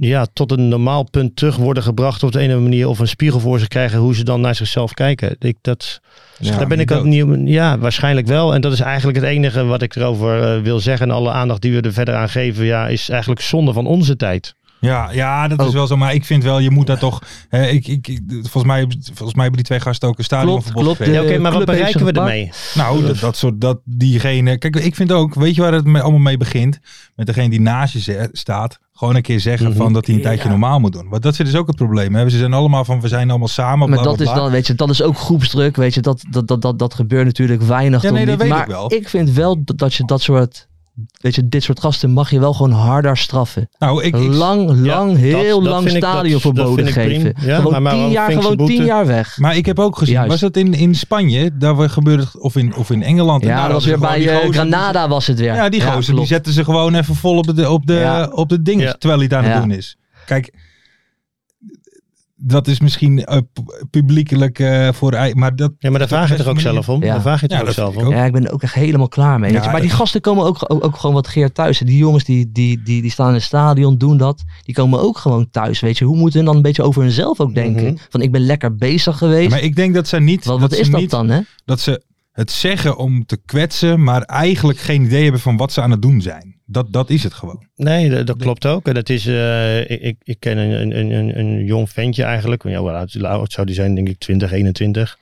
ja, 0.00 0.26
tot 0.32 0.50
een 0.50 0.68
normaal 0.68 1.02
punt 1.10 1.36
terug 1.36 1.56
worden 1.56 1.82
gebracht 1.82 2.22
op 2.22 2.32
de 2.32 2.38
ene 2.38 2.58
manier 2.58 2.88
of 2.88 2.98
een 2.98 3.08
spiegel 3.08 3.40
voor 3.40 3.58
ze 3.58 3.68
krijgen 3.68 3.98
hoe 3.98 4.14
ze 4.14 4.24
dan 4.24 4.40
naar 4.40 4.54
zichzelf 4.54 4.94
kijken. 4.94 5.36
Ik, 5.38 5.56
dat, 5.60 6.00
Ja, 6.38 6.56
daar 6.56 6.66
ben 6.66 6.80
ik 6.80 6.90
ook 6.90 7.04
niet 7.04 7.26
niet. 7.26 7.48
Ja, 7.48 7.78
waarschijnlijk 7.78 8.26
wel. 8.26 8.54
En 8.54 8.60
dat 8.60 8.72
is 8.72 8.80
eigenlijk 8.80 9.18
het 9.18 9.26
enige 9.26 9.64
wat 9.64 9.82
ik 9.82 9.94
erover 9.94 10.42
eh, 10.42 10.62
wil 10.62 10.80
zeggen. 10.80 11.08
En 11.08 11.14
alle 11.14 11.30
aandacht 11.30 11.62
die 11.62 11.72
we 11.72 11.80
er 11.80 11.92
verder 11.92 12.14
aan 12.14 12.28
geven, 12.28 12.64
ja, 12.64 12.88
is 12.88 13.08
eigenlijk 13.08 13.40
zonde 13.40 13.72
van 13.72 13.86
onze 13.86 14.16
tijd. 14.16 14.54
Ja, 14.80 15.10
ja, 15.12 15.48
dat 15.48 15.60
is 15.60 15.66
Ook. 15.66 15.72
wel 15.72 15.86
zo. 15.86 15.96
Maar 15.96 16.14
ik 16.14 16.24
vind 16.24 16.42
wel, 16.42 16.58
je 16.58 16.70
moet 16.70 16.86
daar 16.86 16.98
toch... 16.98 17.22
Hè, 17.48 17.66
ik, 17.66 17.86
ik, 17.86 18.20
volgens, 18.28 18.64
mij, 18.64 18.86
volgens 19.02 19.34
mij 19.34 19.42
hebben 19.44 19.52
die 19.52 19.62
twee 19.64 19.80
gasten 19.80 20.08
ook 20.08 20.18
een 20.18 20.24
Klopt, 20.24 20.40
stadionverbod 20.42 20.82
klopt. 20.82 20.96
gekregen. 20.96 21.22
Ja, 21.22 21.28
Oké, 21.30 21.38
maar 21.38 21.52
wat 21.52 21.64
bereiken 21.64 22.04
we 22.04 22.12
ermee? 22.12 22.50
Nou, 22.74 23.06
dat, 23.06 23.18
dat 23.18 23.36
soort, 23.36 23.60
dat 23.60 23.80
diegene... 23.84 24.58
Kijk, 24.58 24.76
ik 24.76 24.94
vind 24.94 25.12
ook, 25.12 25.34
weet 25.34 25.54
je 25.54 25.60
waar 25.60 25.72
het 25.72 25.84
allemaal 25.86 26.18
mee 26.18 26.36
begint? 26.36 26.78
Met 27.16 27.26
degene 27.26 27.50
die 27.50 27.60
naast 27.60 27.92
je 28.04 28.28
staat. 28.32 28.78
Gewoon 28.92 29.16
een 29.16 29.22
keer 29.22 29.40
zeggen 29.40 29.68
Mhm. 29.68 29.76
van 29.76 29.92
dat 29.92 30.06
hij 30.06 30.14
een 30.14 30.20
tijdje 30.22 30.48
normaal 30.48 30.80
moet 30.80 30.92
doen. 30.92 31.08
Want 31.08 31.22
dat 31.22 31.32
is 31.32 31.38
dus 31.38 31.54
ook 31.56 31.66
het 31.66 31.76
probleem. 31.76 32.14
Hè? 32.14 32.28
Ze 32.28 32.38
zijn 32.38 32.52
allemaal 32.52 32.84
van, 32.84 33.00
we 33.00 33.08
zijn 33.08 33.30
allemaal 33.30 33.48
samen. 33.48 33.88
Maar 33.90 34.02
dat 34.02 34.16
bla, 34.16 34.24
is 34.26 34.32
dan, 34.38 34.50
weet 34.50 34.66
je, 34.66 34.74
dat 34.74 34.90
is 34.90 35.02
ook 35.02 35.16
groepsdruk. 35.18 35.76
Weet 35.76 35.94
je, 35.94 36.00
dat, 36.00 36.22
dat, 36.30 36.48
dat, 36.48 36.62
dat, 36.62 36.78
dat 36.78 36.94
gebeurt 36.94 37.24
natuurlijk 37.24 37.62
weinig. 37.62 38.02
Ja, 38.02 38.08
tot 38.08 38.16
nee, 38.16 38.26
dat 38.26 38.34
niet. 38.34 38.42
weet 38.42 38.52
maar 38.56 38.62
ik 38.66 38.72
wel. 38.72 38.92
ik 38.92 39.08
vind 39.08 39.30
wel 39.30 39.62
dat 39.64 39.94
je 39.94 40.04
dat 40.04 40.20
soort, 40.22 40.68
weet 41.20 41.34
je, 41.34 41.48
dit 41.48 41.62
soort 41.62 41.80
gasten 41.80 42.10
mag 42.10 42.30
je 42.30 42.40
wel 42.40 42.52
gewoon 42.54 42.72
harder 42.72 43.16
straffen. 43.16 43.68
Nou, 43.78 44.02
ik, 44.04 44.16
ik, 44.16 44.32
lang, 44.32 44.70
lang, 44.86 45.10
dat- 45.10 45.18
heel 45.20 45.60
dat 45.62 45.72
lang 45.72 45.84
dat- 45.88 45.96
stadion 45.96 46.32
dat 46.32 46.40
verboden 46.40 46.86
geven. 46.86 47.34
Ja, 47.40 47.56
gewoon 47.56 47.72
maar- 47.72 47.82
maar 47.82 47.92
tien 47.92 48.10
jaar, 48.10 48.32
gewoon 48.32 48.56
tien 48.66 48.84
jaar 48.84 49.06
weg. 49.06 49.38
maar 49.38 49.56
ik 49.56 49.66
heb 49.66 49.78
ook 49.78 49.98
gezien, 49.98 50.14
Juist. 50.14 50.30
was 50.30 50.40
het 50.40 50.56
in, 50.56 50.74
in 50.74 50.94
Spanje? 50.94 51.50
Daar 51.58 51.76
we- 51.76 51.88
gebeurde 51.88 52.22
het, 52.22 52.38
of 52.40 52.56
in, 52.56 52.74
of 52.74 52.90
in 52.90 53.02
Engeland. 53.02 53.42
En 53.42 53.48
Ja, 53.48 53.54
daar 53.54 53.64
dat 53.64 53.72
was 53.72 53.84
weer 53.84 53.98
bij 53.98 54.28
eh, 54.28 54.36
gozer 54.36 54.52
Granada 54.52 55.08
was 55.08 55.26
het 55.26 55.38
weer. 55.38 55.54
Ja, 55.54 55.68
die 55.68 55.82
gozer, 55.82 56.14
die 56.16 56.26
zetten 56.26 56.52
ze 56.52 56.64
gewoon 56.64 56.94
even 56.94 57.14
vol 57.14 57.36
op 57.38 57.56
de, 57.56 57.70
op 57.70 57.86
de, 57.86 57.94
Ja. 57.94 58.28
op 58.34 58.48
de 58.48 58.62
dingen, 58.62 58.84
Ja. 58.84 58.92
terwijl 58.92 59.20
hij 59.20 59.28
het 59.30 59.36
aan 59.38 59.44
het 59.44 59.52
Ja. 59.54 59.60
doen 59.60 59.70
is. 59.70 59.96
Kijk, 60.26 60.52
dat 62.42 62.66
is 62.66 62.80
misschien 62.80 63.24
eh, 63.24 63.38
pu- 63.52 63.86
publiekelijk 63.90 64.58
eh, 64.58 64.92
voor... 64.92 65.30
Maar 65.32 65.56
dat, 65.56 65.72
Ja, 65.78 65.90
maar 65.90 65.98
daar 65.98 66.08
vraag 66.08 66.28
je 66.30 66.36
toch 66.36 66.46
ook 66.46 66.60
zelf 66.60 66.88
om? 66.88 67.02
Ja. 67.02 67.12
Daar 67.12 67.20
vraag 67.20 67.40
je 67.40 67.46
toch 67.48 67.58
Ja, 67.58 67.64
ook 67.64 67.72
zelf 67.72 67.96
om? 67.96 68.10
Ja, 68.10 68.24
ik 68.24 68.32
ben 68.32 68.46
er 68.46 68.52
ook 68.52 68.62
echt 68.62 68.74
helemaal 68.74 69.08
klaar 69.08 69.38
mee. 69.40 69.50
weet 69.50 69.58
Ja, 69.60 69.66
je. 69.66 69.72
Maar 69.72 69.80
die 69.80 69.90
gasten 69.90 70.20
komen 70.20 70.44
ook, 70.44 70.64
ook, 70.72 70.84
ook 70.84 70.96
gewoon 70.96 71.14
wat 71.14 71.28
Geert 71.28 71.54
thuis. 71.54 71.78
Die 71.78 71.96
jongens 71.96 72.24
die, 72.24 72.50
die, 72.52 72.82
die, 72.82 73.02
die 73.02 73.10
staan 73.10 73.28
in 73.28 73.34
het 73.34 73.42
stadion, 73.42 73.98
doen 73.98 74.16
dat. 74.16 74.42
Die 74.62 74.74
komen 74.74 75.00
ook 75.00 75.18
gewoon 75.18 75.50
thuis, 75.50 75.80
weet 75.80 75.98
je. 75.98 76.04
Hoe 76.04 76.16
moeten 76.16 76.36
hun 76.38 76.46
dan 76.46 76.56
een 76.56 76.62
beetje 76.62 76.82
over 76.82 77.02
hunzelf 77.02 77.40
ook 77.40 77.54
denken? 77.54 77.84
Mhm. 77.84 77.94
Van 78.08 78.20
ik 78.22 78.32
ben 78.32 78.40
lekker 78.40 78.76
bezig 78.76 79.18
geweest. 79.18 79.50
maar 79.50 79.62
ik 79.62 79.76
denk 79.76 79.94
dat 79.94 80.08
ze 80.08 80.20
niet... 80.20 80.44
wat 80.44 80.72
is 80.72 80.90
dat 80.90 81.00
niet, 81.00 81.10
dan, 81.10 81.28
hè? 81.28 81.40
Dat 81.64 81.80
ze 81.80 82.02
het 82.32 82.50
zeggen 82.50 82.96
om 82.96 83.26
te 83.26 83.36
kwetsen, 83.44 84.02
maar 84.02 84.22
eigenlijk 84.22 84.78
geen 84.78 85.02
idee 85.04 85.22
hebben 85.22 85.40
van 85.40 85.56
wat 85.56 85.72
ze 85.72 85.80
aan 85.80 85.90
het 85.90 86.02
doen 86.02 86.20
zijn. 86.20 86.49
Dat, 86.72 86.92
dat 86.92 87.10
is 87.10 87.22
het 87.22 87.34
gewoon. 87.34 87.62
Nee, 87.76 88.10
dat, 88.10 88.26
dat 88.26 88.36
klopt 88.36 88.66
ook. 88.66 88.88
En 88.88 88.94
dat 88.94 89.08
is, 89.08 89.26
eh, 89.26 89.80
ik, 89.80 90.00
ik, 90.00 90.16
ik 90.22 90.36
ken 90.40 90.58
een, 90.58 90.96
een, 90.98 91.10
een, 91.10 91.38
een 91.38 91.64
jong 91.64 91.90
ventje 91.90 92.22
eigenlijk. 92.22 92.62
Ja, 92.62 92.78
hoe 92.78 93.26
oud, 93.26 93.52
zou 93.52 93.66
die 93.66 93.74
zijn? 93.74 93.94
Denk 93.94 94.08
ik 94.08 94.18
20, 94.18 94.52
21. 94.52 95.18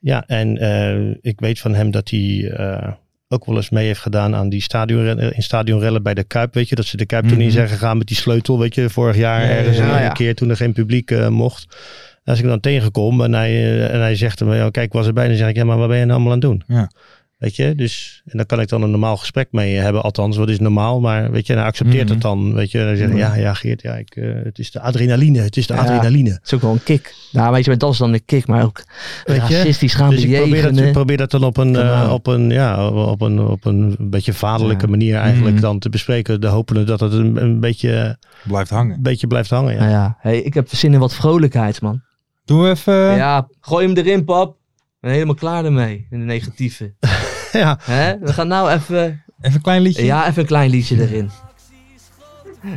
Ja, 0.00 0.24
en 0.26 0.58
eh, 0.58 1.16
ik 1.20 1.40
weet 1.40 1.58
van 1.58 1.74
hem 1.74 1.90
dat 1.90 2.10
hij 2.10 2.50
eh, 2.56 2.92
ook 3.28 3.46
wel 3.46 3.56
eens 3.56 3.70
mee 3.70 3.86
heeft 3.86 4.00
gedaan 4.00 4.34
aan 4.34 4.48
die 4.48 4.62
stadionrellen, 4.62 5.34
in 5.34 5.42
stadionrellen 5.42 6.02
bij 6.02 6.14
de 6.14 6.24
Kuip. 6.24 6.54
Weet 6.54 6.68
je, 6.68 6.74
dat 6.74 6.84
ze 6.84 6.96
de 6.96 7.06
Kuip 7.06 7.28
toen 7.28 7.38
in 7.38 7.44
Mhm. 7.44 7.54
zijn 7.54 7.68
gegaan 7.68 7.98
met 7.98 8.06
die 8.06 8.16
sleutel. 8.16 8.58
Weet 8.58 8.74
je, 8.74 8.90
vorig 8.90 9.16
jaar 9.16 9.40
Ja, 9.42 9.48
ja, 9.48 9.56
ergens 9.56 9.76
ja, 9.76 9.96
een, 9.96 10.02
ja. 10.02 10.08
keer 10.12 10.34
toen 10.34 10.50
er 10.50 10.56
geen 10.56 10.72
publiek 10.72 11.10
eh, 11.10 11.28
mocht. 11.28 11.76
Als 12.24 12.36
ik 12.36 12.42
hem 12.42 12.52
dan 12.52 12.60
tegenkom 12.60 13.22
en 13.22 13.32
hij, 13.32 13.86
en 13.88 14.00
hij 14.00 14.16
zegt 14.16 14.38
hem, 14.38 14.48
kijk, 14.70 14.86
ik 14.86 14.92
was 14.92 15.06
erbij. 15.06 15.28
Dan 15.28 15.36
zeg 15.36 15.48
ik, 15.48 15.56
ja, 15.56 15.64
maar 15.64 15.78
wat 15.78 15.88
ben 15.88 15.98
je 15.98 16.04
nou 16.04 16.14
allemaal 16.20 16.32
aan 16.32 16.38
het 16.50 16.66
doen? 16.66 16.76
Ja. 16.76 16.90
Weet 17.38 17.56
je, 17.56 17.74
dus 17.74 18.22
en 18.24 18.36
daar 18.36 18.46
kan 18.46 18.60
ik 18.60 18.68
dan 18.68 18.82
een 18.82 18.90
normaal 18.90 19.16
gesprek 19.16 19.48
mee 19.50 19.74
hebben. 19.76 20.02
Althans, 20.02 20.36
wat 20.36 20.48
is 20.48 20.58
normaal? 20.58 21.00
Maar 21.00 21.30
weet 21.30 21.46
je, 21.46 21.52
en 21.52 21.58
hij 21.58 21.68
accepteert 21.68 22.04
Mhm. 22.04 22.12
het 22.12 22.20
dan. 22.22 22.54
Weet 22.54 22.70
je, 22.70 22.78
en 22.78 22.86
hij 22.86 22.96
zegt, 22.96 23.16
ja, 23.16 23.34
ja, 23.34 23.54
Geert, 23.54 23.82
ja, 23.82 23.94
ik, 23.94 24.16
eh, 24.16 24.24
het 24.44 24.58
is 24.58 24.70
de 24.70 24.80
adrenaline. 24.80 25.38
Het 25.40 25.56
is 25.56 25.66
de 25.66 25.74
Ja. 25.74 25.80
adrenaline. 25.80 26.30
Het 26.30 26.40
is 26.44 26.54
ook 26.54 26.60
wel 26.60 26.72
een 26.72 26.82
kick. 26.82 27.14
Nou, 27.32 27.52
weet 27.52 27.64
je, 27.64 27.76
dat 27.76 27.92
is 27.92 27.98
dan 27.98 28.12
een 28.12 28.24
kick, 28.24 28.46
maar 28.46 28.62
ook 28.64 28.82
Weet 29.24 29.48
je? 29.48 29.56
racistisch 29.56 29.94
gaan 29.94 30.10
Dus 30.10 30.22
ik 30.24 30.36
probeer, 30.36 30.62
dat, 30.62 30.76
ik 30.78 30.92
probeer 30.92 31.16
dat 31.16 31.30
dan 31.30 31.44
op 31.44 31.56
een, 31.56 31.76
eh, 31.76 32.10
op 32.12 32.26
een, 32.26 32.50
ja, 32.50 32.88
op 32.90 33.20
een, 33.20 33.40
op 33.40 33.64
een 33.64 33.96
beetje 33.98 34.32
vaderlijke 34.32 34.84
Ja. 34.84 34.90
manier 34.90 35.16
eigenlijk 35.16 35.54
Mhm. 35.54 35.62
dan 35.64 35.78
te 35.78 35.88
bespreken. 35.88 36.40
De 36.40 36.46
hopende 36.46 36.84
dat 36.84 37.00
het 37.00 37.12
een, 37.12 37.42
een 37.42 37.60
beetje, 37.60 38.18
Blijft 38.44 38.70
hangen. 38.70 38.96
een 38.96 39.02
beetje 39.02 39.26
blijft 39.26 39.50
hangen. 39.50 39.72
Ja. 39.72 39.78
Nou 39.78 39.90
ja, 39.90 40.16
hey, 40.20 40.38
ik 40.40 40.54
heb 40.54 40.68
zin 40.70 40.92
in 40.92 40.98
wat 40.98 41.14
vrolijkheid, 41.14 41.80
man. 41.80 42.02
Doen 42.44 42.62
we 42.62 42.68
even... 42.70 42.94
Ja, 42.94 43.48
gooi 43.60 43.86
hem 43.86 43.96
erin, 43.96 44.24
pap. 44.24 44.56
Ik 45.00 45.04
ben 45.04 45.12
helemaal 45.12 45.34
klaar 45.34 45.64
ermee, 45.64 46.06
in 46.10 46.18
de 46.18 46.24
negatieve. 46.24 46.94
Ja. 47.52 47.78
Hè? 47.82 48.18
We 48.18 48.32
gaan 48.32 48.48
nou 48.48 48.70
even... 48.70 49.22
Even 49.40 49.54
een 49.56 49.60
klein 49.62 49.82
liedje. 49.82 50.04
Ja, 50.04 50.26
even 50.26 50.40
een 50.40 50.46
klein 50.46 50.70
liedje 50.70 51.00
erin. 51.00 51.30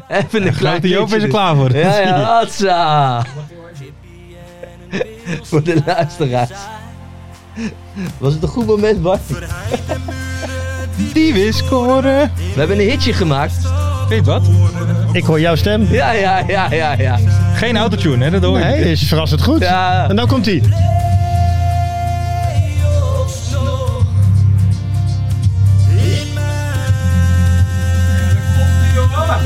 Even 0.07 0.47
een 0.47 0.53
klein 0.53 0.73
Grote 0.73 0.87
Joop 0.87 1.07
is 1.07 1.11
liedje 1.13 1.27
er 1.27 1.33
klaar 1.33 1.55
voor. 1.55 1.75
Ja, 1.75 1.99
ja, 1.99 2.19
hatsa. 2.33 3.25
Voor 5.41 5.63
de 5.63 5.81
luisteraars. 5.85 6.49
Was 8.17 8.33
het 8.33 8.43
een 8.43 8.49
goed 8.49 8.65
moment, 8.65 9.01
Bart? 9.01 9.21
Die 11.13 11.33
weer 11.33 11.53
scoren. 11.53 12.31
We 12.53 12.59
hebben 12.59 12.79
een 12.79 12.89
hitje 12.89 13.13
gemaakt. 13.13 13.53
Weet 14.09 14.25
je 14.25 14.31
wat? 14.31 14.49
Ik 15.11 15.23
hoor 15.23 15.39
jouw 15.39 15.55
stem. 15.55 15.87
Ja, 15.89 16.11
ja, 16.11 16.43
ja, 16.47 16.71
ja, 16.71 16.93
ja. 16.93 17.19
Geen 17.55 17.77
autotune, 17.77 18.23
hè? 18.23 18.31
Dat 18.31 18.43
hoor 18.43 18.57
je. 18.57 18.63
Nee, 18.63 18.91
is 18.91 19.07
verrassend 19.07 19.41
goed. 19.41 19.59
Ja. 19.59 20.09
En 20.09 20.15
nou 20.15 20.27
komt 20.27 20.45
hij. 20.45 20.61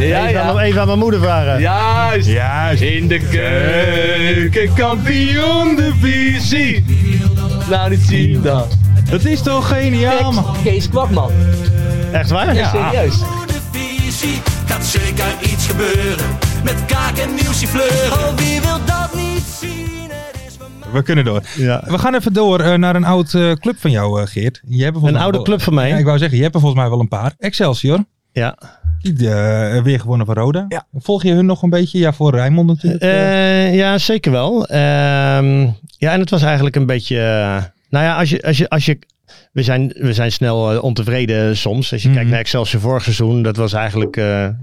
Ja, 0.08 0.28
Even, 0.28 0.42
aan, 0.44 0.56
ja. 0.56 0.62
even 0.62 0.82
aan 0.82 0.88
mijn 0.88 1.00
moeder 1.00 1.20
vragen. 1.20 1.60
Juist. 1.62 2.28
Juist. 2.28 2.82
In 2.82 3.08
de 3.08 3.20
keukenkampioen 4.52 5.76
divisie. 5.76 6.86
Nou, 7.70 7.90
niet 7.90 8.02
zien 8.02 8.42
dan. 8.42 8.64
Dat 9.10 9.26
is 9.26 9.42
toch 9.42 9.68
geniaal, 9.68 10.32
man. 10.32 10.56
Kees 10.64 10.90
Kwakman. 10.90 11.32
Echt 12.12 12.30
waar? 12.30 12.56
Ja. 12.56 12.70
Serieus. 12.70 13.20
de 13.20 13.60
visie 13.72 14.42
gaat 14.66 14.86
zeker 14.86 15.26
iets 15.42 15.68
gebeuren. 15.68 16.26
Met 16.64 16.86
kaak 16.86 17.18
en 17.18 17.30
nieuwsie 17.42 17.68
fleuren. 17.68 18.12
Oh, 18.12 18.36
wie 18.36 18.62
wil 18.62 18.78
dat 18.86 19.16
niet 19.16 19.44
zien? 19.62 19.74
We 20.94 21.04
kunnen 21.04 21.26
door. 21.26 21.42
Ja. 21.56 21.84
We 21.88 21.98
gaan 21.98 22.16
even 22.16 22.34
door 22.34 22.60
eh, 22.60 22.74
naar 22.78 22.96
een 22.96 23.04
oud 23.06 23.34
eh, 23.34 23.52
club 23.52 23.76
van 23.80 23.92
jou, 23.92 24.22
eh, 24.22 24.28
Geert. 24.28 24.62
Je 24.68 24.84
hebt 24.84 24.98
Een 24.98 25.16
oude 25.18 25.38
wel- 25.38 25.46
club 25.46 25.62
van 25.62 25.74
mij. 25.74 25.90
Ja, 25.90 25.98
ik 25.98 26.06
wou 26.06 26.18
zeggen, 26.18 26.38
je 26.38 26.44
hebt 26.44 26.56
er 26.56 26.62
volgens 26.62 26.82
mij 26.82 26.90
wel 26.90 27.00
een 27.00 27.08
paar. 27.08 27.34
Excelsior. 27.40 28.00
Ja. 28.32 28.58
Die 29.14 29.30
eh, 29.30 29.84
weer 29.84 30.00
gewonnen 30.00 30.26
van 30.26 30.36
Roda. 30.36 30.66
Ja. 30.68 30.86
Volg 30.94 31.24
je 31.24 31.32
hun 31.34 31.46
nog 31.46 31.62
een 31.62 31.70
beetje? 31.70 32.00
Ja, 32.00 32.14
voor 32.14 32.32
Rijnmond 32.36 32.68
natuurlijk. 32.68 33.04
eh. 33.04 33.68
Eh, 33.68 33.76
ja, 33.76 33.98
zeker 33.98 34.32
wel. 34.32 34.68
Ehm, 34.68 35.62
ja, 35.98 36.12
en 36.12 36.20
het 36.20 36.30
was 36.30 36.42
eigenlijk 36.42 36.76
een 36.76 36.86
beetje. 36.86 37.16
nou 37.90 38.06
ja, 38.06 38.18
als 38.18 38.30
je, 38.30 38.42
als 38.44 38.58
je, 38.58 38.70
als 38.70 38.86
je, 38.86 39.00
we, 39.52 39.64
zijn, 39.64 39.94
we 39.98 40.14
zijn 40.14 40.32
snel 40.32 40.82
ontevreden 40.82 41.58
soms. 41.58 41.92
Als 41.92 42.02
je 42.02 42.08
Mhm. 42.08 42.18
kijkt 42.18 42.32
naar 42.32 42.40
Excelsior 42.40 42.82
vorig 42.82 43.04
seizoen, 43.04 43.42
dat 43.42 43.56
was 43.56 43.74
eigenlijk. 43.74 44.16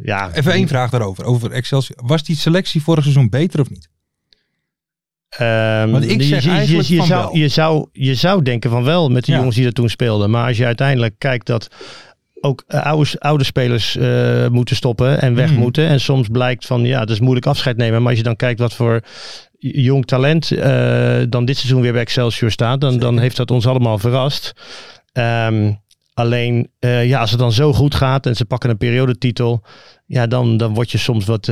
ja, 0.03 0.31
Even 0.35 0.53
één 0.53 0.69
vraag 0.69 0.91
daarover. 0.91 1.25
Over 1.25 1.51
Excelsior. 1.51 1.99
Was 2.05 2.23
die 2.25 2.37
selectie 2.37 2.83
vorig 2.83 3.03
seizoen 3.03 3.29
beter 3.29 3.61
of 3.61 3.71
niet? 3.71 3.89
Ehm, 5.29 5.91
Want 5.91 6.11
ik 6.11 6.23
zeg 6.23 6.43
je, 6.43 6.51
je, 6.51 6.57
eigenlijk 6.57 6.89
je 6.89 6.97
van 6.97 7.07
zou, 7.07 7.39
je, 7.39 7.49
zou, 7.49 7.89
je 7.93 8.15
zou 8.15 8.43
denken 8.43 8.71
van 8.71 8.85
wel 8.85 9.09
met 9.11 9.25
de 9.25 9.33
Ja. 9.33 9.39
jongens 9.39 9.57
die 9.57 9.67
er 9.67 9.73
toen 9.73 9.89
speelden. 9.89 10.31
Maar 10.31 10.47
als 10.47 10.57
je 10.57 10.65
uiteindelijk 10.65 11.15
kijkt 11.19 11.47
dat 11.47 11.69
ook 12.43 12.65
eh, 12.67 12.83
oude, 12.87 13.11
oude 13.19 13.45
spelers 13.45 13.97
eh, 13.97 14.49
moeten 14.49 14.77
stoppen 14.77 15.21
en 15.21 15.35
weg 15.35 15.51
Mhm. 15.51 15.59
moeten. 15.59 15.89
En 15.89 16.01
soms 16.01 16.29
blijkt 16.29 16.67
van 16.67 16.85
ja, 16.85 17.01
het 17.01 17.11
is 17.11 17.21
moeilijk 17.21 17.47
afscheid 17.47 17.77
nemen. 17.77 18.01
Maar 18.01 18.09
als 18.09 18.19
je 18.19 18.25
dan 18.25 18.37
kijkt 18.37 18.59
wat 18.61 18.75
voor 18.75 19.01
jong 19.59 20.07
talent 20.07 20.51
eh, 20.51 21.21
dan 21.29 21.45
dit 21.45 21.57
seizoen 21.57 21.81
weer 21.81 21.93
bij 21.93 22.01
Excelsior 22.01 22.51
staat, 22.51 22.81
dan, 22.81 22.99
dan 22.99 23.19
heeft 23.19 23.37
dat 23.37 23.51
ons 23.51 23.67
allemaal 23.67 23.99
verrast. 23.99 24.53
Ehm, 25.13 25.73
alleen 26.15 26.71
ja, 26.81 27.21
als 27.21 27.31
het 27.31 27.39
dan 27.39 27.53
zo 27.53 27.73
goed 27.73 27.95
gaat 27.95 28.27
en 28.27 28.37
ze 28.37 28.45
pakken 28.45 28.71
een 28.71 28.77
periodetitel, 28.77 29.63
ja, 30.07 30.27
dan, 30.27 30.57
dan 30.57 30.75
word 30.75 30.91
je 30.91 30.99
soms 30.99 31.25
wat 31.25 31.47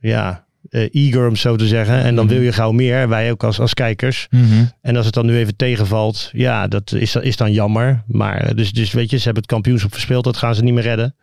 ja, 0.00 0.46
eh, 0.70 0.88
eager 0.94 1.28
om 1.28 1.36
zo 1.36 1.56
te 1.56 1.66
zeggen. 1.66 2.02
En 2.02 2.14
dan 2.14 2.24
Mhm. 2.24 2.34
wil 2.34 2.42
je 2.42 2.52
gauw 2.52 2.70
meer, 2.72 3.08
wij 3.08 3.30
ook 3.30 3.44
als, 3.44 3.60
als 3.60 3.74
kijkers. 3.74 4.28
En 4.82 4.96
als 4.96 5.04
het 5.06 5.14
dan 5.14 5.26
nu 5.26 5.36
even 5.36 5.56
tegenvalt, 5.56 6.30
ja, 6.32 6.66
dat 6.68 6.92
is, 6.92 7.16
is 7.16 7.36
dan 7.36 7.52
jammer. 7.52 8.02
Maar 8.06 8.36
eh, 8.40 8.54
dus, 8.56 8.72
dus 8.72 8.92
weet 8.92 9.10
je, 9.10 9.16
ze 9.16 9.24
hebben 9.24 9.42
het 9.42 9.52
kampioenschap 9.52 9.92
verspeeld, 9.92 10.24
dat 10.24 10.36
gaan 10.36 10.54
ze 10.54 10.62
niet 10.62 10.74
meer 10.74 10.82
redden. 10.82 11.14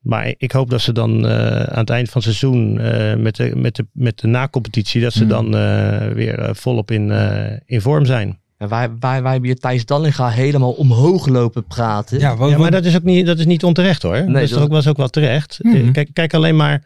Maar 0.00 0.34
ik 0.38 0.52
hoop 0.52 0.70
dat 0.70 0.80
ze 0.80 0.92
dan 0.92 1.26
eh, 1.26 1.62
aan 1.62 1.78
het 1.78 1.90
eind 1.90 2.10
van 2.10 2.22
het 2.24 2.36
seizoen 2.36 2.78
eh, 2.80 3.14
met, 3.16 3.36
de, 3.36 3.52
met, 3.56 3.76
de, 3.76 3.86
met 3.92 4.18
de 4.18 4.26
nacompetitie, 4.26 5.00
dat 5.02 5.12
ze 5.12 5.20
Mhm. 5.24 5.28
dan 5.28 5.56
eh, 5.56 6.06
weer 6.08 6.38
eh, 6.38 6.54
volop 6.54 6.90
in, 6.90 7.10
eh, 7.10 7.52
in 7.66 7.80
vorm 7.80 8.04
zijn. 8.04 8.38
En 8.58 8.68
wij, 8.68 8.88
wij, 9.00 9.22
wij 9.22 9.30
hebben 9.32 9.50
hier 9.50 9.58
Thijs 9.58 9.84
Dallinga 9.86 10.28
helemaal 10.28 10.72
omhoog 10.72 11.26
lopen 11.26 11.64
praten. 11.64 12.18
Ja, 12.18 12.36
wat, 12.36 12.50
Ja, 12.50 12.54
maar 12.58 12.62
wat- 12.70 12.72
dat 12.82 12.84
is 12.84 12.96
ook 12.96 13.02
niet, 13.02 13.26
dat 13.26 13.38
is 13.38 13.46
niet 13.46 13.64
onterecht 13.64 14.02
hoor. 14.02 14.14
dat 14.26 14.28
is 14.28 14.32
dat- 14.32 14.48
toch 14.50 14.60
ook, 14.62 14.70
was 14.72 14.86
ook 14.86 14.96
wel 14.96 15.08
terecht. 15.08 15.58
Mhm. 15.62 15.90
Kijk, 15.92 16.08
kijk 16.12 16.34
alleen 16.34 16.56
maar. 16.56 16.82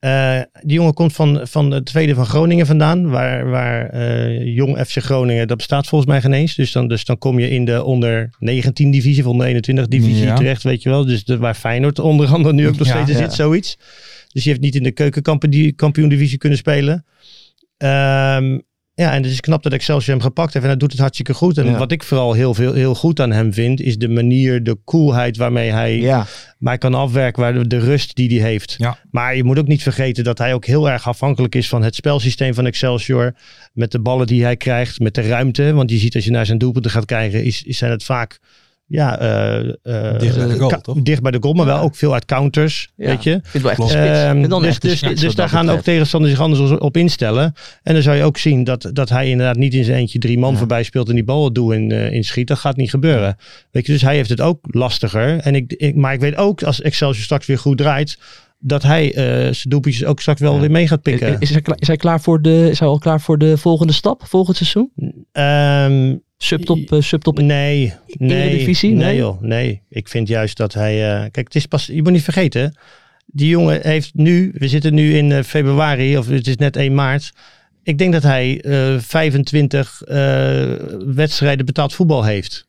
Eh, 0.00 0.40
die 0.62 0.74
jongen 0.76 0.94
komt 0.94 1.12
van, 1.12 1.40
van 1.42 1.70
de 1.70 1.82
tweede 1.82 2.14
van 2.14 2.26
Groningen 2.26 2.66
vandaan. 2.66 3.10
Waar, 3.10 3.50
waar 3.50 3.88
eh, 3.90 4.54
jong 4.54 4.78
FC 4.86 4.96
Groningen, 4.98 5.48
dat 5.48 5.56
bestaat 5.56 5.86
volgens 5.86 6.10
mij 6.10 6.20
geen 6.20 6.32
eens. 6.32 6.54
Dus 6.54 6.72
dan, 6.72 6.88
dus 6.88 7.04
dan 7.04 7.18
kom 7.18 7.38
je 7.38 7.50
in 7.50 7.64
de 7.64 7.84
onder 7.84 8.30
19 8.38 8.90
divisie, 8.90 9.22
of 9.24 9.30
onder 9.30 9.46
21 9.46 9.88
divisie 9.88 10.24
Ja. 10.24 10.34
terecht, 10.34 10.62
weet 10.62 10.82
je 10.82 10.88
wel. 10.88 11.04
Dus 11.04 11.24
de, 11.24 11.38
waar 11.38 11.54
Feyenoord 11.54 11.98
onder 11.98 12.28
andere 12.28 12.54
nu 12.54 12.68
ook 12.68 12.78
nog 12.78 12.86
steeds 12.86 13.10
ja. 13.10 13.16
zit, 13.16 13.32
zoiets. 13.32 13.76
Dus 14.32 14.42
die 14.42 14.52
heeft 14.52 14.60
niet 14.64 14.74
in 14.74 14.82
de 14.82 14.92
keukenkampioen 14.92 16.08
divisie 16.08 16.38
kunnen 16.38 16.58
spelen. 16.58 17.04
Ehm, 17.76 18.58
Ja, 19.00 19.12
en 19.12 19.22
het 19.22 19.32
is 19.32 19.40
knap 19.40 19.62
dat 19.62 19.72
Excelsior 19.72 20.14
hem 20.16 20.24
gepakt 20.24 20.52
heeft 20.52 20.64
en 20.64 20.70
hij 20.70 20.78
doet 20.80 20.90
het 20.90 21.00
hartstikke 21.00 21.34
goed. 21.34 21.58
En 21.58 21.66
Ja. 21.66 21.78
wat 21.78 21.92
ik 21.92 22.02
vooral 22.02 22.32
heel, 22.32 22.54
veel, 22.54 22.72
heel 22.72 22.94
goed 22.94 23.20
aan 23.20 23.30
hem 23.32 23.52
vind, 23.52 23.80
is 23.80 23.96
de 23.98 24.08
manier, 24.08 24.62
de 24.62 24.78
coolheid 24.84 25.36
waarmee 25.36 25.70
hij 25.70 25.96
Ja, 25.96 26.26
mij 26.58 26.78
kan 26.78 26.94
afwerken, 26.94 27.42
waar 27.42 27.52
de, 27.54 27.66
de 27.66 27.78
rust 27.78 28.14
die 28.14 28.40
hij 28.40 28.50
heeft. 28.50 28.74
Ja. 28.78 28.98
Maar 29.10 29.36
je 29.36 29.44
moet 29.44 29.58
ook 29.58 29.66
niet 29.66 29.82
vergeten 29.82 30.24
dat 30.24 30.38
hij 30.38 30.54
ook 30.54 30.64
heel 30.64 30.90
erg 30.90 31.08
afhankelijk 31.08 31.54
is 31.54 31.68
van 31.68 31.82
het 31.82 31.94
spelsysteem 31.94 32.54
van 32.54 32.66
Excelsior. 32.66 33.34
Met 33.72 33.92
de 33.92 34.00
ballen 34.00 34.26
die 34.26 34.42
hij 34.44 34.56
krijgt, 34.56 34.98
met 34.98 35.14
de 35.14 35.22
ruimte. 35.22 35.72
Want 35.72 35.90
je 35.90 35.96
ziet 35.98 36.14
als 36.14 36.24
je 36.24 36.30
naar 36.30 36.46
zijn 36.46 36.58
doelpunten 36.58 36.90
gaat 36.90 37.04
kijken, 37.04 37.44
is, 37.44 37.62
is 37.62 37.78
zijn 37.78 37.90
het 37.90 38.04
vaak 38.04 38.38
ja, 38.92 39.18
eh, 39.18 39.58
eh, 39.58 40.18
Dicht 40.18 40.36
bij 40.36 40.46
de 40.46 40.58
goal, 40.58 40.80
toch? 40.80 41.02
dicht 41.02 41.22
bij 41.22 41.30
de 41.30 41.38
goal, 41.40 41.54
maar 41.54 41.66
wel 41.66 41.78
ook 41.78 41.96
veel 41.96 42.12
uit 42.12 42.24
counters. 42.24 42.92
ja. 42.96 43.06
Weet 43.06 43.22
je? 43.22 43.30
Ik 43.30 43.40
vind 43.46 43.52
het 43.52 43.62
wel 43.62 43.70
echt 43.70 43.80
een 43.80 43.86
Klopt. 43.86 43.90
spits. 44.04 44.18
Ehm, 44.18 44.30
Ik 44.32 44.36
vind 44.38 44.50
dan 44.50 44.62
dus 44.62 44.78
dus, 44.78 45.20
dus 45.20 45.34
daar 45.34 45.48
gaan 45.48 45.70
ook 45.70 45.80
tegenstanders 45.80 46.32
zich 46.32 46.42
anders 46.42 46.70
op 46.78 46.96
instellen. 46.96 47.54
En 47.82 47.94
dan 47.94 48.02
zou 48.02 48.16
je 48.16 48.22
ook 48.22 48.36
zien 48.38 48.64
dat, 48.64 48.90
dat 48.92 49.08
hij 49.08 49.28
inderdaad 49.28 49.56
niet 49.56 49.74
in 49.74 49.84
zijn 49.84 49.98
eentje 49.98 50.18
drie 50.18 50.38
man 50.38 50.52
Ja. 50.52 50.58
voorbij 50.58 50.82
speelt 50.82 51.08
en 51.08 51.14
die 51.14 51.24
bal 51.24 51.44
het 51.44 51.54
doel 51.54 51.70
in, 51.72 51.90
eh, 51.90 52.12
inschiet. 52.12 52.48
Dat 52.48 52.58
gaat 52.58 52.76
niet 52.76 52.90
gebeuren. 52.90 53.36
Weet 53.70 53.86
je, 53.86 53.92
dus 53.92 54.02
hij 54.02 54.14
heeft 54.14 54.30
het 54.30 54.40
ook 54.40 54.58
lastiger. 54.62 55.38
En 55.38 55.54
ik, 55.54 55.72
ik, 55.72 55.94
maar 55.94 56.12
ik 56.12 56.20
weet 56.20 56.36
ook, 56.36 56.62
als 56.62 56.80
Excelsior 56.82 57.24
straks 57.24 57.46
weer 57.46 57.58
goed 57.58 57.78
draait, 57.78 58.18
dat 58.58 58.82
hij 58.82 59.14
eh, 59.14 59.24
zijn 59.34 59.54
doelpuntjes 59.68 60.04
ook 60.04 60.20
straks 60.20 60.40
wel 60.40 60.54
Ja. 60.54 60.60
weer 60.60 60.70
mee 60.70 60.88
gaat 60.88 61.02
pikken. 61.02 61.28
Is, 61.32 61.36
is, 61.38 61.50
hij 61.50 61.60
klaar, 61.62 61.76
is 61.80 61.86
hij 61.86 61.96
klaar 61.96 62.20
voor 62.20 62.42
de, 62.42 62.68
is 62.70 62.78
hij 62.78 62.88
al 62.88 62.98
klaar 62.98 63.20
voor 63.20 63.38
de 63.38 63.56
volgende 63.58 63.92
stap, 63.92 64.22
volgend 64.26 64.56
seizoen? 64.56 64.90
Ehm, 65.32 66.16
Subtop, 66.44 66.92
eh, 66.92 67.00
subtop 67.00 67.38
nee, 67.40 67.92
nee, 68.06 68.48
Eredivisie? 68.48 68.90
nee, 68.90 69.04
Nee? 69.06 69.16
joh, 69.16 69.40
nee. 69.40 69.82
Ik 69.88 70.08
vind 70.08 70.28
juist 70.28 70.56
dat 70.56 70.74
hij, 70.74 71.12
eh, 71.14 71.20
kijk, 71.20 71.46
het 71.46 71.54
is 71.54 71.66
pas, 71.66 71.86
je 71.86 72.02
moet 72.02 72.12
niet 72.12 72.22
vergeten, 72.22 72.76
die 73.26 73.48
jongen 73.48 73.80
heeft 73.82 74.10
nu, 74.14 74.50
we 74.54 74.68
zitten 74.68 74.94
nu 74.94 75.16
in 75.16 75.32
eh, 75.32 75.42
februari, 75.42 76.18
of 76.18 76.28
het 76.28 76.46
is 76.46 76.56
net 76.56 76.76
1 76.76 76.94
maart. 76.94 77.32
Ik 77.82 77.98
denk 77.98 78.12
dat 78.12 78.22
hij 78.22 78.60
eh 78.60 78.98
25 78.98 80.02
eh, 80.02 80.72
wedstrijden 81.14 81.66
betaald 81.66 81.92
voetbal 81.94 82.24
heeft. 82.24 82.66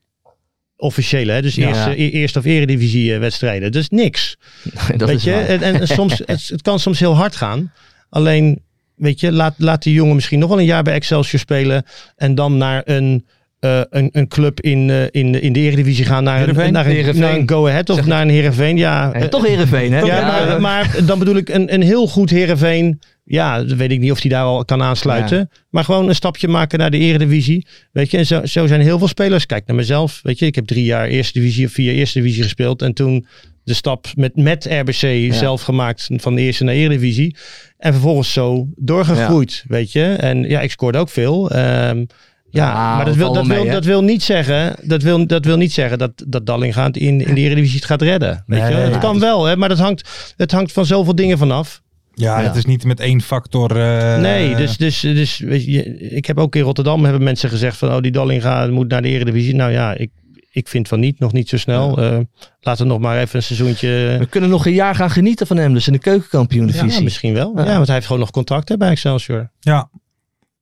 Officiële, 0.75 1.31
hè? 1.31 1.41
dus 1.41 1.55
Ja. 1.55 1.67
eerste, 1.67 2.01
e- 2.01 2.09
eerste 2.09 2.39
of 2.39 2.45
eredivisie 2.45 3.17
wedstrijden. 3.17 3.71
Is 3.71 3.89
niks. 3.89 4.37
dat 4.97 5.07
weet 5.07 5.17
is 5.17 5.23
je, 5.23 5.31
waar. 5.31 5.45
en, 5.45 5.61
en 5.61 5.87
soms, 5.87 6.21
het, 6.25 6.47
het 6.47 6.61
kan 6.61 6.79
soms 6.79 6.99
heel 6.99 7.15
hard 7.15 7.35
gaan. 7.35 7.73
Alleen, 8.09 8.61
weet 8.95 9.19
je, 9.19 9.31
laat, 9.31 9.55
laat 9.57 9.83
die 9.83 9.93
jongen 9.93 10.15
misschien 10.15 10.39
nog 10.39 10.49
wel 10.49 10.59
een 10.59 10.65
jaar 10.65 10.83
bij 10.83 10.93
Excelsior 10.93 11.39
spelen. 11.39 11.83
En 12.15 12.35
dan 12.35 12.57
naar 12.57 12.81
een, 12.85 13.25
eh, 13.61 13.81
een, 13.89 14.09
een 14.11 14.27
club 14.27 14.59
in, 14.61 14.89
eh, 14.89 15.03
in, 15.11 15.31
de- 15.31 15.41
in 15.41 15.53
de 15.53 15.59
eredivisie 15.59 16.05
gaan. 16.05 16.23
Naar 16.23 16.33
een, 16.33 16.39
Heerenveen? 16.39 16.73
naar 16.73 16.85
een, 16.85 16.91
Heerenveen. 16.91 17.21
naar 17.21 17.35
een 17.35 17.49
Go 17.49 17.67
Ahead 17.67 17.89
of 17.89 17.95
Zeg- 17.95 18.05
naar 18.05 18.21
een 18.21 18.29
Heerenveen. 18.29 18.77
Ja, 18.77 19.11
Nee, 19.11 19.21
eh, 19.23 19.27
toch 19.29 19.47
Heerenveen, 19.47 19.93
hè? 19.93 19.99
ja, 19.99 20.27
maar, 20.27 20.61
maar 20.61 20.95
dan 21.05 21.19
bedoel 21.19 21.35
ik 21.35 21.49
een, 21.49 21.73
een 21.73 21.81
heel 21.81 22.07
goed 22.07 22.29
Heerenveen. 22.29 22.99
Ja, 23.23 23.65
weet 23.65 23.91
ik 23.91 23.99
niet 23.99 24.11
of 24.11 24.21
hij 24.21 24.29
daar 24.29 24.43
al 24.43 24.65
kan 24.65 24.81
aansluiten. 24.81 25.49
Maar 25.69 25.83
gewoon 25.83 26.07
een 26.09 26.15
stapje 26.15 26.47
maken 26.47 26.79
naar 26.79 26.91
de 26.91 26.97
eredivisie. 26.97 27.65
Weet 27.91 28.11
je, 28.11 28.17
en 28.17 28.25
zo, 28.25 28.45
zo 28.45 28.67
zijn 28.67 28.81
heel 28.81 28.97
veel 28.97 29.07
spelers. 29.07 29.45
Kijk 29.45 29.65
naar 29.67 29.75
mezelf. 29.75 30.19
Weet 30.23 30.39
je, 30.39 30.45
ik 30.45 30.55
heb 30.55 30.65
drie 30.65 30.83
jaar 30.83 31.07
eerste 31.07 31.39
divisie 31.39 31.65
of 31.65 31.71
vier 31.71 31.93
eerste 31.93 32.19
divisie 32.21 32.43
gespeeld. 32.43 32.81
En 32.81 32.93
toen 32.93 33.25
de 33.63 33.73
stap 33.73 34.07
met, 34.15 34.35
met 34.35 34.65
RBC 34.69 35.33
zelf 35.33 35.61
gemaakt 35.61 36.07
van 36.15 36.35
de 36.35 36.41
eerste 36.41 36.63
naar 36.63 36.73
eredivisie. 36.73 37.35
En 37.77 37.91
vervolgens 37.93 38.33
zo 38.33 38.67
doorgegroeid, 38.75 39.63
weet 39.67 39.91
je. 39.91 40.03
En 40.03 40.41
ja, 40.49 40.61
ik 40.61 40.71
scoorde 40.71 40.97
ook 40.97 41.09
veel. 41.09 41.49
Ehm, 41.51 42.03
ja, 42.51 42.65
Ja, 42.65 42.95
maar 42.95 43.05
dat 43.05 43.15
wil, 43.15 43.33
dat, 43.33 43.47
wil, 43.47 43.65
dat 43.65 43.85
wil 43.85 44.03
niet 44.03 44.23
zeggen, 44.23 44.75
dat 44.83 45.01
wil, 45.01 45.27
dat 45.27 45.45
wil 45.45 45.57
niet 45.57 45.73
zeggen 45.73 45.97
dat, 45.97 46.11
dat 46.27 46.45
Dallinga 46.45 46.83
het 46.85 46.97
in, 46.97 47.25
in 47.27 47.33
de 47.35 47.41
Eredivisie 47.41 47.75
het 47.75 47.85
gaat 47.85 48.01
redden. 48.01 48.43
Weet 48.47 48.59
Nee, 48.61 48.69
je? 48.71 48.75
Het 48.77 48.93
ja, 48.93 48.97
kan 48.99 49.13
dus- 49.13 49.21
wel, 49.21 49.45
hè, 49.45 49.55
maar 49.57 49.69
dat 49.69 49.79
hangt, 49.79 50.33
het 50.37 50.51
hangt 50.51 50.71
van 50.71 50.85
zoveel 50.85 51.15
dingen 51.15 51.37
vanaf. 51.37 51.81
Ja, 52.13 52.39
Ja. 52.39 52.47
het 52.47 52.55
is 52.55 52.65
niet 52.65 52.83
met 52.83 52.99
één 52.99 53.21
factor. 53.21 53.77
eh, 53.81 54.19
nee, 54.19 54.55
dus, 54.55 54.77
dus, 54.77 54.99
dus 54.99 55.39
weet 55.39 55.65
je, 55.65 55.97
ik 56.09 56.25
heb 56.25 56.37
ook 56.37 56.55
in 56.55 56.61
Rotterdam 56.61 57.03
hebben 57.03 57.23
mensen 57.23 57.49
gezegd 57.49 57.77
van 57.77 57.93
oh 57.93 58.01
die 58.01 58.11
Dallinga 58.11 58.67
moet 58.67 58.87
naar 58.89 59.01
de 59.01 59.07
Eredivisie. 59.07 59.55
Nou 59.55 59.71
ja, 59.71 59.93
ik, 59.93 60.09
ik 60.51 60.67
vind 60.67 60.87
van 60.87 60.99
niet, 60.99 61.19
nog 61.19 61.33
niet 61.33 61.49
zo 61.49 61.57
snel. 61.57 61.97
Eh, 62.01 62.17
laten 62.61 62.85
we 62.85 62.91
nog 62.91 62.99
maar 63.01 63.17
even 63.19 63.35
een 63.35 63.43
seizoentje. 63.43 63.87
We 64.19 64.27
kunnen 64.29 64.49
nog 64.49 64.65
een 64.65 64.73
jaar 64.73 64.95
gaan 64.95 65.09
genieten 65.09 65.47
van 65.47 65.57
hem, 65.57 65.73
dus 65.73 65.87
in 65.87 65.93
de 65.93 65.99
keukenkampioen 65.99 66.67
Ja, 66.67 66.71
divisie. 66.73 67.03
misschien 67.03 67.33
wel. 67.33 67.51
Ja. 67.55 67.65
Ja. 67.65 67.73
want 67.73 67.85
hij 67.85 67.95
heeft 67.95 68.05
gewoon 68.07 68.21
nog 68.21 68.31
contact 68.31 68.69
hè, 68.69 68.77
bij 68.77 68.89
Excelsior. 68.89 69.51
Ja. 69.59 69.89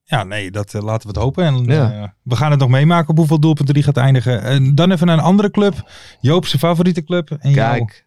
Ja, 0.09 0.23
nee, 0.23 0.51
dat 0.51 0.73
eh, 0.73 0.81
laten 0.81 1.01
we 1.01 1.07
het 1.13 1.23
hopen. 1.23 1.45
En, 1.45 1.63
Ja. 1.65 1.91
eh, 1.91 2.03
we 2.23 2.35
gaan 2.35 2.51
het 2.51 2.59
nog 2.59 2.69
meemaken 2.69 3.09
op 3.09 3.17
hoeveel 3.17 3.39
doelpunten 3.39 3.73
die 3.73 3.83
gaat 3.83 3.97
eindigen. 3.97 4.41
En 4.41 4.75
dan 4.75 4.91
even 4.91 5.07
naar 5.07 5.17
een 5.17 5.23
andere 5.23 5.51
club. 5.51 5.89
Joop 6.21 6.45
zijn 6.45 6.61
favoriete 6.61 7.03
club. 7.03 7.31
En 7.39 7.53
Kijk, 7.53 8.05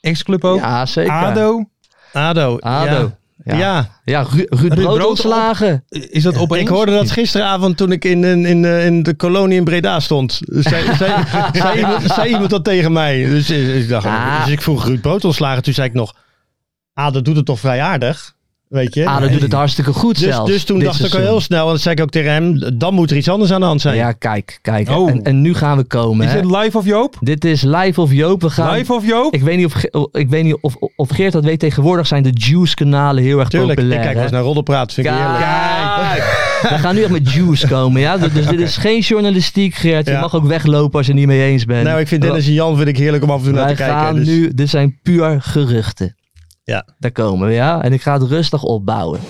ex-club 0.00 0.44
ook. 0.44 0.58
ja 0.58 0.86
zeker. 0.86 1.12
ADO. 1.12 1.64
ADO. 2.12 2.58
ADO. 2.58 2.90
Ja. 3.44 3.54
Ja, 3.56 3.56
ja. 3.58 3.88
ja. 4.04 4.22
Ru- 4.22 4.46
Ruud, 4.48 4.74
Brood 4.74 4.94
Brood 4.96 5.08
ontslagen. 5.08 5.84
Is 5.88 6.22
dat 6.22 6.36
opeens? 6.38 6.60
Ik 6.62 6.68
hoorde 6.68 6.92
dat 6.92 7.10
gisteravond 7.10 7.76
toen 7.76 7.92
ik 7.92 8.04
in, 8.04 8.24
in, 8.24 8.46
in, 8.46 8.64
eh, 8.64 8.86
in 8.86 9.02
de 9.02 9.14
kolonie 9.14 9.56
in 9.58 9.64
Breda 9.64 10.00
stond. 10.00 10.40
Zei, 10.44 10.94
zei, 10.94 11.24
zei, 11.52 11.78
iemand, 11.78 12.02
zei 12.02 12.28
iemand 12.30 12.50
dat 12.50 12.64
tegen 12.64 12.92
mij. 12.92 13.24
Dus, 13.24 13.50
ik 13.50 13.88
dacht, 13.88 14.06
Ah. 14.06 14.44
dus 14.44 14.52
ik 14.52 14.62
vroeg 14.62 14.84
Ruud 14.86 15.00
Brood 15.00 15.24
ontslagen. 15.24 15.62
Toen 15.62 15.74
zei 15.74 15.88
ik 15.88 15.94
nog, 15.94 16.14
ah, 16.94 17.12
dat 17.12 17.24
doet 17.24 17.36
het 17.36 17.46
toch 17.46 17.60
vrij 17.60 17.80
aardig. 17.82 18.34
Weet 18.72 18.94
je? 18.94 19.06
ADO 19.08 19.28
doet 19.28 19.42
het 19.42 19.52
hartstikke 19.52 19.92
goed 19.92 20.18
dus, 20.18 20.28
zelfs. 20.34 20.50
dus 20.50 20.64
toen 20.64 20.78
dit 20.78 20.86
dacht 20.86 21.04
ik 21.04 21.14
al 21.14 21.20
heel 21.20 21.40
snel, 21.40 21.66
en 21.66 21.72
dat 21.72 21.80
zei 21.80 21.94
ik 21.94 22.00
ook 22.02 22.10
tegen 22.10 22.32
hem, 22.32 22.78
dan 22.78 22.94
moet 22.94 23.10
er 23.10 23.16
iets 23.16 23.28
anders 23.28 23.52
aan 23.52 23.60
de 23.60 23.66
hand 23.66 23.80
zijn. 23.80 23.96
Ja, 23.96 24.12
kijk, 24.12 24.58
kijk. 24.62 24.90
Oh. 24.90 25.10
En, 25.10 25.22
en 25.22 25.40
nu 25.40 25.54
gaan 25.54 25.76
we 25.76 25.84
komen. 25.84 26.26
Is 26.26 26.32
hè. 26.32 26.38
het 26.38 26.50
live 26.50 26.78
of 26.78 26.84
Joop? 26.84 27.16
Dit 27.20 27.44
is 27.44 27.62
live 27.62 28.00
of 28.00 28.12
Joop. 28.12 28.40
We 28.42 28.50
gaan, 28.50 28.76
Live 28.76 28.92
of 28.92 29.06
Joop? 29.06 29.34
Ik 29.34 29.42
weet 29.42 29.56
niet, 29.56 29.66
of, 29.66 30.08
ik 30.12 30.28
weet 30.28 30.44
niet 30.44 30.56
of, 30.60 30.76
of 30.96 31.08
Geert 31.08 31.32
dat 31.32 31.44
weet. 31.44 31.58
Tegenwoordig 31.58 32.06
zijn 32.06 32.22
de 32.22 32.30
Juice-kanalen 32.32 33.22
heel 33.22 33.38
erg 33.38 33.48
Tuurlijk, 33.48 33.70
ik 33.70 33.76
populair. 33.76 34.02
kijk 34.02 34.14
wel 34.14 34.22
eens 34.22 34.32
naar 34.32 34.42
Roddelpraat, 34.42 34.92
vind 34.92 35.06
ik 35.06 35.12
heerlijk. 35.12 35.38
Kijk, 35.38 36.22
we 36.62 36.78
gaan 36.78 36.94
nu 36.94 37.02
echt 37.02 37.10
met 37.10 37.32
Juice 37.32 37.66
komen. 37.68 38.00
Ja? 38.00 38.16
Dus 38.18 38.46
dit 38.46 38.60
is 38.60 38.76
geen 38.76 39.00
journalistiek, 39.00 39.74
Geert. 39.74 40.06
Je 40.06 40.12
Ja. 40.12 40.20
mag 40.20 40.34
ook 40.34 40.46
weglopen 40.46 40.96
als 40.96 41.06
je 41.06 41.12
het 41.12 41.20
niet 41.20 41.30
mee 41.30 41.42
eens 41.50 41.64
bent. 41.64 41.84
Nou, 41.84 42.00
ik 42.00 42.08
vind 42.08 42.22
Dennis 42.22 42.46
en 42.46 42.52
Jan 42.52 42.76
vind 42.76 42.88
ik 42.88 42.96
heerlijk 42.96 43.22
om 43.22 43.30
af 43.30 43.38
en 43.38 43.44
toe 43.44 43.52
naar 43.52 43.64
Wij 43.64 43.74
te 43.74 43.82
kijken. 43.82 43.98
gaan 44.00 44.14
dus- 44.14 44.26
nu, 44.26 44.54
dit 44.54 44.68
zijn 44.68 44.98
puur 45.02 45.36
geruchten. 45.42 46.16
Ja. 46.64 46.86
Daar 46.98 47.12
komen 47.12 47.48
we, 47.48 47.54
ja. 47.54 47.82
En 47.82 47.92
ik 47.92 48.02
ga 48.02 48.12
het 48.12 48.22
rustig 48.22 48.62
opbouwen. 48.62 49.20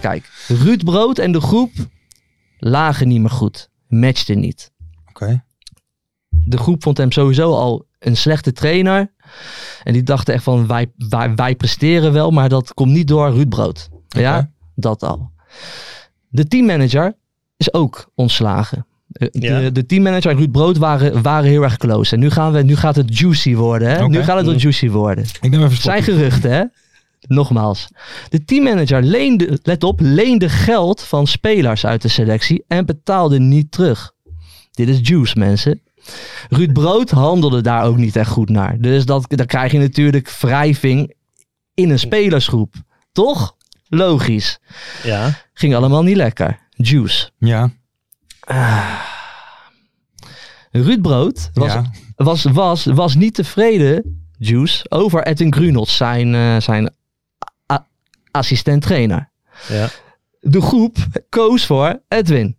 Kijk, 0.00 0.30
Ruud 0.48 0.84
Brood 0.84 1.18
en 1.18 1.32
de 1.32 1.40
groep 1.40 1.70
lagen 2.58 3.08
niet 3.08 3.20
meer 3.20 3.30
goed. 3.30 3.70
Matchten 3.88 4.40
niet. 4.40 4.72
Oké. 5.08 5.44
De 6.28 6.56
groep 6.56 6.82
vond 6.82 6.96
hem 6.96 7.12
sowieso 7.12 7.54
al 7.54 7.86
een 7.98 8.16
slechte 8.16 8.52
trainer. 8.52 9.12
En 9.82 9.92
die 9.92 10.02
dachten 10.02 10.34
echt 10.34 10.42
van, 10.42 10.66
wij, 10.66 10.92
wij, 11.08 11.34
wij 11.34 11.54
presteren 11.54 12.12
wel, 12.12 12.30
maar 12.30 12.48
dat 12.48 12.74
komt 12.74 12.92
niet 12.92 13.08
door 13.08 13.30
Ruud 13.30 13.48
Brood. 13.48 13.88
Ja, 14.08 14.50
dat 14.74 15.02
al. 15.02 15.30
De 16.28 16.46
teammanager 16.46 17.18
is 17.60 17.72
ook 17.72 18.10
ontslagen. 18.14 18.86
Eh, 19.12 19.28
De, 19.32 19.40
Ja. 19.40 19.70
de 19.70 19.86
teammanager 19.86 20.30
en 20.30 20.36
Ruud 20.36 20.50
Brood 20.50 20.76
waren, 20.76 21.22
waren 21.22 21.50
heel 21.50 21.62
erg 21.62 21.76
close. 21.76 22.14
En 22.14 22.20
nu, 22.20 22.30
gaan 22.30 22.52
we, 22.52 22.62
nu 22.62 22.76
gaat 22.76 22.96
het 22.96 23.18
juicy 23.18 23.54
worden. 23.54 23.88
Hè? 23.88 24.08
Nu 24.08 24.22
gaat 24.22 24.36
het 24.36 24.46
wel 24.46 24.54
juicy 24.54 24.88
worden. 24.90 25.24
Ik 25.40 25.50
neem 25.50 25.62
even 25.62 25.76
zijn 25.82 26.02
geruchten, 26.02 26.50
hè? 26.52 26.64
Nogmaals. 27.28 27.88
De 28.28 28.44
teammanager 28.44 29.02
leende, 29.02 29.58
let 29.62 29.84
op, 29.84 30.00
leende 30.02 30.48
geld 30.48 31.02
van 31.02 31.26
spelers 31.26 31.86
uit 31.86 32.02
de 32.02 32.08
selectie 32.08 32.64
en 32.68 32.86
betaalde 32.86 33.38
niet 33.40 33.72
terug. 33.72 34.12
Dit 34.70 34.88
is 34.88 34.98
juice, 35.02 35.38
mensen. 35.38 35.80
Ruud 36.48 36.72
Brood 36.72 37.10
handelde 37.10 37.60
daar 37.60 37.84
ook 37.84 37.96
niet 37.96 38.16
echt 38.16 38.30
goed 38.30 38.48
naar. 38.48 38.76
Dus 38.78 39.04
dat, 39.04 39.24
dan 39.28 39.46
krijg 39.46 39.72
je 39.72 39.78
natuurlijk 39.78 40.30
wrijving 40.40 41.14
in 41.74 41.90
een 41.90 41.98
spelersgroep. 41.98 42.74
Toch? 43.12 43.56
Logisch. 43.88 44.58
Ja. 45.02 45.38
Ging 45.54 45.74
allemaal 45.74 46.02
niet 46.02 46.16
lekker. 46.16 46.58
Juice. 46.82 47.30
Ja. 47.38 47.70
Ruud 50.70 51.00
Brood 51.02 51.50
was, 51.54 51.72
ja. 51.72 51.90
was, 52.16 52.42
was, 52.42 52.84
was 52.84 53.14
niet 53.14 53.34
tevreden, 53.34 54.24
Juice, 54.38 54.86
over 54.90 55.26
Edwin 55.26 55.52
Grunholz, 55.54 55.96
zijn, 55.96 56.34
eh, 56.34 56.60
zijn 56.60 56.90
a- 57.72 57.86
assistent-trainer. 58.30 59.30
Ja. 59.68 59.88
De 60.40 60.60
groep 60.60 60.96
koos 61.28 61.66
voor 61.66 62.00
Edwin. 62.08 62.58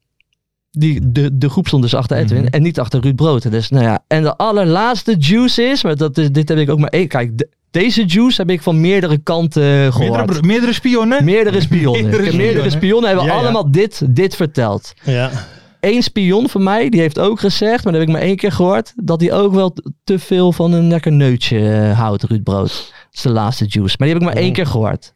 Die, 0.72 1.12
de, 1.12 1.38
de 1.38 1.50
groep 1.50 1.68
stond 1.68 1.84
dus 1.84 1.94
achter 1.94 2.18
Edwin 2.18 2.42
Mhm. 2.44 2.54
en 2.54 2.62
niet 2.62 2.80
achter 2.80 3.02
Ruud 3.02 3.16
Brood. 3.16 3.52
Dus, 3.52 3.70
nou 3.70 3.84
ja. 3.84 4.04
En 4.08 4.24
de 4.24 4.38
allerlaatste 4.38 5.16
juice 5.18 5.64
is, 5.64 5.84
maar 5.84 5.96
dat 5.96 6.18
is, 6.18 6.32
dit 6.32 6.50
heb 6.50 6.58
ik 6.58 6.70
ook 6.70 6.80
maar 6.80 6.90
één. 6.90 7.08
Kijk, 7.08 7.38
de- 7.38 7.50
deze 7.72 8.06
juice 8.06 8.42
heb 8.42 8.50
ik 8.50 8.62
van 8.62 8.82
meerdere 8.82 9.18
kanten 9.18 9.94
gehoord. 9.94 10.18
Meerdere, 10.18 10.42
meerdere 10.48 10.74
spionnen? 10.74 11.24
Meerdere 11.24 11.62
spionnen. 11.62 12.02
Meerdere 12.10 12.24
heb 12.26 12.34
meerdere 12.34 12.70
spionnen. 12.70 12.72
spionnen 12.72 13.10
hebben 13.10 13.26
Ja, 13.28 13.34
ja. 13.34 13.40
allemaal 13.40 13.72
dit, 13.72 14.02
dit 14.16 14.36
verteld. 14.36 14.94
Ja. 15.04 15.32
Eén 15.80 16.04
spion 16.04 16.50
van 16.50 16.64
mij, 16.64 16.90
die 16.90 17.00
heeft 17.00 17.20
ook 17.20 17.40
gezegd, 17.40 17.84
maar 17.84 17.94
dat 17.94 18.02
heb 18.02 18.10
ik 18.10 18.16
maar 18.16 18.26
één 18.28 18.36
keer 18.36 18.52
gehoord, 18.52 18.94
dat 18.96 19.22
hij 19.22 19.34
ook 19.34 19.54
wel 19.54 19.76
te 20.04 20.20
veel 20.20 20.52
van 20.52 20.72
een 20.74 20.88
lekker 20.88 21.12
neutje 21.12 21.70
eh, 21.72 22.00
houdt, 22.00 22.24
Ruud 22.24 22.44
Brood. 22.44 22.68
Dat 22.70 23.14
is 23.14 23.22
de 23.22 23.30
laatste 23.30 23.66
juice. 23.68 23.96
Maar 23.98 24.08
die 24.08 24.18
heb 24.18 24.28
ik 24.28 24.34
maar 24.34 24.42
één 24.42 24.50
Oh. 24.50 24.56
keer 24.56 24.66
gehoord. 24.66 25.14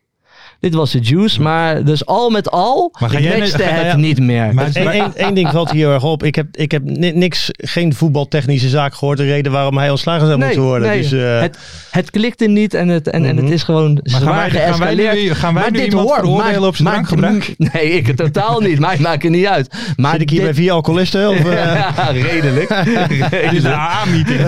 Dit 0.66 0.74
was 0.74 0.92
de 0.92 1.00
juice. 1.00 1.42
Maar 1.42 1.84
dus 1.84 2.06
al 2.06 2.30
met 2.30 2.52
al, 2.52 2.94
Maar 3.00 3.10
ga 3.10 3.18
ik 3.18 3.24
jij 3.24 3.38
matchte 3.40 3.58
nu- 3.58 3.64
ga 3.64 3.70
het 3.70 3.86
jij- 3.86 3.96
niet 3.96 4.20
meer. 4.20 4.54
Maar- 4.54 4.70
één- 4.74 5.16
één 5.16 5.34
ding 5.34 5.50
valt 5.50 5.72
hier 5.72 5.86
heel 5.86 5.94
erg 5.94 6.04
op. 6.04 6.24
Ik 6.24 6.36
heb, 6.36 6.46
ik 6.52 6.72
heb 6.72 6.84
ni- 6.84 7.12
niks, 7.12 7.50
geen 7.58 7.94
voetbaltechnische 7.94 8.70
zaak 8.70 8.94
gehoord. 8.96 9.18
De 9.18 9.24
reden 9.24 9.52
waarom 9.52 9.78
hij 9.78 9.90
ontslagen 9.90 10.28
zou 10.28 10.40
moeten 10.40 10.62
worden. 10.62 10.88
nee, 10.88 11.02
Dus, 11.02 11.12
eh, 11.12 11.40
het, 11.42 11.58
het 11.92 12.12
klikte 12.12 12.46
niet 12.48 12.74
en 12.74 12.88
het, 12.88 13.10
en, 13.10 13.26
en 13.26 13.36
het 13.36 13.46
Mhm. 13.46 13.54
is 13.54 13.64
gewoon 13.64 13.94
Maar 13.94 14.02
gaan 14.12 14.22
zwaar 14.22 14.36
wij, 14.36 14.50
gaan 14.50 14.80
wij 14.80 14.88
geëscaleerd. 14.96 15.24
nu, 15.24 15.34
gaan 15.34 15.54
wij 15.54 15.62
maar 15.64 15.72
nu 15.72 15.78
dit 15.78 15.88
iemand 15.88 16.08
hoort, 16.10 16.20
veroordelen 16.20 16.52
maakt- 16.62 16.66
op 16.68 16.76
zijn 16.76 16.88
maakt- 16.88 17.08
drankgebruik? 17.08 17.56
Nee, 17.74 17.92
ik 17.92 18.16
totaal 18.16 18.60
niet. 18.60 18.80
Mij 18.80 18.98
maakt 19.00 19.24
het 19.24 19.32
niet 19.32 19.46
uit. 19.46 19.76
Maar 19.96 20.12
zit 20.12 20.22
ik 20.22 20.30
hier 20.30 20.40
dit- 20.40 20.48
bij 20.48 20.58
vier 20.58 20.72
alcoholisten? 20.72 21.30
Of, 21.30 21.38
eh, 21.46 21.54
ja, 21.54 21.94
redelijk. 22.12 22.70
Dit 23.32 23.54
is 23.54 23.64
een 23.64 23.72
AA-meeting. 23.72 24.40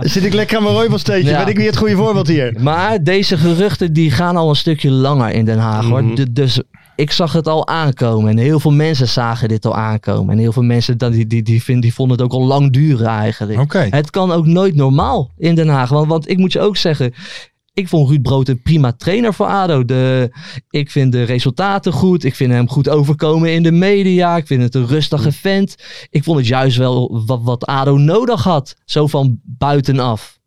zit 0.00 0.24
ik 0.24 0.32
lekker 0.34 0.56
aan 0.56 0.62
mijn 0.62 0.74
rooibelsteentje? 0.74 1.30
Ja. 1.30 1.38
Ben 1.38 1.48
ik 1.48 1.56
niet 1.58 1.66
het 1.66 1.76
goede 1.76 1.96
voorbeeld 1.96 2.28
hier? 2.28 2.54
Maar 2.60 3.02
deze 3.02 3.36
geruchten 3.36 3.92
die 3.92 4.10
gaan 4.10 4.36
al 4.36 4.48
een 4.48 4.56
stukje 4.56 4.90
langer 4.90 5.30
in 5.30 5.44
Den 5.46 5.58
Haag. 5.58 5.84
hoor. 5.88 6.04
Mhm. 6.04 6.14
Du- 6.14 6.32
Dus 6.32 6.60
ik 6.96 7.10
zag 7.10 7.32
het 7.32 7.46
al 7.48 7.66
aankomen. 7.68 8.30
En 8.30 8.38
heel 8.38 8.60
veel 8.60 8.72
mensen 8.72 9.08
zagen 9.08 9.48
dit 9.48 9.66
al 9.66 9.76
aankomen. 9.76 10.32
En 10.32 10.38
heel 10.38 10.52
veel 10.52 10.62
mensen 10.62 10.98
die, 10.98 11.26
die, 11.26 11.42
die, 11.42 11.62
vinden, 11.62 11.82
die 11.82 11.94
vonden 11.94 12.16
het 12.16 12.26
ook 12.26 12.32
al 12.40 12.46
lang 12.46 12.72
duren 12.72 13.06
eigenlijk. 13.06 13.60
Oké. 13.60 13.86
Het 13.90 14.10
kan 14.10 14.32
ook 14.32 14.46
nooit 14.46 14.74
normaal 14.74 15.30
in 15.38 15.54
Den 15.54 15.68
Haag. 15.68 15.88
Want, 15.88 16.08
want 16.08 16.28
ik 16.28 16.38
moet 16.38 16.52
je 16.52 16.60
ook 16.60 16.76
zeggen. 16.76 17.14
Ik 17.72 17.88
vond 17.88 18.08
Ruud 18.08 18.22
Brood 18.22 18.48
een 18.48 18.62
prima 18.62 18.92
trainer 18.92 19.34
voor 19.34 19.46
ADO. 19.46 19.84
De, 19.84 20.30
ik 20.70 20.90
vind 20.90 21.12
de 21.12 21.22
resultaten 21.22 21.92
goed. 21.92 22.24
Ik 22.24 22.34
vind 22.34 22.52
hem 22.52 22.68
goed 22.68 22.88
overkomen 22.88 23.52
in 23.52 23.62
de 23.62 23.72
media. 23.72 24.36
Ik 24.36 24.46
vind 24.46 24.62
het 24.62 24.74
een 24.74 24.86
rustige 24.86 25.32
vent. 25.32 25.74
Ik 26.10 26.24
vond 26.24 26.38
het 26.38 26.46
juist 26.46 26.76
wel 26.76 27.22
wat, 27.26 27.40
wat 27.42 27.66
ADO 27.66 27.96
nodig 27.96 28.42
had. 28.42 28.76
Zo 28.84 29.06
van 29.06 29.40
buitenaf. 29.44 30.38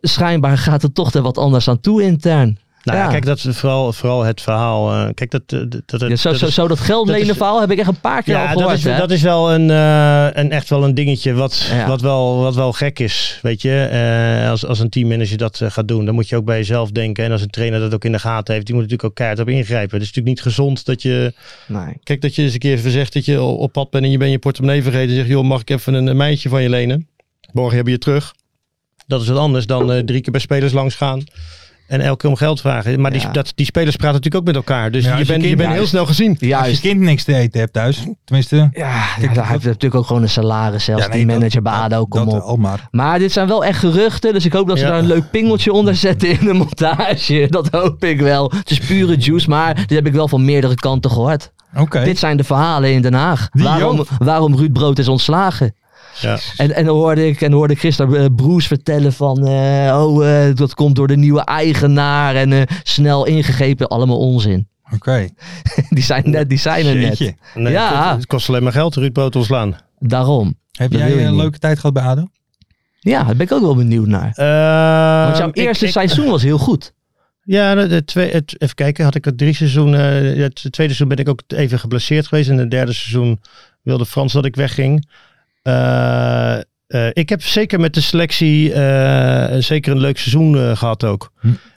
Schijnbaar 0.00 0.58
gaat 0.58 0.82
het 0.82 0.94
toch 0.94 1.12
er 1.12 1.22
wat 1.22 1.38
anders 1.38 1.68
aan 1.68 1.80
toe 1.80 2.02
intern. 2.02 2.58
Nou 2.84 2.98
ja, 2.98 3.04
Ja. 3.04 3.10
kijk, 3.10 3.24
dat 3.24 3.44
is 3.44 3.56
vooral, 3.58 3.92
vooral 3.92 4.22
het 4.24 4.40
verhaal. 4.40 4.92
eh, 4.92 5.08
kijk, 5.14 5.30
dat, 5.30 5.42
dat, 5.48 5.70
dat, 5.86 6.00
Ja, 6.00 6.16
zo, 6.16 6.30
dat 6.30 6.38
zo, 6.38 6.46
zo 6.50 6.68
dat 6.68 6.80
geld 6.80 7.06
dat 7.06 7.16
lenen 7.16 7.36
verhaal 7.36 7.60
heb 7.60 7.70
ik 7.70 7.78
echt 7.78 7.88
een 7.88 8.00
paar 8.00 8.22
keer 8.22 8.34
al 8.36 8.42
Ja, 8.42 8.46
gehoord. 8.48 8.68
dat 8.68 8.76
is, 8.78 8.84
hè? 8.84 8.96
dat 8.96 9.10
is 9.10 9.22
wel 9.22 9.52
een, 9.52 9.70
eh, 9.70 10.42
een 10.42 10.50
echt 10.50 10.68
wel 10.68 10.84
een 10.84 10.94
dingetje 10.94 11.32
wat, 11.34 11.68
Ja. 11.72 11.86
wat, 11.86 12.00
wel, 12.00 12.36
wat 12.40 12.54
wel 12.54 12.72
gek 12.72 12.98
is. 12.98 13.38
Weet 13.42 13.62
je, 13.62 13.80
Eh, 14.42 14.50
als, 14.50 14.66
als 14.66 14.78
een 14.78 14.88
teammanager 14.90 15.36
dat 15.36 15.60
eh, 15.60 15.70
gaat 15.70 15.88
doen, 15.88 16.04
dan 16.04 16.14
moet 16.14 16.28
je 16.28 16.36
ook 16.36 16.44
bij 16.44 16.56
jezelf 16.58 16.90
denken. 16.90 17.24
En 17.24 17.32
als 17.32 17.42
een 17.42 17.50
trainer 17.50 17.80
dat 17.80 17.94
ook 17.94 18.04
in 18.04 18.12
de 18.12 18.18
gaten 18.18 18.54
heeft, 18.54 18.66
die 18.66 18.74
moet 18.74 18.84
natuurlijk 18.84 19.10
ook 19.10 19.16
keihard 19.16 19.40
op 19.40 19.48
ingrijpen. 19.48 19.92
Het 19.98 20.02
is 20.02 20.12
natuurlijk 20.14 20.26
niet 20.36 20.42
gezond 20.42 20.84
dat 20.84 21.02
je, 21.02 21.32
Nee. 21.66 21.96
kijk, 22.02 22.20
dat 22.20 22.34
je 22.34 22.42
eens 22.42 22.52
een 22.52 22.58
keer 22.58 22.78
zegt 22.78 23.12
dat 23.12 23.24
je 23.24 23.42
op 23.42 23.72
pad 23.72 23.90
bent 23.90 24.04
en 24.04 24.10
je 24.10 24.18
bent 24.18 24.30
je 24.30 24.38
portemonnee 24.38 24.82
vergeten. 24.82 25.08
En 25.08 25.14
zegt, 25.16 25.28
joh, 25.28 25.44
mag 25.44 25.60
ik 25.60 25.70
even 25.70 25.94
een, 25.94 26.06
een 26.06 26.16
meisje 26.16 26.48
van 26.48 26.62
je 26.62 26.68
lenen? 26.68 27.08
Morgen 27.52 27.76
heb 27.76 27.86
je 27.86 27.98
terug. 27.98 28.34
Dat 29.06 29.20
is 29.22 29.28
wat 29.28 29.38
anders 29.38 29.66
dan 29.66 29.92
eh, 29.92 29.98
drie 29.98 30.20
keer 30.20 30.32
bij 30.32 30.40
spelers 30.40 30.72
langs 30.72 30.94
gaan. 30.94 31.24
En 31.92 32.00
elke 32.00 32.16
keer 32.16 32.30
om 32.30 32.36
geld 32.36 32.60
vragen. 32.60 33.00
Maar 33.00 33.10
die, 33.10 33.20
Ja. 33.20 33.30
dat, 33.30 33.52
die 33.54 33.66
spelers 33.66 33.96
praten 33.96 34.14
natuurlijk 34.20 34.48
ook 34.48 34.54
met 34.54 34.64
elkaar. 34.68 34.90
Dus 34.90 35.04
Ja, 35.04 35.16
je, 35.16 35.24
bent, 35.26 35.42
je 35.44 35.56
bent 35.56 35.68
ja, 35.68 35.74
heel 35.74 35.86
snel 35.86 36.06
gezien. 36.06 36.30
Als 36.52 36.68
je 36.70 36.80
kind 36.80 37.00
niks 37.00 37.24
te 37.24 37.34
eten 37.34 37.60
hebt 37.60 37.72
thuis, 37.72 38.04
tenminste... 38.24 38.56
Ja, 38.56 38.70
ja, 38.72 39.32
hij 39.32 39.44
heeft 39.46 39.64
natuurlijk 39.64 39.94
ook 39.94 40.06
gewoon 40.06 40.22
een 40.22 40.28
salaris 40.28 40.84
zelfs. 40.84 41.02
Ja, 41.02 41.08
nee, 41.08 41.18
die 41.18 41.26
dat- 41.26 41.36
manager 41.36 41.62
bij 41.62 41.72
ADO, 41.72 42.06
kom 42.06 42.30
dat 42.30 42.44
op. 42.44 42.58
maar 42.58 42.88
Maar 42.90 43.18
dit 43.18 43.32
zijn 43.32 43.48
wel 43.48 43.64
echt 43.64 43.78
geruchten, 43.78 44.32
dus 44.32 44.44
ik 44.44 44.52
hoop 44.52 44.68
dat 44.68 44.78
ze 44.78 44.84
Ja. 44.84 44.90
daar 44.90 44.98
een 44.98 45.06
leuk 45.06 45.30
pingeltje 45.30 45.72
onder 45.72 45.96
zetten 45.96 46.28
in 46.28 46.46
de 46.46 46.52
montage. 46.52 47.46
Dat 47.50 47.68
hoop 47.70 48.04
ik 48.04 48.20
wel. 48.20 48.52
Het 48.56 48.70
is 48.70 48.78
pure 48.78 49.16
juice, 49.16 49.48
maar 49.48 49.74
dit 49.74 49.90
heb 49.90 50.06
ik 50.06 50.12
wel 50.12 50.28
van 50.28 50.44
meerdere 50.44 50.74
kanten 50.74 51.10
gehoord. 51.10 51.52
Oké. 51.76 52.04
Dit 52.04 52.18
zijn 52.18 52.36
de 52.36 52.44
verhalen 52.44 52.92
in 52.92 53.02
Den 53.02 53.14
Haag. 53.14 53.48
Die 53.50 53.64
Waarom, 53.64 54.04
waarom 54.18 54.56
Ruud 54.56 54.72
Brood 54.72 54.98
is 54.98 55.08
ontslagen. 55.08 55.74
Ja. 56.20 56.38
En, 56.56 56.74
en 56.74 56.84
dan 56.84 56.96
hoorde 56.96 57.26
ik, 57.26 57.40
en 57.40 57.52
hoorde 57.52 57.72
ik 57.72 57.80
gisteren 57.80 58.16
eh, 58.20 58.26
Broes 58.36 58.66
vertellen 58.66 59.12
van, 59.12 59.46
eh, 59.46 60.02
oh, 60.06 60.46
eh, 60.48 60.54
dat 60.56 60.74
komt 60.74 60.96
door 60.96 61.06
de 61.08 61.16
nieuwe 61.16 61.44
eigenaar 61.44 62.34
en 62.34 62.52
eh, 62.52 62.62
snel 62.82 63.26
ingegrepen. 63.26 63.88
Allemaal 63.88 64.18
onzin. 64.18 64.68
Oké. 64.94 65.28
Die 65.90 66.02
zijn, 66.02 66.30
net, 66.30 66.48
die 66.48 66.58
zijn 66.58 66.86
er 66.86 66.94
net. 66.96 67.34
Nee, 67.54 67.72
Ja. 67.72 68.08
het, 68.08 68.16
het 68.16 68.26
kost 68.26 68.48
alleen 68.48 68.62
maar 68.62 68.72
geld, 68.72 68.94
Ruud 68.94 69.12
Brood 69.12 69.36
ontslaan. 69.36 69.76
Daarom. 69.98 70.54
Heb 70.72 70.92
jij 70.92 71.12
een 71.24 71.30
niet. 71.32 71.40
leuke 71.40 71.58
tijd 71.58 71.76
gehad 71.78 71.92
bij 71.92 72.02
ADO? 72.02 72.28
Ja, 73.00 73.24
daar 73.24 73.36
ben 73.36 73.46
ik 73.46 73.52
ook 73.52 73.60
wel 73.60 73.76
benieuwd 73.76 74.06
naar. 74.06 74.32
Eh, 74.34 75.24
Want 75.26 75.38
jouw 75.38 75.50
eerste 75.52 75.86
seizoen 75.86 76.26
was 76.30 76.42
heel 76.42 76.58
goed. 76.58 76.92
Ja, 77.44 77.74
de, 77.74 77.86
de 77.86 78.04
twee, 78.04 78.30
het, 78.30 78.54
even 78.58 78.74
kijken. 78.74 79.04
Had 79.04 79.14
ik 79.14 79.24
het 79.24 79.38
drie 79.38 79.54
seizoenen. 79.54 80.34
eh, 80.34 80.40
het 80.42 80.54
tweede 80.54 80.94
seizoen 80.94 81.08
ben 81.08 81.16
ik 81.16 81.28
ook 81.28 81.42
even 81.46 81.78
geblesseerd 81.78 82.26
geweest. 82.26 82.48
En 82.50 82.56
het 82.58 82.70
derde 82.70 82.92
seizoen 82.92 83.40
wilde 83.82 84.06
Frans 84.06 84.32
dat 84.32 84.44
ik 84.44 84.56
wegging. 84.56 85.08
Eh, 85.62 86.56
eh, 86.58 86.62
ik 87.12 87.28
heb 87.28 87.42
zeker 87.42 87.80
met 87.80 87.94
de 87.94 88.00
selectie 88.00 88.72
eh, 88.72 89.56
zeker 89.60 89.92
een 89.92 89.98
leuk 90.00 90.18
seizoen 90.18 90.56
eh, 90.56 90.76
gehad 90.76 91.04
ook. 91.04 91.32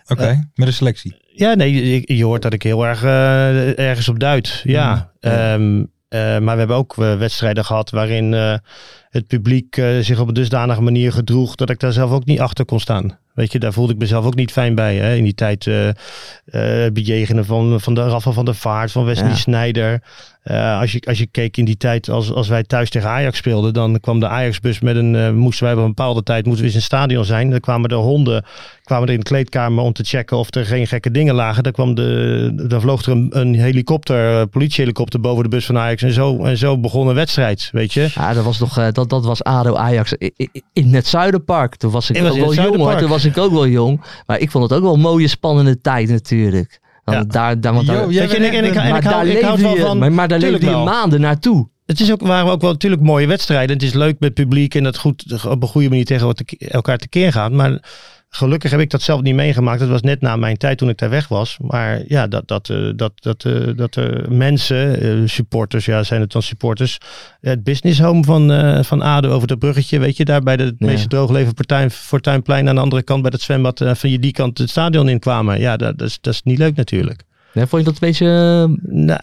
Oké, 0.07 0.23
Eh, 0.23 0.37
met 0.53 0.67
een 0.67 0.73
selectie. 0.73 1.15
Ja, 1.33 1.53
nee, 1.53 1.91
je, 2.05 2.15
je 2.15 2.23
hoort 2.25 2.41
dat 2.41 2.53
ik 2.53 2.63
heel 2.63 2.85
erg 2.85 3.03
ergens 3.75 4.09
op 4.09 4.19
duid. 4.19 4.61
Ja. 4.63 5.11
Ja. 5.19 5.53
Ehm, 5.53 5.83
eh, 6.07 6.19
maar 6.39 6.53
we 6.53 6.59
hebben 6.59 6.77
ook 6.77 6.95
wedstrijden 6.95 7.65
gehad 7.65 7.89
waarin 7.89 8.59
het 9.15 9.27
publiek 9.27 9.77
eh, 9.77 9.99
zich 9.99 10.19
op 10.19 10.27
een 10.27 10.33
dusdanige 10.33 10.81
manier 10.81 11.11
gedroeg 11.11 11.55
dat 11.55 11.69
ik 11.69 11.79
daar 11.79 11.93
zelf 11.93 12.11
ook 12.11 12.25
niet 12.25 12.39
achter 12.39 12.65
kon 12.65 12.79
staan. 12.79 13.17
Weet 13.33 13.51
je, 13.51 13.59
daar 13.59 13.73
voelde 13.73 13.93
ik 13.93 13.99
mezelf 13.99 14.25
ook 14.25 14.35
niet 14.35 14.51
fijn 14.51 14.75
bij. 14.75 14.95
Hè? 14.95 15.15
In 15.15 15.23
die 15.23 15.35
tijd 15.35 15.67
eh 15.67 15.89
eh, 16.45 16.91
bejegenen 16.91 17.45
van, 17.45 17.81
van 17.81 17.93
de 17.93 18.01
Rafa 18.09 18.31
van 18.31 18.45
der 18.45 18.55
Vaart, 18.55 18.91
van 18.91 19.05
Wesley 19.05 19.29
Ja. 19.29 19.35
Snijder. 19.35 20.01
Als, 20.79 20.91
je, 20.91 21.01
als 21.07 21.17
je 21.17 21.27
keek 21.27 21.57
in 21.57 21.65
die 21.65 21.77
tijd, 21.77 22.09
als, 22.09 22.33
als 22.33 22.47
wij 22.47 22.63
thuis 22.63 22.89
tegen 22.89 23.09
Ajax 23.09 23.37
speelden, 23.37 23.73
dan 23.73 23.99
kwam 23.99 24.19
de 24.19 24.27
Ajax-bus 24.27 24.79
met 24.79 24.95
een, 24.95 25.37
moesten 25.37 25.65
wij 25.65 25.73
op 25.73 25.79
een 25.79 25.87
bepaalde 25.87 26.23
tijd, 26.23 26.45
moesten 26.45 26.65
we 26.65 26.73
eens 26.73 26.75
in 26.75 26.83
het 26.83 26.93
stadion 26.93 27.25
zijn. 27.25 27.49
Dan 27.49 27.59
kwamen 27.59 27.89
de 27.89 27.95
honden, 27.95 28.45
kwamen 28.83 29.07
er 29.07 29.13
in 29.13 29.19
de 29.19 29.25
kleedkamer 29.25 29.83
om 29.83 29.93
te 29.93 30.03
checken 30.03 30.37
of 30.37 30.55
er 30.55 30.65
geen 30.65 30.87
gekke 30.87 31.11
dingen 31.11 31.35
lagen. 31.35 31.63
Dan, 31.63 31.71
kwam 31.71 31.95
de, 31.95 32.51
dan 32.67 32.81
vloog 32.81 33.05
er 33.05 33.11
een, 33.11 33.27
een 33.29 33.55
helikopter, 33.55 34.47
politiehelikopter 34.47 35.19
boven 35.19 35.43
de 35.43 35.49
bus 35.49 35.65
van 35.65 35.77
Ajax. 35.77 36.01
En 36.01 36.13
zo, 36.13 36.43
en 36.43 36.57
zo 36.57 36.77
begon 36.77 37.07
een 37.07 37.15
wedstrijd, 37.15 37.69
weet 37.71 37.93
je. 37.93 38.09
Ja, 38.15 38.33
dat 38.33 38.43
was 38.43 38.59
nog, 38.59 38.77
eh, 38.77 38.87
dat, 39.09 39.19
dat 39.21 39.25
was 39.25 39.43
ADO 39.43 39.75
Ajax 39.75 40.13
in 40.73 40.93
het 40.93 41.07
Zuiderpark. 41.07 41.75
Toen 41.75 41.91
was 41.91 42.09
ik 42.09 42.21
was 42.21 42.31
ook 42.31 42.37
wel 42.37 42.53
jong 42.53 42.75
hoor. 42.75 42.95
Toen 42.95 43.09
was 43.09 43.25
ik 43.25 43.37
ook 43.37 43.51
wel 43.51 43.67
jong. 43.67 44.01
Maar 44.25 44.39
ik 44.39 44.51
vond 44.51 44.63
het 44.63 44.73
ook 44.73 44.83
wel 44.83 44.93
een 44.93 44.99
mooie 44.99 45.27
spannende 45.27 45.81
tijd 45.81 46.09
natuurlijk. 46.09 46.79
Want 47.03 47.17
Ja. 47.17 47.23
daar, 47.23 47.61
daar, 47.61 47.73
want 47.73 47.87
daar, 47.87 48.03
en 48.03 48.09
ik, 48.09 48.31
en 48.31 48.43
ik, 48.43 48.75
en 48.75 48.89
maar 48.89 48.97
ik 48.97 49.03
daar 49.03 49.25
leefde 49.25 49.61
wel 49.61 49.75
je, 49.75 49.81
van... 49.81 49.97
maar, 49.97 50.11
maar 50.11 50.27
daar 50.27 50.39
leefde 50.39 50.65
je 50.65 50.71
wel. 50.71 50.83
maanden 50.83 51.21
naartoe. 51.21 51.69
Het 51.85 51.99
is 51.99 52.11
ook, 52.11 52.21
waren 52.21 52.51
ook 52.51 52.61
wel 52.61 52.71
natuurlijk 52.71 53.01
mooie 53.01 53.27
wedstrijden. 53.27 53.75
Het 53.75 53.85
is 53.85 53.93
leuk 53.93 54.19
met 54.19 54.33
publiek 54.33 54.75
en 54.75 54.83
dat 54.83 54.97
goed 54.97 55.45
op 55.47 55.61
een 55.61 55.67
goede 55.67 55.89
manier 55.89 56.05
tegen 56.05 56.33
elkaar 56.57 56.97
tekeer 56.97 57.31
gaat. 57.31 57.51
Maar 57.51 57.83
gelukkig 58.29 58.71
heb 58.71 58.79
ik 58.79 58.89
dat 58.89 59.01
zelf 59.01 59.21
niet 59.21 59.35
meegemaakt. 59.35 59.79
Dat 59.79 59.89
was 59.89 60.01
net 60.01 60.21
na 60.21 60.35
mijn 60.35 60.57
tijd 60.57 60.77
toen 60.77 60.89
ik 60.89 60.97
daar 60.97 61.09
weg 61.09 61.27
was. 61.27 61.57
Maar 61.61 62.01
ja, 62.07 62.27
dat, 62.27 62.47
dat, 62.47 62.69
eh, 62.69 62.89
dat, 62.95 63.11
dat, 63.15 63.45
eh, 63.45 63.53
dat 63.75 63.95
er 63.95 64.31
mensen, 64.31 65.01
eh, 65.01 65.27
supporters, 65.27 65.85
ja, 65.85 66.03
zijn 66.03 66.21
het 66.21 66.31
dan 66.31 66.41
supporters. 66.41 66.97
Het 67.41 67.63
business 67.63 67.99
home 67.99 68.23
van, 68.23 68.83
van 68.85 69.01
ADO 69.01 69.29
over 69.29 69.47
dat 69.47 69.59
bruggetje, 69.59 69.99
weet 69.99 70.17
je, 70.17 70.25
daar 70.25 70.41
bij 70.41 70.57
de 70.57 70.63
Ja. 70.63 70.87
meeste 70.87 71.07
droogleven 71.07 71.53
Fortuin, 71.55 71.91
Fortuinplein 71.91 72.69
aan 72.69 72.75
de 72.75 72.81
andere 72.81 73.03
kant 73.03 73.21
bij 73.21 73.31
het 73.33 73.41
zwembad 73.41 73.81
van 73.85 74.09
je 74.09 74.19
die 74.19 74.31
kant 74.31 74.57
het 74.57 74.69
stadion 74.69 75.09
in 75.09 75.19
kwamen. 75.19 75.59
Ja, 75.59 75.77
dat, 75.77 75.97
dat, 75.97 76.07
is, 76.07 76.17
dat 76.21 76.33
is 76.33 76.41
niet 76.43 76.57
leuk 76.57 76.75
natuurlijk. 76.75 77.23
Ja, 77.55 77.67
vond 77.67 77.85
je 77.85 77.91
dat 77.91 78.01
een 78.01 78.07
beetje... 78.07 78.25
eh, 78.27 78.91
Nou, 78.93 79.19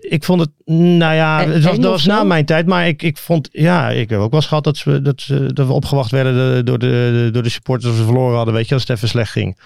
ik 0.00 0.24
vond 0.24 0.40
het, 0.40 0.50
nou 0.64 1.14
ja, 1.14 1.42
En- 1.42 1.50
het 1.52 1.64
was, 1.64 1.76
dat 1.76 1.84
of 1.84 1.90
was 1.90 2.04
na 2.06 2.22
mijn 2.24 2.44
tijd, 2.44 2.66
maar 2.66 2.86
ik, 2.88 3.02
ik 3.02 3.16
vond, 3.18 3.48
ja, 3.52 3.90
ik 3.90 4.10
heb 4.10 4.18
ook 4.18 4.30
wel 4.30 4.40
eens 4.40 4.48
gehad 4.48 4.64
dat, 4.64 4.76
ze, 4.76 5.02
dat, 5.02 5.20
ze, 5.20 5.52
dat 5.52 5.66
we 5.66 5.72
opgewacht 5.72 6.10
werden 6.10 6.56
eh, 6.58 6.64
door 6.64 6.78
de, 6.78 7.28
door 7.32 7.42
de 7.42 7.48
supporters 7.48 7.88
als 7.90 7.98
we 7.98 8.04
verloren 8.04 8.36
hadden, 8.36 8.54
weet 8.54 8.68
je, 8.68 8.74
als 8.74 8.82
het 8.86 8.96
even 8.96 9.08
slecht 9.08 9.30
ging. 9.32 9.58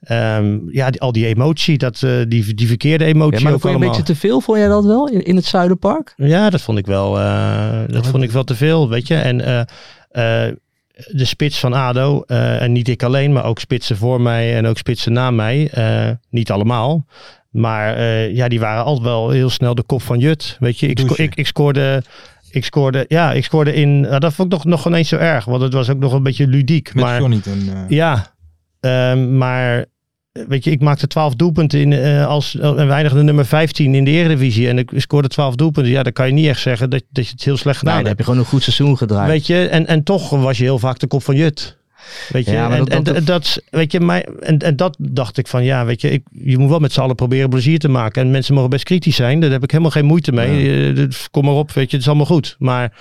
Ehm, 0.00 0.58
ja, 0.70 0.90
die, 0.90 1.00
al 1.00 1.12
die 1.12 1.26
emotie, 1.26 1.78
dat, 1.78 2.02
eh, 2.02 2.10
die, 2.28 2.54
die 2.54 2.66
verkeerde 2.66 3.04
emotie 3.04 3.38
ja, 3.38 3.44
maar 3.44 3.52
ook 3.52 3.60
vond 3.60 3.72
je 3.78 3.80
een 3.80 3.86
beetje 3.88 4.02
te 4.02 4.16
veel, 4.16 4.40
vond 4.40 4.58
jij 4.58 4.68
dat 4.68 4.84
wel, 4.84 5.08
in, 5.08 5.24
in 5.24 5.36
het 5.36 5.44
Zuiderpark? 5.44 6.12
Ja, 6.16 6.50
dat 6.50 6.60
vond 6.60 6.78
ik 6.78 6.86
wel, 6.86 7.18
eh, 7.18 7.80
dat 7.86 8.06
vond 8.06 8.22
ik 8.22 8.30
wel 8.30 8.44
te 8.44 8.54
veel, 8.54 8.88
weet 8.88 9.06
je. 9.08 9.14
En 9.14 9.40
eh, 9.40 9.60
eh, 10.46 10.52
de 11.10 11.24
spits 11.24 11.58
van 11.58 11.72
ADO, 11.72 12.22
eh, 12.26 12.62
en 12.62 12.72
niet 12.72 12.88
ik 12.88 13.02
alleen, 13.02 13.32
maar 13.32 13.44
ook 13.44 13.58
spitsen 13.58 13.96
voor 13.96 14.20
mij 14.20 14.56
en 14.56 14.66
ook 14.66 14.78
spitsen 14.78 15.12
na 15.12 15.30
mij. 15.30 15.68
eh, 15.72 16.10
niet 16.30 16.50
allemaal. 16.50 17.06
Maar 17.56 17.94
eh, 17.96 18.34
ja, 18.34 18.48
die 18.48 18.60
waren 18.60 18.84
altijd 18.84 19.04
wel 19.06 19.30
heel 19.30 19.50
snel 19.50 19.74
de 19.74 19.82
kop 19.82 20.02
van 20.02 20.18
Jut. 20.18 20.56
Weet 20.60 20.78
je, 20.78 20.86
ik, 20.86 20.98
sco- 20.98 21.22
ik, 21.22 21.34
ik 21.34 21.46
scoorde... 21.46 22.02
Ik 22.50 22.64
scoorde, 22.64 23.04
ja, 23.08 23.32
ik 23.32 23.44
scoorde 23.44 23.74
in. 23.74 24.00
nou, 24.00 24.18
dat 24.18 24.32
vond 24.34 24.52
ik 24.52 24.64
nog, 24.64 24.84
nog 24.84 24.94
eens 24.94 25.08
zo 25.08 25.16
erg, 25.16 25.44
want 25.44 25.62
het 25.62 25.72
was 25.72 25.90
ook 25.90 25.98
nog 25.98 26.12
een 26.12 26.22
beetje 26.22 26.46
ludiek. 26.46 26.94
Met 26.94 27.04
maar 27.04 27.18
Johnny 27.20 27.40
toen. 27.40 27.68
eh. 27.68 27.88
ja, 27.88 28.34
ehm, 28.80 29.36
maar 29.36 29.78
eh, 30.32 30.42
weet 30.48 30.64
je, 30.64 30.70
ik 30.70 30.80
maakte 30.80 31.06
12 31.06 31.34
doelpunten 31.34 31.80
in, 31.80 32.24
als, 32.24 32.58
en 32.58 32.86
weinig 32.86 33.12
de 33.12 33.22
nummer 33.22 33.46
15 33.46 33.94
in 33.94 34.04
de 34.04 34.10
Eredivisie. 34.10 34.68
En 34.68 34.78
ik 34.78 34.90
scoorde 34.96 35.28
12 35.28 35.54
doelpunten. 35.54 35.92
Ja, 35.92 36.02
dan 36.02 36.12
kan 36.12 36.26
je 36.26 36.32
niet 36.32 36.46
echt 36.46 36.60
zeggen 36.60 36.90
dat, 36.90 37.02
dat 37.10 37.26
je 37.26 37.32
het 37.32 37.44
heel 37.44 37.56
slecht 37.56 37.78
gedaan 37.78 37.94
Nee, 37.94 38.02
dan 38.02 38.10
heb 38.10 38.18
je 38.20 38.24
gewoon 38.24 38.40
een 38.40 38.50
goed 38.50 38.62
seizoen 38.62 38.96
gedraaid. 38.96 39.28
Weet 39.28 39.46
je, 39.46 39.68
en, 39.68 39.86
en 39.86 40.02
toch 40.02 40.30
was 40.30 40.58
je 40.58 40.64
heel 40.64 40.78
vaak 40.78 40.98
de 40.98 41.06
kop 41.06 41.22
van 41.22 41.36
Jut. 41.36 41.76
Weet 42.28 42.44
je, 42.44 42.52
Ja, 42.52 42.68
maar 42.68 42.78
en, 42.78 42.84
dat- 42.84 42.88
en, 42.94 43.02
dat- 43.04 43.14
en 43.14 43.24
dat, 43.24 43.62
weet 43.70 43.92
je, 43.92 44.00
mij, 44.00 44.26
en, 44.40 44.58
en 44.58 44.76
dat 44.76 44.96
dacht 45.00 45.38
ik 45.38 45.46
van, 45.46 45.64
ja, 45.64 45.84
weet 45.84 46.00
je, 46.00 46.10
ik, 46.10 46.22
je 46.30 46.58
moet 46.58 46.68
wel 46.70 46.78
met 46.78 46.92
z'n 46.92 47.00
allen 47.00 47.14
proberen 47.14 47.48
plezier 47.48 47.78
te 47.78 47.88
maken. 47.88 48.22
En 48.22 48.30
mensen 48.30 48.54
mogen 48.54 48.70
best 48.70 48.84
kritisch 48.84 49.16
zijn, 49.16 49.40
daar 49.40 49.50
heb 49.50 49.62
ik 49.62 49.70
helemaal 49.70 49.90
geen 49.92 50.04
moeite 50.04 50.32
mee. 50.32 50.92
Eh, 50.94 51.04
Kom 51.30 51.44
maar 51.44 51.54
op, 51.54 51.72
weet 51.72 51.84
je, 51.90 51.96
het 51.96 52.00
is 52.00 52.06
allemaal 52.08 52.26
goed. 52.26 52.56
Maar 52.58 52.92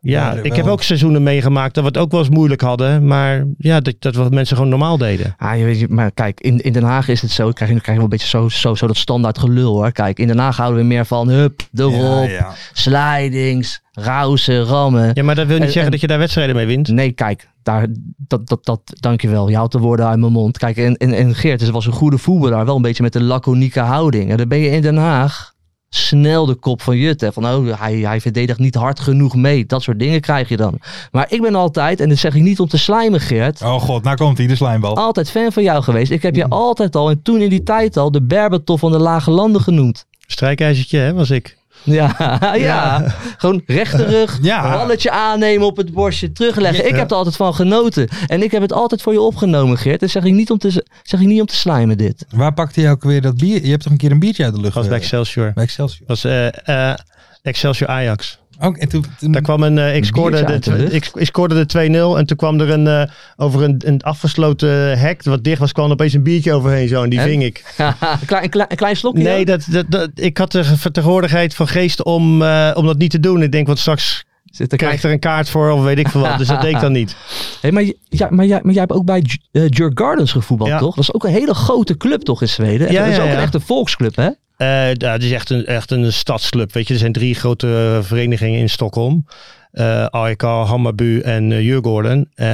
Ja, 0.00 0.34
Ja, 0.34 0.42
ik 0.42 0.52
heb 0.54 0.66
ook 0.66 0.82
seizoenen 0.82 1.22
meegemaakt 1.22 1.74
dat 1.74 1.82
we 1.84 1.88
het 1.90 1.98
ook 1.98 2.10
wel 2.10 2.20
eens 2.20 2.28
moeilijk 2.28 2.60
hadden. 2.60 3.06
Maar 3.06 3.44
ja, 3.58 3.80
dat, 3.80 3.94
dat 3.98 4.14
wat 4.14 4.30
mensen 4.34 4.56
gewoon 4.56 4.70
normaal 4.70 4.98
deden. 4.98 5.34
Ah, 5.38 5.58
je 5.58 5.64
weet, 5.64 5.88
maar 5.88 6.10
kijk, 6.12 6.40
in, 6.40 6.60
in 6.60 6.72
Den 6.72 6.82
Haag 6.82 7.08
is 7.08 7.22
het 7.22 7.30
zo. 7.30 7.50
Krijg 7.50 7.70
je, 7.70 7.80
krijg 7.80 7.86
je 7.86 7.94
wel 7.94 8.02
een 8.04 8.08
beetje 8.08 8.28
zo, 8.28 8.48
zo, 8.48 8.74
zo 8.74 8.86
dat 8.86 8.96
standaard 8.96 9.38
gelul 9.38 9.72
hoor. 9.74 9.92
Kijk, 9.92 10.18
in 10.18 10.26
Den 10.26 10.38
Haag 10.38 10.56
houden 10.56 10.80
we 10.80 10.86
meer 10.86 11.06
van 11.06 11.28
hup, 11.28 11.62
erop, 11.74 11.94
Ja, 12.28 12.30
ja. 12.30 12.52
slidings, 12.72 13.80
rausen, 13.92 14.64
rammen. 14.64 15.10
Ja, 15.14 15.22
maar 15.22 15.34
dat 15.34 15.46
wil 15.46 15.56
niet 15.56 15.66
En- 15.66 15.72
zeggen 15.72 15.84
en- 15.84 15.90
dat 15.90 16.00
je 16.00 16.06
daar 16.06 16.18
wedstrijden 16.18 16.54
mee 16.56 16.66
wint. 16.66 16.88
Nee, 16.88 17.12
kijk, 17.12 17.48
daar, 17.62 17.86
dat, 18.16 18.48
dat, 18.48 18.64
dat, 18.64 18.80
dankjewel. 18.84 19.48
Je 19.48 19.56
haalt 19.56 19.72
de 19.72 19.78
woorden 19.78 20.06
uit 20.06 20.18
mijn 20.18 20.32
mond. 20.32 20.58
Kijk, 20.58 20.76
en, 20.76 20.96
en, 20.96 21.12
en 21.12 21.34
Geert 21.34 21.60
dus 21.60 21.70
was 21.70 21.86
een 21.86 21.92
goede 21.92 22.18
voetballer. 22.18 22.64
Wel 22.64 22.76
een 22.76 22.82
beetje 22.82 23.02
met 23.02 23.14
een 23.14 23.24
laconieke 23.24 23.80
houding. 23.80 24.30
En 24.30 24.36
dan 24.36 24.48
ben 24.48 24.58
je 24.58 24.70
in 24.70 24.82
Den 24.82 24.96
Haag 24.96 25.56
snel 25.88 26.46
de 26.46 26.54
kop 26.54 26.82
van 26.82 26.96
Jut. 26.96 27.20
Hè? 27.20 27.32
Van, 27.32 27.46
oh, 27.46 27.80
hij, 27.80 27.94
hij 27.94 28.20
verdedigt 28.20 28.58
niet 28.58 28.74
hard 28.74 29.00
genoeg 29.00 29.34
mee. 29.34 29.66
Dat 29.66 29.82
soort 29.82 29.98
dingen 29.98 30.20
krijg 30.20 30.48
je 30.48 30.56
dan. 30.56 30.78
Maar 31.12 31.26
ik 31.28 31.40
ben 31.40 31.54
altijd, 31.54 32.00
en 32.00 32.08
dat 32.08 32.18
zeg 32.18 32.34
ik 32.34 32.42
niet 32.42 32.60
om 32.60 32.68
te 32.68 32.78
slijmen, 32.78 33.20
Geert. 33.20 33.62
Oh 33.62 33.80
god, 33.80 34.02
nou 34.02 34.16
komt 34.16 34.38
hij, 34.38 34.46
de 34.46 34.56
slijmbal. 34.56 34.96
Altijd 34.96 35.30
fan 35.30 35.52
van 35.52 35.62
jou 35.62 35.82
geweest. 35.82 36.10
Ik 36.10 36.22
heb 36.22 36.34
je 36.34 36.48
altijd 36.48 36.96
al, 36.96 37.10
en 37.10 37.22
toen 37.22 37.40
in 37.40 37.48
die 37.48 37.62
tijd 37.62 37.96
al, 37.96 38.10
de 38.10 38.22
Berbatov 38.22 38.80
van 38.80 38.92
de 38.92 38.98
Lage 38.98 39.30
Landen 39.30 39.60
genoemd. 39.60 40.06
Strijkijzertje, 40.26 40.98
hè, 40.98 41.12
was 41.12 41.30
ik. 41.30 41.57
Ja, 41.98 42.54
ja. 42.54 43.14
gewoon 43.38 43.62
rechterrug, 43.66 44.38
Ja. 44.42 44.70
balletje 44.72 45.10
aannemen 45.10 45.66
op 45.66 45.76
het 45.76 45.92
borstje, 45.92 46.32
terugleggen. 46.32 46.88
Ik 46.88 46.94
heb 46.96 47.10
er 47.10 47.16
altijd 47.16 47.36
van 47.36 47.54
genoten. 47.54 48.08
En 48.26 48.42
ik 48.42 48.50
heb 48.50 48.62
het 48.62 48.72
altijd 48.72 49.02
voor 49.02 49.12
je 49.12 49.20
opgenomen, 49.20 49.78
Geert. 49.78 50.00
Dat 50.00 50.10
zeg 50.10 50.24
ik 50.24 50.32
niet 50.32 50.50
om 50.50 50.58
te, 50.58 50.84
zeg 51.02 51.20
ik 51.20 51.26
niet 51.26 51.40
om 51.40 51.46
te 51.46 51.56
slijmen 51.56 51.96
dit. 51.98 52.24
Waar 52.30 52.52
pakte 52.54 52.80
je 52.80 52.88
ook 52.90 53.02
weer 53.02 53.20
dat 53.22 53.36
bier? 53.36 53.62
Je 53.64 53.70
hebt 53.70 53.82
toch 53.82 53.92
een 53.92 53.98
keer 53.98 54.10
een 54.10 54.18
biertje 54.18 54.44
uit 54.44 54.54
de 54.54 54.60
lucht? 54.60 54.74
was 54.74 54.88
bij 54.88 54.96
Excelsior. 54.98 55.52
bij 55.54 55.64
Excelsior. 55.64 56.06
was 56.06 56.24
eh, 56.24 56.90
eh, 56.90 56.98
Excelsior 57.42 57.88
Ajax. 57.90 58.38
Ook, 58.60 58.76
en 58.76 58.88
toen, 58.88 59.04
toen- 59.18 59.32
Daar 59.32 59.42
kwam 59.42 59.62
een, 59.62 59.78
eh, 59.78 59.96
ik, 59.96 60.04
scoorde 60.04 60.58
de, 60.60 60.84
ik, 60.90 61.10
ik 61.14 61.26
scoorde 61.26 61.54
de 61.54 61.66
2-0 62.14 62.18
en 62.18 62.26
toen 62.26 62.36
kwam 62.36 62.60
er 62.60 62.70
een, 62.70 62.86
eh, 62.86 63.02
over 63.36 63.62
een, 63.62 63.82
een 63.84 64.00
afgesloten 64.02 64.98
hek 64.98 65.22
wat 65.22 65.44
dicht 65.44 65.58
was, 65.58 65.72
kwam 65.72 65.84
er 65.86 65.92
opeens 65.92 66.12
een 66.12 66.22
biertje 66.22 66.52
overheen 66.52 66.88
zo 66.88 67.02
en 67.02 67.10
die 67.10 67.18
En? 67.18 67.24
ving 67.28 67.42
ik. 67.44 67.64
een, 67.76 67.94
klein, 68.26 68.42
een, 68.44 68.50
klein, 68.50 68.70
een 68.70 68.76
klein 68.76 68.96
slokje? 68.96 69.22
Nee, 69.22 69.44
dat, 69.44 69.66
dat, 69.70 69.84
dat, 69.88 70.10
ik 70.14 70.38
had 70.38 70.52
de 70.52 70.64
vertegenwoordigheid 70.64 71.54
van 71.54 71.68
geest 71.68 72.02
om, 72.02 72.42
eh, 72.42 72.70
om 72.74 72.86
dat 72.86 72.98
niet 72.98 73.10
te 73.10 73.20
doen. 73.20 73.42
Ik 73.42 73.52
denk, 73.52 73.66
want 73.66 73.78
straks 73.78 74.24
Zit 74.50 74.72
er 74.72 74.78
krijgt 74.78 75.04
er 75.04 75.10
een 75.10 75.18
kaart 75.18 75.50
voor 75.50 75.70
of 75.70 75.82
weet 75.82 75.98
ik 75.98 76.08
veel 76.08 76.20
wat. 76.20 76.38
Dus 76.38 76.46
dat 76.48 76.60
deed 76.60 76.74
ik 76.74 76.80
dan 76.80 76.92
niet. 76.92 77.16
Hey, 77.60 77.72
maar, 77.72 77.84
ja, 78.08 78.28
maar, 78.30 78.46
jij, 78.46 78.60
maar 78.62 78.72
jij 78.72 78.80
hebt 78.80 78.92
ook 78.92 79.04
bij 79.04 79.24
eh, 79.52 79.62
Jurk 79.68 79.98
Gardens 79.98 80.32
gevoetbald, 80.32 80.70
Ja. 80.70 80.78
toch? 80.78 80.94
Dat 80.94 81.04
is 81.04 81.14
ook 81.14 81.24
een 81.24 81.32
hele 81.32 81.54
grote 81.54 81.96
club 81.96 82.22
toch 82.22 82.40
in 82.42 82.48
Zweden? 82.48 82.92
Ja, 82.92 83.04
dat 83.04 83.12
is 83.12 83.18
ook 83.18 83.28
een 83.28 83.36
echte 83.36 83.60
volksclub, 83.60 84.16
hè? 84.16 84.28
Eh, 84.56 84.94
ja, 84.94 85.12
het 85.12 85.22
is 85.22 85.32
echt 85.32 85.50
een, 85.50 85.66
echt 85.66 85.90
een 85.90 86.12
stadsclub. 86.12 86.72
Weet 86.72 86.86
je, 86.88 86.92
er 86.92 87.00
zijn 87.00 87.12
drie 87.12 87.34
grote 87.34 87.94
eh, 87.96 88.04
verenigingen 88.06 88.60
in 88.60 88.68
Stockholm. 88.68 89.26
Eh 89.72 90.04
AEK, 90.04 90.42
Hammarby 90.42 91.20
en 91.20 91.50
uh. 91.50 92.26
Eh, 92.34 92.46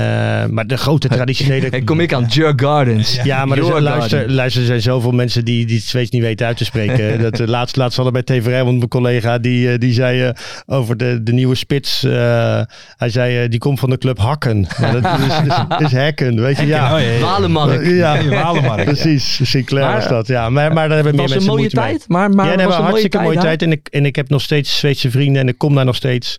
maar 0.46 0.66
de 0.66 0.77
grote 0.77 1.09
traditionele... 1.16 1.68
En 1.68 1.85
kom 1.85 2.00
ik 2.00 2.12
aan 2.12 2.24
Jurk 2.24 2.61
Gardens. 2.61 3.18
Ja, 3.22 3.44
maar 3.44 3.59
er 3.59 3.83
luister, 3.83 4.31
luister, 4.31 4.61
er 4.61 4.66
zijn 4.66 4.83
zoveel 4.83 5.12
mensen 5.12 5.44
die, 5.44 5.66
die 5.66 5.77
het 5.77 5.85
Zweeds 5.85 6.11
niet 6.11 6.22
weten 6.22 6.46
uit 6.46 6.57
te 6.57 6.64
spreken. 6.64 7.20
dat, 7.31 7.40
uh, 7.40 7.46
laatst, 7.46 7.77
laatst 7.77 7.96
hadden 7.96 8.24
bij 8.24 8.38
TVR, 8.38 8.64
want 8.64 8.77
mijn 8.77 8.88
collega 8.88 9.38
die, 9.38 9.72
uh, 9.72 9.79
die 9.79 9.92
zei 9.92 10.24
uh, 10.24 10.31
over 10.66 10.96
de, 10.96 11.22
de 11.22 11.33
nieuwe 11.33 11.55
spits. 11.55 12.05
Uh, 12.05 12.12
hij 12.96 13.09
zei, 13.09 13.42
uh, 13.44 13.50
die 13.50 13.59
komt 13.59 13.79
van 13.79 13.90
de 13.90 13.98
club 13.98 14.18
Hakken. 14.18 14.66
Maar 14.81 15.00
dat 15.00 15.18
is, 15.18 15.24
is, 15.27 15.87
is 15.87 15.92
Hacken, 15.92 16.40
weet 16.40 16.57
je. 16.59 16.66
Ja. 16.66 16.94
Oh, 16.94 17.00
ja, 17.00 17.07
ja. 17.07 18.18
Ja, 18.18 18.53
Ja, 18.55 18.85
precies. 18.85 19.40
Sinclair 19.42 19.87
Maar- 19.87 19.94
was 19.94 20.09
dat. 20.09 20.27
Ja, 20.27 20.50
maar, 20.50 20.72
maar 20.72 20.88
daar 20.88 20.96
hebben 20.96 21.14
meer 21.14 21.22
was 21.22 21.31
een 21.31 21.37
mensen 21.37 21.46
mooie 21.46 21.59
moeite 21.61 21.81
mee. 21.81 21.88
tijd, 21.88 22.09
maar, 22.09 22.31
maar 22.31 22.46
ja, 22.46 22.57
was 22.57 22.66
was 22.66 22.74
een 22.74 22.81
mooie 22.81 22.90
hartstikke 22.90 23.20
mooie 23.20 23.38
tijd. 23.38 23.62
En 23.62 23.72
ik, 23.72 23.88
en 23.90 24.07
ik 24.07 24.16
heb 24.16 24.29
nog 24.29 24.40
steeds 24.42 24.79
Zweedse 24.79 25.11
vrienden 25.11 25.42
en 25.42 25.48
ik 25.48 25.59
kom 25.59 25.74
daar 25.74 25.85
nog 25.85 25.96
steeds. 25.96 26.38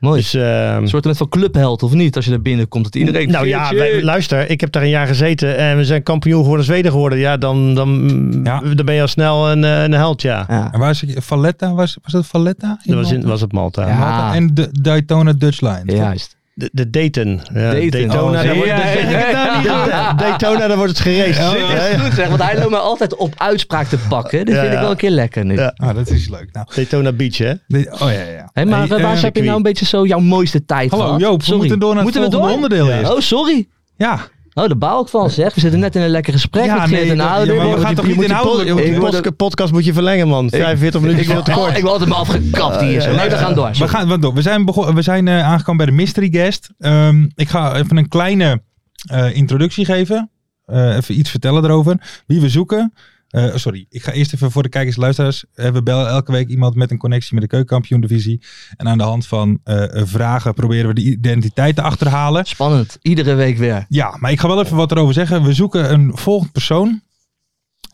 Mooi. 0.00 0.20
Dus, 0.20 0.34
uh, 0.34 0.74
Een 0.74 0.88
soort 0.88 1.16
van 1.16 1.28
clubheld 1.28 1.82
of 1.82 1.92
niet? 1.92 2.16
Als 2.16 2.24
je 2.24 2.30
daar 2.30 2.40
binnenkomt, 2.40 2.84
dat 2.84 2.94
iedereen... 2.94 3.30
nou 3.30 3.46
ja, 3.46 3.74
wij- 3.74 4.02
luister, 4.02 4.50
ik 4.50 4.60
heb 4.60 4.72
daar 4.72 4.82
een 4.82 4.88
jaar 4.88 5.06
gezeten 5.06 5.56
en 5.56 5.76
we 5.76 5.84
zijn 5.84 6.02
kampioen 6.02 6.40
geworden 6.42 6.64
Zweden 6.64 6.90
geworden. 6.90 7.18
Ja, 7.18 7.36
dan, 7.36 7.74
dan, 7.74 8.40
Ja. 8.44 8.60
dan 8.74 8.84
ben 8.86 8.94
je 8.94 9.00
al 9.00 9.08
snel 9.08 9.50
een, 9.50 9.64
eh, 9.64 9.82
een 9.82 9.92
held, 9.92 10.22
ja. 10.22 10.44
Ja. 10.48 10.72
En 10.72 10.78
waar 10.80 10.90
is 10.90 11.00
het? 11.00 11.24
Valletta? 11.24 11.72
Was, 11.74 11.96
was 12.02 12.12
dat 12.12 12.26
Valletta? 12.26 12.78
Dat 12.84 12.96
was, 12.96 13.08
in, 13.08 13.14
Malta? 13.14 13.28
was 13.30 13.42
op 13.42 13.52
Malta. 13.52 13.88
Ja. 13.88 13.98
Malta 13.98 14.34
En 14.34 14.54
de 14.54 14.68
Daytona 14.80 15.32
Dutch 15.32 15.60
Line. 15.60 15.82
toch? 15.84 15.96
Juist. 15.96 16.35
De, 16.58 16.68
de 16.72 16.90
Dayton. 16.90 17.40
Ja, 17.54 17.70
Dayton. 17.70 17.90
Daytona, 17.90 18.38
Oh, 18.38 18.44
daar 18.46 18.54
wordt, 18.54 18.68
ja, 18.70 18.76
de- 18.76 18.98
ja, 19.10 19.28
ja, 19.64 19.86
ja. 19.86 20.12
Daytona, 20.12 20.66
daar 20.66 20.76
wordt 20.76 20.92
het 20.92 21.00
geraced. 21.00 21.36
Ja, 21.36 21.54
Ja, 21.54 21.74
Dat 21.74 21.82
is 21.88 21.90
ja. 21.90 21.98
goed 21.98 22.14
zeg, 22.14 22.28
want 22.28 22.42
hij 22.42 22.58
loopt 22.58 22.70
me 22.70 22.76
altijd 22.76 23.16
op 23.16 23.32
uitspraak 23.36 23.86
te 23.86 23.98
pakken. 24.08 24.44
Dit 24.44 24.54
Ja, 24.54 24.60
vind 24.60 24.66
ik 24.72 24.72
ja. 24.74 24.80
wel 24.80 24.90
een 24.90 24.96
keer 24.96 25.10
lekker 25.10 25.44
nu. 25.44 25.56
Ja. 25.56 25.72
Ah, 25.76 25.94
dat 25.94 26.10
is 26.10 26.28
leuk. 26.28 26.48
Nou, 26.52 26.66
Daytona 26.74 27.12
Beach, 27.12 27.36
hè? 27.38 27.50
oh 27.50 27.58
ja, 27.98 28.10
ja. 28.10 28.50
Hey, 28.52 28.64
maar 28.64 28.78
Hey, 28.88 29.00
waar 29.02 29.16
eh, 29.16 29.22
heb 29.22 29.36
je 29.36 29.42
nou 29.42 29.56
een 29.56 29.62
beetje 29.62 29.84
zo 29.84 30.06
jouw 30.06 30.18
mooiste 30.18 30.64
tijd 30.64 30.90
Hallo 30.90 31.04
gehad? 31.04 31.20
Joop, 31.20 31.38
we 31.38 31.44
Sorry. 31.44 31.58
moeten 31.60 31.78
door 31.78 31.94
naar 31.94 32.04
het 32.04 32.14
Moeten 32.14 32.30
we 32.30 32.36
volgende 32.36 32.68
door? 32.68 32.80
onderdeel 32.80 32.98
eerst. 32.98 33.12
Oh, 33.12 33.20
sorry. 33.20 33.68
Ja. 33.96 34.20
Oh, 34.58 34.66
daar 34.66 34.78
baal 34.78 35.02
ik 35.02 35.08
van 35.08 35.30
zeg. 35.30 35.54
We 35.54 35.60
zitten 35.60 35.80
net 35.80 35.96
in 35.96 36.02
een 36.02 36.08
lekker 36.08 36.32
gesprek 36.32 36.64
Ja, 36.64 36.80
met 36.80 36.90
nee, 36.90 37.10
en 37.10 37.20
Ouder. 37.20 37.54
ja, 37.54 37.62
maar 37.62 37.74
we 37.74 37.80
gaan 37.80 37.94
toch 37.94 38.06
niet 38.06 38.16
moet 38.16 38.26
je 38.26 38.98
pod- 38.98 39.36
podcast, 39.36 39.72
moet 39.72 39.84
je 39.84 39.92
verlengen, 39.92 40.28
man. 40.28 40.50
45 40.50 41.00
minuten 41.00 41.22
is 41.22 41.28
veel 41.28 41.42
te 41.42 41.50
kort. 41.50 41.76
ik 41.76 41.82
wil 41.82 41.90
altijd 41.90 42.08
me 42.08 42.14
afgekapt 42.14 42.80
hier. 42.80 43.00
zo. 43.00 43.14
Nee, 43.14 43.28
we 43.28 43.36
gaan 43.36 43.54
door. 43.54 43.70
We, 43.78 43.88
gaan, 43.88 44.08
we, 44.08 44.18
door. 44.18 44.34
we 44.34 44.42
zijn, 44.42 44.64
begon, 44.64 44.94
we 44.94 45.02
zijn 45.02 45.28
eh, 45.28 45.44
aangekomen 45.44 45.76
bij 45.76 45.86
de 45.94 46.02
mystery 46.02 46.28
guest. 46.30 46.70
Ehm, 46.78 47.26
ik 47.34 47.48
ga 47.48 47.74
even 47.76 47.96
een 47.96 48.08
kleine 48.08 48.62
eh, 49.10 49.36
introductie 49.36 49.84
geven. 49.84 50.30
Eh, 50.64 50.96
even 50.96 51.18
iets 51.18 51.30
vertellen 51.30 51.64
erover. 51.64 52.22
Wie 52.26 52.40
we 52.40 52.48
zoeken. 52.48 52.92
Eh, 53.28 53.54
sorry, 53.54 53.86
ik 53.88 54.02
ga 54.02 54.12
eerst 54.12 54.34
even 54.34 54.50
voor 54.50 54.62
de 54.62 54.68
kijkers 54.68 54.96
en 54.96 55.02
luisteraars. 55.02 55.44
Eh, 55.54 55.70
we 55.70 55.82
bellen 55.82 56.08
elke 56.08 56.32
week 56.32 56.48
iemand 56.48 56.74
met 56.74 56.90
een 56.90 56.98
connectie 56.98 57.34
met 57.34 57.42
de 57.42 57.48
keukenkampioen 57.48 58.00
divisie. 58.00 58.42
En 58.76 58.88
aan 58.88 58.98
de 58.98 59.04
hand 59.04 59.26
van 59.26 59.60
eh, 59.64 60.02
vragen 60.04 60.54
proberen 60.54 60.88
we 60.88 60.94
de 60.94 61.02
identiteit 61.02 61.76
te 61.76 61.82
achterhalen. 61.82 62.44
Spannend. 62.44 62.98
Iedere 63.02 63.34
week 63.34 63.58
weer. 63.58 63.86
Ja, 63.88 64.16
maar 64.18 64.30
ik 64.30 64.40
ga 64.40 64.48
wel 64.48 64.62
even 64.62 64.76
wat 64.76 64.90
erover 64.90 65.14
zeggen. 65.14 65.42
We 65.42 65.52
zoeken 65.52 65.92
een 65.92 66.16
volgend 66.16 66.52
persoon. 66.52 67.00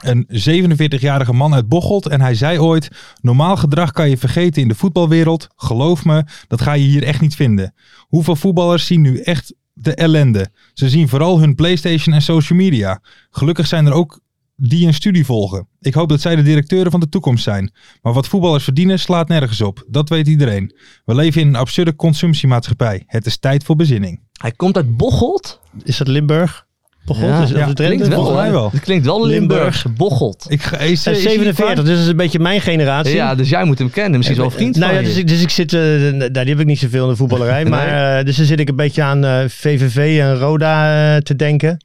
Een 0.03 0.27
47-jarige 0.29 1.33
man 1.33 1.55
uit 1.55 1.69
Bocholt. 1.69 2.07
En 2.07 2.21
hij 2.21 2.35
zei 2.35 2.59
ooit: 2.59 2.89
Normaal 3.21 3.57
gedrag 3.57 3.93
kan 3.93 4.11
je 4.11 4.17
vergeten 4.17 4.63
in 4.63 4.69
de 4.69 4.75
voetbalwereld. 4.75 5.49
Geloof 5.57 6.05
me, 6.05 6.25
dat 6.49 6.61
ga 6.61 6.73
je 6.73 6.85
hier 6.85 7.03
echt 7.03 7.21
niet 7.21 7.35
vinden. 7.35 7.75
Hoeveel 7.99 8.37
voetballers 8.37 8.87
zien 8.87 9.01
nu 9.01 9.19
echt 9.19 9.55
de 9.73 9.95
ellende? 9.95 10.51
Ze 10.73 10.89
zien 10.89 11.09
vooral 11.09 11.41
hun 11.41 11.55
PlayStation 11.55 12.15
en 12.15 12.23
social 12.23 12.59
media. 12.59 13.01
Gelukkig 13.31 13.67
zijn 13.67 13.87
er 13.87 13.93
ook 13.93 14.21
die 14.69 14.87
een 14.87 14.95
studie 14.95 15.25
volgen. 15.25 15.69
Ik 15.81 15.95
hoop 15.95 16.09
dat 16.09 16.21
zij 16.21 16.37
de 16.37 16.43
directeuren 16.43 16.91
van 16.91 17.01
de 17.01 17.09
toekomst 17.09 17.45
zijn. 17.45 17.73
Maar 18.03 18.13
wat 18.13 18.29
voetballers 18.29 18.65
verdienen 18.65 18.99
slaat 18.99 19.29
nergens 19.29 19.61
op. 19.61 19.85
Dat 19.89 20.09
weet 20.09 20.29
iedereen. 20.29 20.75
We 21.05 21.15
leven 21.15 21.41
in 21.41 21.47
een 21.47 21.57
absurde 21.57 21.97
consumptiemaatschappij. 21.97 23.03
Het 23.07 23.27
is 23.27 23.39
tijd 23.39 23.65
voor 23.65 23.77
bezinning. 23.77 24.21
Hij 24.33 24.53
komt 24.53 24.77
uit 24.77 24.97
Bocholt. 24.97 25.61
Is 25.85 25.97
dat 25.97 26.09
Limburg? 26.09 26.67
Bocholt? 27.05 27.29
Ja, 27.29 27.43
is 27.43 27.51
ja, 27.51 27.73
Klinkt 27.73 28.09
wel. 28.09 28.17
volgens 28.17 28.37
mij 28.37 28.47
hè? 28.47 28.53
wel. 28.53 28.71
Het 28.71 28.81
klinkt 28.81 29.07
wel 29.07 29.27
Limburgs. 29.27 29.85
Bocholt. 29.97 30.47
Ik 30.49 30.63
ga 30.63 30.79
is, 30.79 31.05
Hij 31.05 31.15
is 31.15 31.19
is 31.19 31.25
hij 31.25 31.33
47, 31.33 31.85
dus 31.85 31.95
dat 31.95 32.03
is 32.03 32.11
een 32.11 32.17
beetje 32.17 32.39
mijn 32.39 32.61
generatie. 32.61 33.15
Ja, 33.15 33.35
dus 33.35 33.49
jij 33.49 33.65
moet 33.65 33.79
hem 33.79 33.91
kennen. 33.91 34.17
Misschien 34.17 34.37
is 34.37 34.43
wel 34.43 34.59
vriend 34.59 34.77
nou 34.77 34.93
van 34.93 35.01
ja, 35.01 35.09
dus 35.09 35.17
ik, 35.17 35.29
dus 35.29 35.43
ik 35.43 35.51
zit, 35.51 35.73
eh, 35.73 35.81
nou, 35.81 36.31
die 36.31 36.45
heb 36.45 36.61
ik 36.61 36.67
niet 36.67 36.79
zoveel 36.79 37.05
in 37.05 37.11
de 37.11 37.17
voetballerij, 37.17 37.65
maar 37.75 38.19
eh, 38.19 38.25
dus 38.25 38.37
dan 38.37 38.47
zit 38.47 38.61
ik 38.61 38.69
een 38.69 38.77
beetje 38.77 39.03
aan 39.03 39.25
eh, 39.25 39.45
VVV 39.49 40.19
en 40.21 40.37
Roda 40.39 41.15
eh, 41.15 41.21
te 41.21 41.37
denken. 41.37 41.85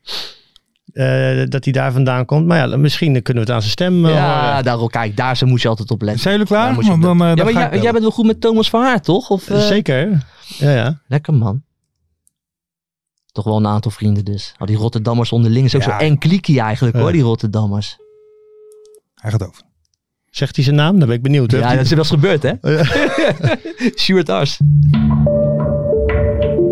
Eh, 0.97 1.43
dat 1.49 1.63
hij 1.63 1.73
daar 1.73 1.91
vandaan 1.91 2.25
komt. 2.25 2.45
Maar 2.45 2.69
ja, 2.69 2.77
misschien 2.77 3.21
kunnen 3.21 3.33
we 3.43 3.49
het 3.49 3.49
aan 3.49 3.60
zijn 3.62 3.71
stem 3.71 4.05
eh, 4.05 4.13
Ja, 4.13 4.47
horen. 4.49 4.63
daarom, 4.63 4.88
kijk, 4.88 5.17
daar 5.17 5.39
moet 5.45 5.62
je 5.62 5.67
altijd 5.67 5.91
op 5.91 6.01
letten. 6.01 6.21
Zijn 6.21 6.33
jullie 6.33 6.47
klaar? 6.49 6.73
Dan, 6.75 6.83
eh, 6.83 7.01
dan 7.01 7.17
ja, 7.17 7.33
maar 7.33 7.38
ga 7.38 7.65
ik 7.65 7.71
jij, 7.73 7.81
jij 7.81 7.91
bent 7.91 8.03
wel 8.03 8.12
goed 8.12 8.25
met 8.25 8.41
Thomas 8.41 8.69
van 8.69 8.83
Aert, 8.83 9.03
toch? 9.03 9.29
Of, 9.29 9.49
eh, 9.49 9.60
Zeker. 9.60 10.25
Ja, 10.57 10.71
ja. 10.71 11.01
Lekker 11.07 11.33
man. 11.33 11.63
Toch 13.31 13.45
wel 13.45 13.57
een 13.57 13.67
aantal 13.67 13.91
vrienden 13.91 14.25
dus. 14.25 14.53
Oh, 14.60 14.67
die 14.67 14.77
Rotterdammers 14.77 15.31
onderling 15.31 15.65
is 15.65 15.75
ook 15.75 15.81
Ja. 15.83 15.99
zo 15.99 16.05
eng 16.05 16.17
klikkie 16.17 16.60
eigenlijk 16.60 16.95
Ja. 16.95 17.01
hoor, 17.01 17.12
die 17.12 17.21
Rotterdammers. 17.21 17.97
Hij 19.15 19.31
gaat 19.31 19.47
over. 19.47 19.62
Zegt 20.29 20.55
hij 20.55 20.63
zijn 20.65 20.75
naam? 20.75 20.99
Dan 20.99 21.07
ben 21.07 21.17
ik 21.17 21.23
benieuwd. 21.23 21.51
Ja, 21.51 21.75
dat 21.75 21.83
is 21.86 21.89
wel 21.89 21.99
eens 21.99 22.10
gebeurd 22.10 22.43
hè? 22.43 22.51
Ja. 22.62 22.83
Stuart 24.03 24.29
Ars. 24.29 24.57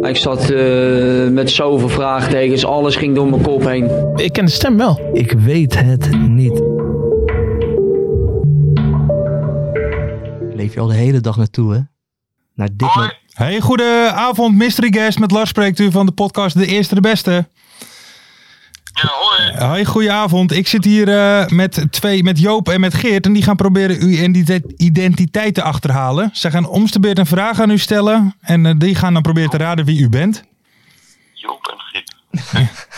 Ik 0.07 0.17
zat 0.17 0.49
eh, 0.49 1.27
met 1.27 1.51
zoveel 1.51 1.89
vraagtekens, 1.89 2.65
alles 2.65 2.95
ging 2.95 3.15
door 3.15 3.29
mijn 3.29 3.41
kop 3.41 3.63
heen. 3.63 4.13
Ik 4.15 4.33
ken 4.33 4.45
de 4.45 4.51
stem 4.51 4.77
wel. 4.77 5.09
Ik 5.13 5.31
weet 5.31 5.79
het 5.79 6.17
niet. 6.27 6.61
Leef 10.55 10.73
je 10.73 10.79
al 10.79 10.87
de 10.87 10.93
hele 10.93 11.19
dag 11.19 11.37
naartoe 11.37 11.73
hè? 11.73 11.79
Naar 12.53 12.69
dit 12.75 12.95
moment. 12.95 13.13
Hey, 13.33 13.61
goedenavond, 13.61 14.57
mystery 14.57 14.91
guest. 14.91 15.19
Met 15.19 15.31
Lars 15.31 15.49
spreekt 15.49 15.79
u 15.79 15.91
van 15.91 16.05
de 16.05 16.11
podcast 16.11 16.57
De 16.57 16.65
Eerste 16.65 16.95
de 16.95 17.01
Beste. 17.01 17.47
Ja, 19.01 19.09
hoi. 19.11 19.65
Hoi, 19.67 19.85
goedenavond. 19.85 20.51
Ik 20.51 20.67
zit 20.67 20.83
hier 20.85 21.09
eh, 21.09 21.47
met, 21.47 21.85
twee, 21.89 22.23
met 22.23 22.39
Joop 22.39 22.69
en 22.69 22.79
met 22.79 22.93
Geert. 22.93 23.25
En 23.25 23.33
die 23.33 23.43
gaan 23.43 23.55
proberen 23.55 23.99
uw 24.01 24.07
identi- 24.09 24.73
identiteit 24.77 25.53
te 25.53 25.61
achterhalen. 25.61 26.29
Ze 26.33 26.51
gaan 26.51 26.67
om 26.67 26.85
de 26.91 26.99
beurt 26.99 27.17
een 27.17 27.25
vraag 27.25 27.59
aan 27.59 27.69
u 27.69 27.77
stellen. 27.77 28.35
En 28.41 28.65
eh, 28.65 28.73
die 28.77 28.95
gaan 28.95 29.13
dan 29.13 29.21
proberen 29.21 29.49
te 29.49 29.57
raden 29.57 29.85
wie 29.85 29.99
u 30.01 30.09
bent. 30.09 30.43
Joop 31.33 31.67
en 31.67 31.79
Giet. 31.79 32.15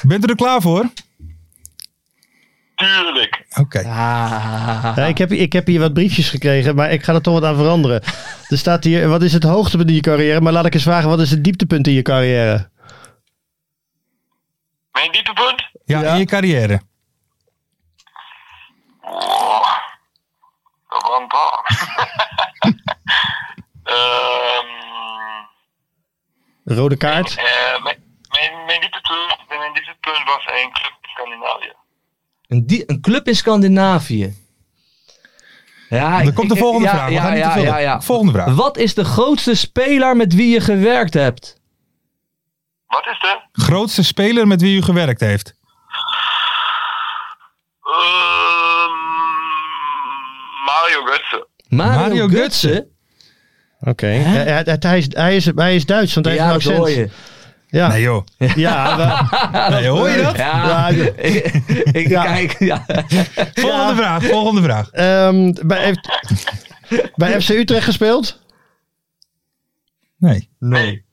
Bent 0.10 0.25
u 0.25 0.29
er 0.29 0.36
klaar 0.36 0.62
voor? 0.62 0.86
Tuurlijk. 2.75 3.45
Oké. 3.60 3.79
Ah. 3.79 4.93
Ja, 4.95 5.05
ik, 5.05 5.17
heb, 5.17 5.31
ik 5.31 5.53
heb 5.53 5.67
hier 5.67 5.79
wat 5.79 5.93
briefjes 5.93 6.29
gekregen, 6.29 6.75
maar 6.75 6.91
ik 6.91 7.03
ga 7.03 7.13
er 7.13 7.21
toch 7.21 7.33
wat 7.33 7.43
aan 7.43 7.55
veranderen. 7.55 8.01
Er 8.47 8.57
staat 8.57 8.83
hier, 8.83 9.07
wat 9.07 9.21
is 9.21 9.33
het 9.33 9.43
hoogtepunt 9.43 9.89
in 9.89 9.95
je 9.95 10.01
carrière? 10.01 10.41
Maar 10.41 10.53
laat 10.53 10.65
ik 10.65 10.73
eens 10.73 10.83
vragen, 10.83 11.10
wat 11.10 11.19
is 11.19 11.31
het 11.31 11.43
dieptepunt 11.43 11.88
in 11.88 11.93
je 11.93 12.01
carrière? 12.01 12.69
Mijn 14.91 15.11
dieptepunt? 15.11 15.69
Ja, 15.88 16.01
in 16.13 16.17
je 16.17 16.25
carrière. 16.25 16.81
Oh, 19.01 19.65
dat 20.89 21.01
was 21.01 21.19
een 21.19 21.27
paar. 21.27 21.65
Rode 26.65 26.97
kaart? 26.97 27.35
eh, 27.35 27.83
mijn, 27.83 27.97
mijn, 28.29 28.65
mijn, 28.65 28.81
dieptepunt, 28.81 29.38
mijn 29.49 29.73
dieptepunt 29.73 30.23
was 30.25 30.45
een 30.45 30.71
club 30.71 30.93
in 31.01 31.09
Scandinavië. 31.09 31.73
Een, 32.47 32.65
die, 32.67 32.83
een 32.91 33.01
club 33.01 33.27
in 33.27 33.35
Scandinavië. 33.35 34.33
Ja, 35.89 36.23
Dan 36.23 36.33
komt 36.33 36.49
de 36.49 36.55
ik- 36.55 36.61
volgende 36.61 36.88
ja, 36.88 36.93
vraag. 36.93 37.07
We 37.07 37.13
Ja, 37.13 37.29
niet 37.29 37.38
ja, 37.39 37.53
te 37.53 37.59
ja. 37.81 38.01
Volgende 38.01 38.31
vraag. 38.31 38.55
Wat 38.55 38.77
is 38.77 38.93
de 38.93 39.05
grootste 39.05 39.55
speler 39.55 40.15
met 40.15 40.33
wie 40.33 40.49
je 40.53 40.61
gewerkt 40.61 41.13
hebt? 41.13 41.61
Wat 42.88 43.05
is 43.05 43.19
de? 43.19 43.41
Grootste 43.51 44.03
speler 44.03 44.47
met 44.47 44.61
wie 44.61 44.77
u 44.77 44.81
gewerkt 44.81 45.19
heeft? 45.19 45.55
Ehm, 48.02 48.91
Mario 50.66 51.06
Götze. 51.06 51.48
Mario, 51.70 51.98
Mario 52.00 52.28
Götze? 52.30 52.84
Oké. 53.80 54.06
Hij, 54.08 54.43
hij, 54.43 54.78
hij, 54.80 54.98
is, 54.98 55.08
hij, 55.10 55.36
is, 55.36 55.45
hij 55.56 55.76
is 55.76 55.86
Duits, 55.86 56.14
want 56.14 56.26
hij 56.26 56.36
Ja, 56.36 56.52
heeft 56.52 56.66
een 56.66 56.76
hoor 56.76 56.86
accent. 56.86 57.10
je. 57.12 57.16
Ja, 57.78 57.88
Nee 57.88 58.02
joh. 58.02 58.26
ja 58.56 58.95
maar- 58.95 59.70
Nee, 59.82 59.88
hoor 59.88 60.10
je 60.10 60.22
dat? 60.22 60.38
Ja, 60.38 60.68
Ja, 60.68 60.88
ik, 61.16 61.45
ik 61.91 62.08
Ja. 62.08 62.24
kijk. 62.24 62.60
Ja. 62.60 62.86
Volgende 63.54 63.95
vraag. 63.95 64.24
Volgende 64.24 64.62
vraag. 64.62 64.89
Ehm, 64.89 65.54
bij, 65.66 65.84
heeft, 65.84 66.10
bij 67.16 67.41
FC 67.41 67.50
Utrecht 67.50 67.84
gespeeld? 67.86 68.41
Nee. 70.18 70.50
Nee. 70.60 71.06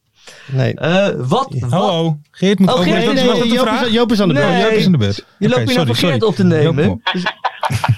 Nee. 0.53 0.75
Eh, 0.75 1.09
wat? 1.17 1.55
wat? 1.59 1.71
Hallo. 1.71 2.19
Geert 2.31 2.59
moet 2.59 2.69
Oh, 2.69 2.77
ook 2.77 2.83
Geert, 2.83 2.97
nee, 2.97 3.25
nee, 3.25 3.43
de 3.43 3.49
Joop, 3.49 3.69
is, 3.69 3.93
Joop 3.93 4.13
is 4.13 4.21
aan 4.21 4.29
de 4.29 4.35
beurt. 4.35 4.49
Nee. 4.49 4.63
Joop 4.63 4.73
is 4.73 4.85
in 4.85 4.93
de 4.93 4.99
beurt. 4.99 5.25
Je 5.39 5.49
loopt 5.49 5.69
je 5.69 5.77
nou 5.77 5.95
sorry. 5.95 6.21
op 6.21 6.35
te 6.35 6.45
nemen. 6.45 6.85
Joop, 6.85 7.01
kom. 7.13 7.23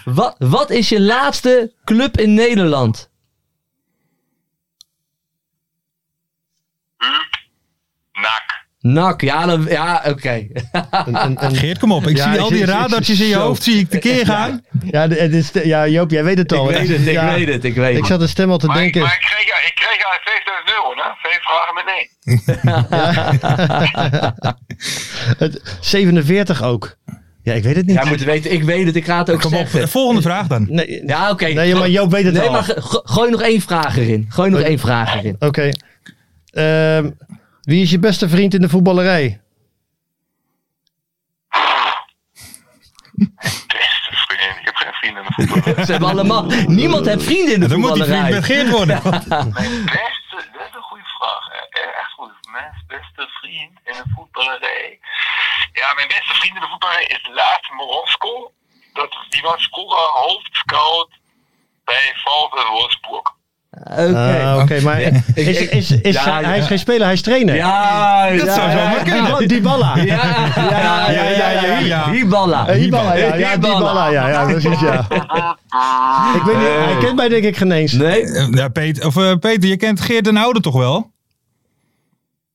Wat, 0.04 0.34
wat 0.38 0.70
is 0.70 0.88
je 0.88 1.00
laatste 1.00 1.72
club 1.84 2.18
in 2.18 2.34
Nederland? 2.34 3.08
Nak. 8.92 9.20
Ja, 9.20 9.46
dan, 9.46 9.66
ja 9.68 10.02
oké. 10.08 10.30
Een- 10.30 11.24
een- 11.24 11.44
een- 11.44 11.56
Geert, 11.56 11.78
kom 11.78 11.92
op. 11.92 12.06
Ik 12.06 12.16
Ja, 12.16 12.30
zie 12.32 12.40
al 12.40 12.48
die 12.48 12.64
radartjes 12.64 13.20
in 13.20 13.26
je 13.26 13.36
hoofd 13.36 13.62
zie 13.62 13.78
ik 13.78 13.90
tekeer 13.90 14.26
gaan. 14.26 14.62
ja, 14.90 15.08
het 15.08 15.32
is, 15.32 15.50
ja, 15.64 15.88
Joop, 15.88 16.10
jij 16.10 16.24
weet 16.24 16.38
het 16.38 16.52
al. 16.52 16.70
ik 16.70 16.76
weet 16.76 16.88
het, 16.88 17.06
ik 17.06 17.12
Ja, 17.12 17.34
weet 17.34 17.48
het, 17.48 17.64
ik 17.64 17.74
weet 17.74 17.90
Ik 17.90 17.96
het. 17.96 18.06
zat 18.06 18.20
de 18.20 18.26
stem 18.26 18.50
al 18.50 18.58
te 18.58 18.66
Maar, 18.66 18.76
ik- 18.76 18.82
denken. 18.82 19.00
maar 19.00 19.12
ik 19.12 19.20
kreeg, 19.20 19.46
ja, 19.46 19.54
ik 19.66 19.74
kreeg 19.74 19.98
ja 19.98 20.18
5000 20.24 20.70
euro, 20.76 20.94
hè? 20.96 21.08
Vijf 21.22 21.42
vragen 21.42 21.74
met 21.74 21.84
nee. 21.84 22.04
Het, 25.38 25.76
47 25.80 26.62
ook. 26.62 26.96
Ja, 27.42 27.52
ik 27.52 27.62
weet 27.62 27.76
het 27.76 27.86
niet. 27.86 27.94
Jij 27.96 28.04
moet 28.06 28.22
weten, 28.24 28.52
ik 28.52 28.62
weet 28.62 28.86
het, 28.86 28.96
ik 28.96 29.04
ga 29.04 29.18
het 29.18 29.30
ook 29.30 29.40
Kom 29.40 29.54
op. 29.54 29.66
zeggen. 29.68 29.88
Volgende 29.88 30.22
vraag 30.22 30.46
dan. 30.46 30.66
Nee, 30.68 31.02
Ja, 31.06 31.30
oké. 31.30 31.46
Nee, 31.46 31.74
maar 31.74 31.88
Joop 31.88 32.10
weet 32.10 32.24
het 32.24 32.34
nee, 32.34 32.42
al. 32.46 32.52
maar 32.52 32.62
go- 32.64 32.80
go- 32.80 33.00
gooi 33.04 33.30
nog 33.30 33.42
één 33.42 33.60
vraag 33.60 33.96
erin. 33.96 34.26
Gooi 34.28 34.50
nog 34.50 34.60
één 34.60 34.78
vraag 34.78 35.14
erin. 35.16 35.36
Oké. 35.38 35.70
Ehm, 36.50 37.10
wie 37.66 37.82
is 37.82 37.90
je 37.90 37.98
beste 37.98 38.28
vriend 38.28 38.54
in 38.54 38.60
de 38.60 38.68
voetballerij? 38.68 39.40
Beste 43.66 44.10
vriendin. 44.26 44.56
Ik 44.60 44.64
heb 44.64 44.74
geen 44.76 44.92
vrienden 44.92 45.22
in 45.24 45.28
de 45.36 45.46
voetbal. 45.46 45.84
Ze 45.86 45.90
hebben 45.92 46.08
allemaal... 46.08 46.42
Niemand 46.66 47.06
heeft 47.06 47.24
vrienden 47.24 47.54
in 47.54 47.60
de 47.60 47.68
Dan 47.68 47.80
moet 47.80 47.94
die 47.94 48.04
vriend 48.04 48.18
voetballerij. 48.28 48.40
met 48.40 48.44
Geert 48.44 48.70
worden. 48.70 49.00
Mijn 49.60 49.84
beste, 49.84 50.36
dat 50.52 50.66
is 50.68 50.74
een 50.74 50.82
goede 50.90 51.04
vraag. 51.18 51.44
hè. 51.54 51.80
Eh, 51.80 52.00
Echt 52.00 52.12
goed. 52.12 52.32
Mijn 52.52 52.72
beste 52.86 53.28
vriend 53.40 53.74
in 53.84 53.92
de 54.02 54.04
voetballerij. 54.14 54.98
Ja, 55.72 55.94
mijn 55.94 56.08
beste 56.08 56.34
vriend 56.34 56.54
in 56.54 56.60
de 56.60 56.66
voetballerij 56.68 57.04
is 57.06 57.28
Laat 57.32 57.64
Morosco. 57.76 58.52
Dat, 58.92 59.16
die 59.28 59.42
was 59.42 59.68
vroeger 59.70 59.98
hoofdscout 60.22 61.10
bij 61.84 62.12
VfL 62.14 62.70
Wolfsburg. 62.70 63.34
Oké. 63.84 64.42
Ah, 64.44 64.58
Oké, 64.62 64.80
maar 64.80 65.00
is, 65.34 65.68
is, 65.68 65.90
is, 65.90 66.14
Ja, 66.14 66.32
hij, 66.32 66.42
ja. 66.42 66.54
is 66.54 66.66
geen 66.66 66.78
speler, 66.78 67.04
hij 67.04 67.12
is 67.12 67.22
trainer. 67.22 67.54
Ja, 67.54 68.30
Dat 68.30 68.48
zou 68.54 68.70
zo 68.70 68.76
maar 68.76 69.02
kunnen. 69.04 69.38
Die, 69.38 69.48
die 69.48 69.60
balla. 69.60 69.96
Ja, 69.96 71.10
ja, 71.10 71.10
ja, 71.30 71.78
ja. 71.78 72.10
Hiballa. 72.10 72.68
Eh, 72.68 72.76
Hiballa, 72.76 73.14
ja, 73.14 73.58
balla, 73.58 74.08
ja, 74.08 74.28
ja, 74.28 74.44
precies, 74.44 74.80
ja. 74.80 75.06
Ik 76.34 76.42
weet 76.42 76.56
niet, 76.56 76.66
hij 76.66 76.96
kent 77.00 77.16
mij 77.16 77.28
denk 77.28 77.44
ik 77.44 77.56
geen 77.56 77.72
eens. 77.72 77.92
Nee? 77.92 78.22
Eh, 78.22 78.48
Ja, 78.50 78.68
Peter, 78.68 79.06
of, 79.06 79.16
eh, 79.16 79.34
Peter, 79.40 79.68
je 79.68 79.76
kent 79.76 80.00
Geert 80.00 80.24
den 80.24 80.36
Oude 80.36 80.60
toch 80.60 80.74
wel? 80.76 81.10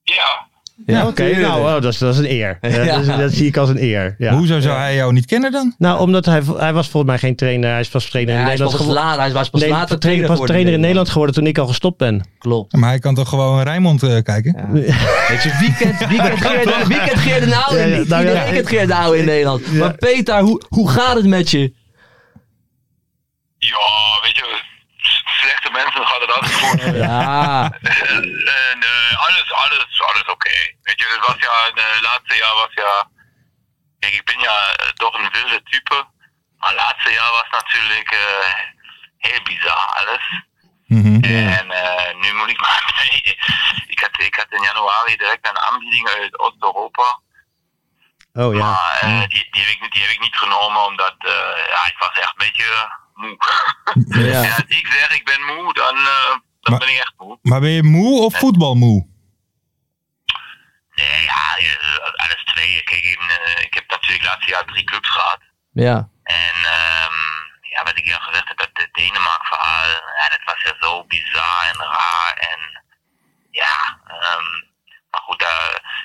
Ja. 0.04 0.50
Ja, 0.92 1.08
Oké, 1.08 1.38
nou, 1.40 1.62
oh, 1.62 1.72
dat, 1.82 1.86
is, 1.94 1.98
dat 1.98 2.14
is 2.14 2.20
een 2.20 2.32
eer. 2.32 2.58
Dat, 2.62 2.72
is- 3.02 3.06
dat 3.08 3.32
zie 3.34 3.48
ik 3.48 3.58
als 3.58 3.70
een 3.70 3.82
eer. 3.84 4.16
Ja. 4.18 4.34
Hoezo 4.34 4.60
zou 4.60 4.78
hij 4.78 4.96
jou 4.96 5.14
niet 5.14 5.26
kennen 5.26 5.52
dan? 5.52 5.76
Nou, 5.78 6.00
omdat 6.00 6.26
hij, 6.26 6.42
hij 6.58 6.74
was 6.74 6.90
volgens 6.90 7.12
mij 7.12 7.20
geen 7.22 7.36
trainer. 7.36 7.70
Hij 7.72 7.80
is 7.80 7.90
pas 7.90 8.10
trainer 8.10 8.34
in 8.36 8.42
hij, 8.42 8.54
is 8.54 8.60
Nederland 8.60 8.78
pas 8.78 8.88
geworden. 8.88 9.10
later, 9.10 9.24
hij 9.24 9.34
was 9.34 9.50
pas 9.50 9.62
Nee, 9.62 9.70
later 9.70 10.00
trainer, 10.00 10.28
pas 10.28 10.40
trainer 10.40 10.74
in 10.74 10.80
Nederland 10.80 11.10
geworden 11.10 11.36
toen 11.36 11.48
ik 11.48 11.58
al 11.58 11.68
gestopt 11.68 11.98
ben. 11.98 12.26
Klopt. 12.38 12.74
Maar 12.76 12.90
hij 12.90 13.00
kan 13.00 13.16
toch 13.16 13.30
gewoon 13.30 13.64
Rijnmond 13.64 14.04
eh, 14.04 14.18
kijken? 14.24 14.56
Weet 14.72 14.86
je, 15.44 15.56
wie 15.60 15.76
kent, 15.76 16.08
wie 16.08 16.18
kent 16.22 16.40
Geert, 16.46 16.88
wie 16.88 16.98
kent 17.04 17.18
Geert 17.20 17.44
de 17.50 17.56
Oude 17.56 17.80
Ja, 17.82 17.86
ja, 17.88 17.98
niet? 17.98 18.08
nou 18.08 18.22
Iedereen 18.22 18.46
ja. 18.48 18.52
kent 18.54 18.68
Geert 18.68 18.88
de 18.88 18.96
Oude 18.96 19.18
in 19.18 19.26
Nederland. 19.26 19.74
Maar 19.74 19.94
Peter, 19.96 20.40
hoe, 20.40 20.62
hoe 20.68 20.90
gaat 20.90 21.16
het 21.16 21.26
met 21.26 21.52
je? 21.52 21.74
Ja, 23.58 23.78
weet 24.24 24.36
je, 24.36 24.62
slechte 25.26 25.70
mensen 25.72 26.08
gaat 26.08 26.22
het 26.22 26.34
altijd 26.34 26.54
goed. 26.54 26.82
Ja, 27.08 27.72
En 28.72 28.78
eh, 28.84 29.26
alles, 29.28 29.52
alles, 29.54 30.02
alles 30.02 30.26
oké. 30.26 30.50
Weet 30.82 31.00
je, 31.00 31.06
het 31.18 31.26
was 31.28 31.36
ja, 31.40 31.64
het 31.74 32.02
laatste 32.02 32.36
jaar 32.36 32.54
was 32.54 32.74
ja, 32.74 33.10
kijk, 34.00 34.14
ik 34.14 34.26
ben 34.26 34.40
ja 34.40 34.58
eh, 34.76 34.88
toch 34.90 35.14
een 35.20 35.30
wilde 35.32 35.64
type. 35.64 36.08
Maar 36.58 36.70
het 36.70 36.80
laatste 36.80 37.12
jaar 37.12 37.32
was 37.32 37.48
natuurlijk 37.62 38.12
eh, 38.12 38.54
heel 39.18 39.42
bizar 39.44 39.86
alles. 40.06 40.44
Mhm. 40.88 41.24
En 41.24 41.72
eh, 41.72 42.16
nu 42.16 42.34
moet 42.34 42.50
ik 42.50 42.60
maar, 42.66 43.10
ik 43.88 44.00
had, 44.00 44.10
ik 44.22 44.36
had 44.36 44.48
in 44.50 44.62
januari 44.62 45.16
direct 45.18 45.50
een 45.50 45.60
aanbieding 45.60 46.08
uit 46.10 46.40
Oost-Europa. 46.40 47.20
Oh 48.34 48.56
ja. 48.56 48.60
Maar 48.72 48.98
eh, 49.02 49.28
die, 49.28 49.48
die, 49.52 49.62
heb 49.64 49.72
ik, 49.72 49.82
niet- 49.82 49.92
die 49.92 50.02
heb 50.02 50.12
ik 50.12 50.20
niet 50.20 50.36
genomen 50.38 50.86
omdat 50.86 51.16
eh, 51.18 51.68
ja, 51.70 51.86
ik 51.86 51.96
was 51.98 52.12
echt 52.12 52.30
een 52.38 52.46
beetje 52.48 53.00
moe. 53.22 53.38
Ja. 54.32 54.40
Als 54.40 54.64
ik 54.68 54.88
zeg 54.88 55.16
ik 55.16 55.26
ben 55.26 55.42
moe, 55.56 55.74
dan, 55.74 55.96
eh, 55.98 56.30
dan 56.62 56.72
Maar- 56.72 56.80
ben 56.80 56.90
ik 56.90 56.98
echt 56.98 57.14
moe. 57.18 57.38
Maar 57.42 57.60
ben 57.60 57.70
je 57.70 57.84
moe 57.84 58.22
of 58.26 58.38
voetbalmoe? 58.40 59.08
Nee, 60.96 61.24
ja, 61.24 61.56
eh, 61.58 61.98
alles 62.16 62.44
twee. 62.54 62.84
Kijk, 62.84 63.04
in, 63.04 63.30
eh, 63.30 63.64
ik 63.64 63.74
heb 63.74 63.90
natuurlijk 63.90 64.24
laatste 64.24 64.52
jaar 64.52 64.66
drie 64.66 64.84
clubs 64.84 65.10
gehad. 65.10 65.40
ja. 65.74 66.10
En 66.24 66.56
ehm, 66.56 67.14
ja, 67.62 67.84
wat 67.84 67.98
ik 67.98 68.14
al 68.14 68.20
gezegd 68.20 68.48
heb, 68.48 68.58
dat 68.58 68.70
het 68.74 68.94
Denemark-verhaal, 68.94 69.88
ja, 69.90 70.30
dat 70.30 70.40
was 70.46 70.62
ja 70.62 70.74
zo 70.80 71.06
bizar 71.06 71.66
en 71.74 71.78
raar. 71.80 72.34
En 72.34 72.84
ja, 73.52 74.00
ehm, 74.08 74.50
maar 75.10 75.22
goed, 75.22 75.46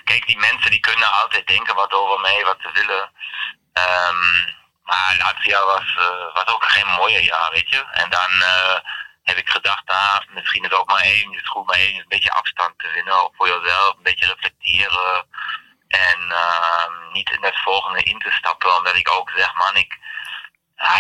kijk, 0.05 0.27
die 0.27 0.39
mensen 0.39 0.71
die 0.71 0.81
kunnen 0.81 1.13
altijd 1.13 1.47
denken 1.47 1.75
wat 1.75 1.93
over 1.93 2.21
mij, 2.21 2.45
wat 2.45 2.57
ze 2.61 2.71
willen. 2.73 3.11
Ehm, 3.73 4.55
maar 4.87 5.09
het 5.11 5.23
laatste 5.23 5.49
jaar 5.49 5.65
was, 5.65 5.97
eh, 5.99 6.35
was 6.35 6.47
ook 6.47 6.65
geen 6.65 6.87
mooie 6.87 7.23
jaar, 7.23 7.51
weet 7.51 7.69
je. 7.69 7.85
En 7.93 8.11
dan 8.11 8.31
eh, 8.43 8.79
heb 9.23 9.37
ik 9.37 9.49
gedacht, 9.49 9.83
ah, 9.87 10.19
misschien 10.29 10.65
is 10.65 10.73
ook 10.73 10.89
maar 10.89 11.03
één, 11.03 11.35
het 11.35 11.49
goed 11.49 11.67
maar 11.67 11.77
één, 11.77 11.99
een 11.99 12.09
beetje 12.09 12.33
afstand 12.33 12.79
te 12.79 12.91
winnen, 12.95 13.23
ook 13.23 13.35
voor 13.37 13.49
jezelf, 13.49 13.97
een 13.97 14.03
beetje 14.03 14.27
reflecteren. 14.27 15.27
En 15.89 16.31
ehm, 16.31 17.13
niet 17.13 17.31
in 17.31 17.45
het 17.45 17.59
volgende 17.63 18.03
in 18.03 18.19
te 18.19 18.31
stappen, 18.31 18.77
omdat 18.77 18.95
ik 18.95 19.11
ook 19.11 19.31
zeg, 19.37 19.55
man, 19.55 19.77
ik, 19.77 19.99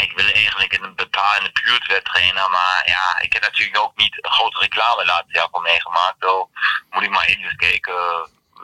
ik 0.02 0.12
wil 0.16 0.32
eigenlijk 0.32 0.72
in 0.72 0.82
een 0.82 0.94
bepaalde 0.94 1.50
buurt 1.52 2.04
trainen, 2.04 2.50
maar 2.50 2.82
ja, 2.86 3.20
ik 3.20 3.32
heb 3.32 3.42
natuurlijk 3.42 3.78
ook 3.78 3.96
niet 3.96 4.24
een 4.24 4.30
grote 4.30 4.58
reclame 4.58 5.04
laatst 5.04 5.34
jaar 5.34 5.48
voor 5.50 5.62
meegemaakt. 5.62 6.16
Zo 6.20 6.50
moet 6.90 7.02
ik 7.02 7.10
maar 7.10 7.24
even 7.24 7.56
kijken 7.56 7.94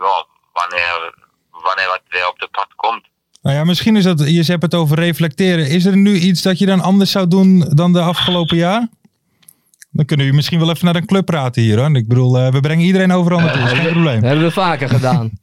ja, 0.01 0.25
wanneer, 0.53 1.14
wanneer 1.51 1.89
wat 1.89 2.03
weer 2.09 2.29
op 2.29 2.39
de 2.39 2.49
pad 2.49 2.75
komt. 2.77 3.07
Nou 3.43 3.57
ja, 3.57 3.64
misschien 3.64 3.97
is 3.97 4.05
dat, 4.05 4.18
je 4.28 4.43
hebt 4.45 4.62
het 4.62 4.74
over 4.74 4.99
reflecteren. 4.99 5.68
Is 5.68 5.84
er 5.84 5.97
nu 5.97 6.14
iets 6.14 6.43
dat 6.43 6.59
je 6.59 6.66
dan 6.66 6.80
anders 6.80 7.11
zou 7.11 7.28
doen 7.28 7.61
dan 7.74 7.93
de 7.93 8.01
afgelopen 8.01 8.57
jaar? 8.57 8.88
Dan 9.90 10.05
kunnen 10.05 10.26
we 10.26 10.32
misschien 10.32 10.59
wel 10.59 10.70
even 10.70 10.84
naar 10.84 10.97
een 10.97 11.07
club 11.07 11.26
praten 11.26 11.62
hier 11.62 11.78
hoor. 11.78 11.97
Ik 11.97 12.09
bedoel, 12.09 12.38
eh, 12.38 12.49
we 12.53 12.61
brengen 12.61 12.84
iedereen 12.84 13.12
overal 13.12 13.40
naartoe, 13.40 13.62
dat 13.62 13.72
is 13.72 13.78
geen 13.78 13.93
probleem. 13.93 14.20
Dat 14.20 14.30
hebben 14.30 14.47
we 14.47 14.53
vaker 14.53 14.88
gedaan. 14.88 15.30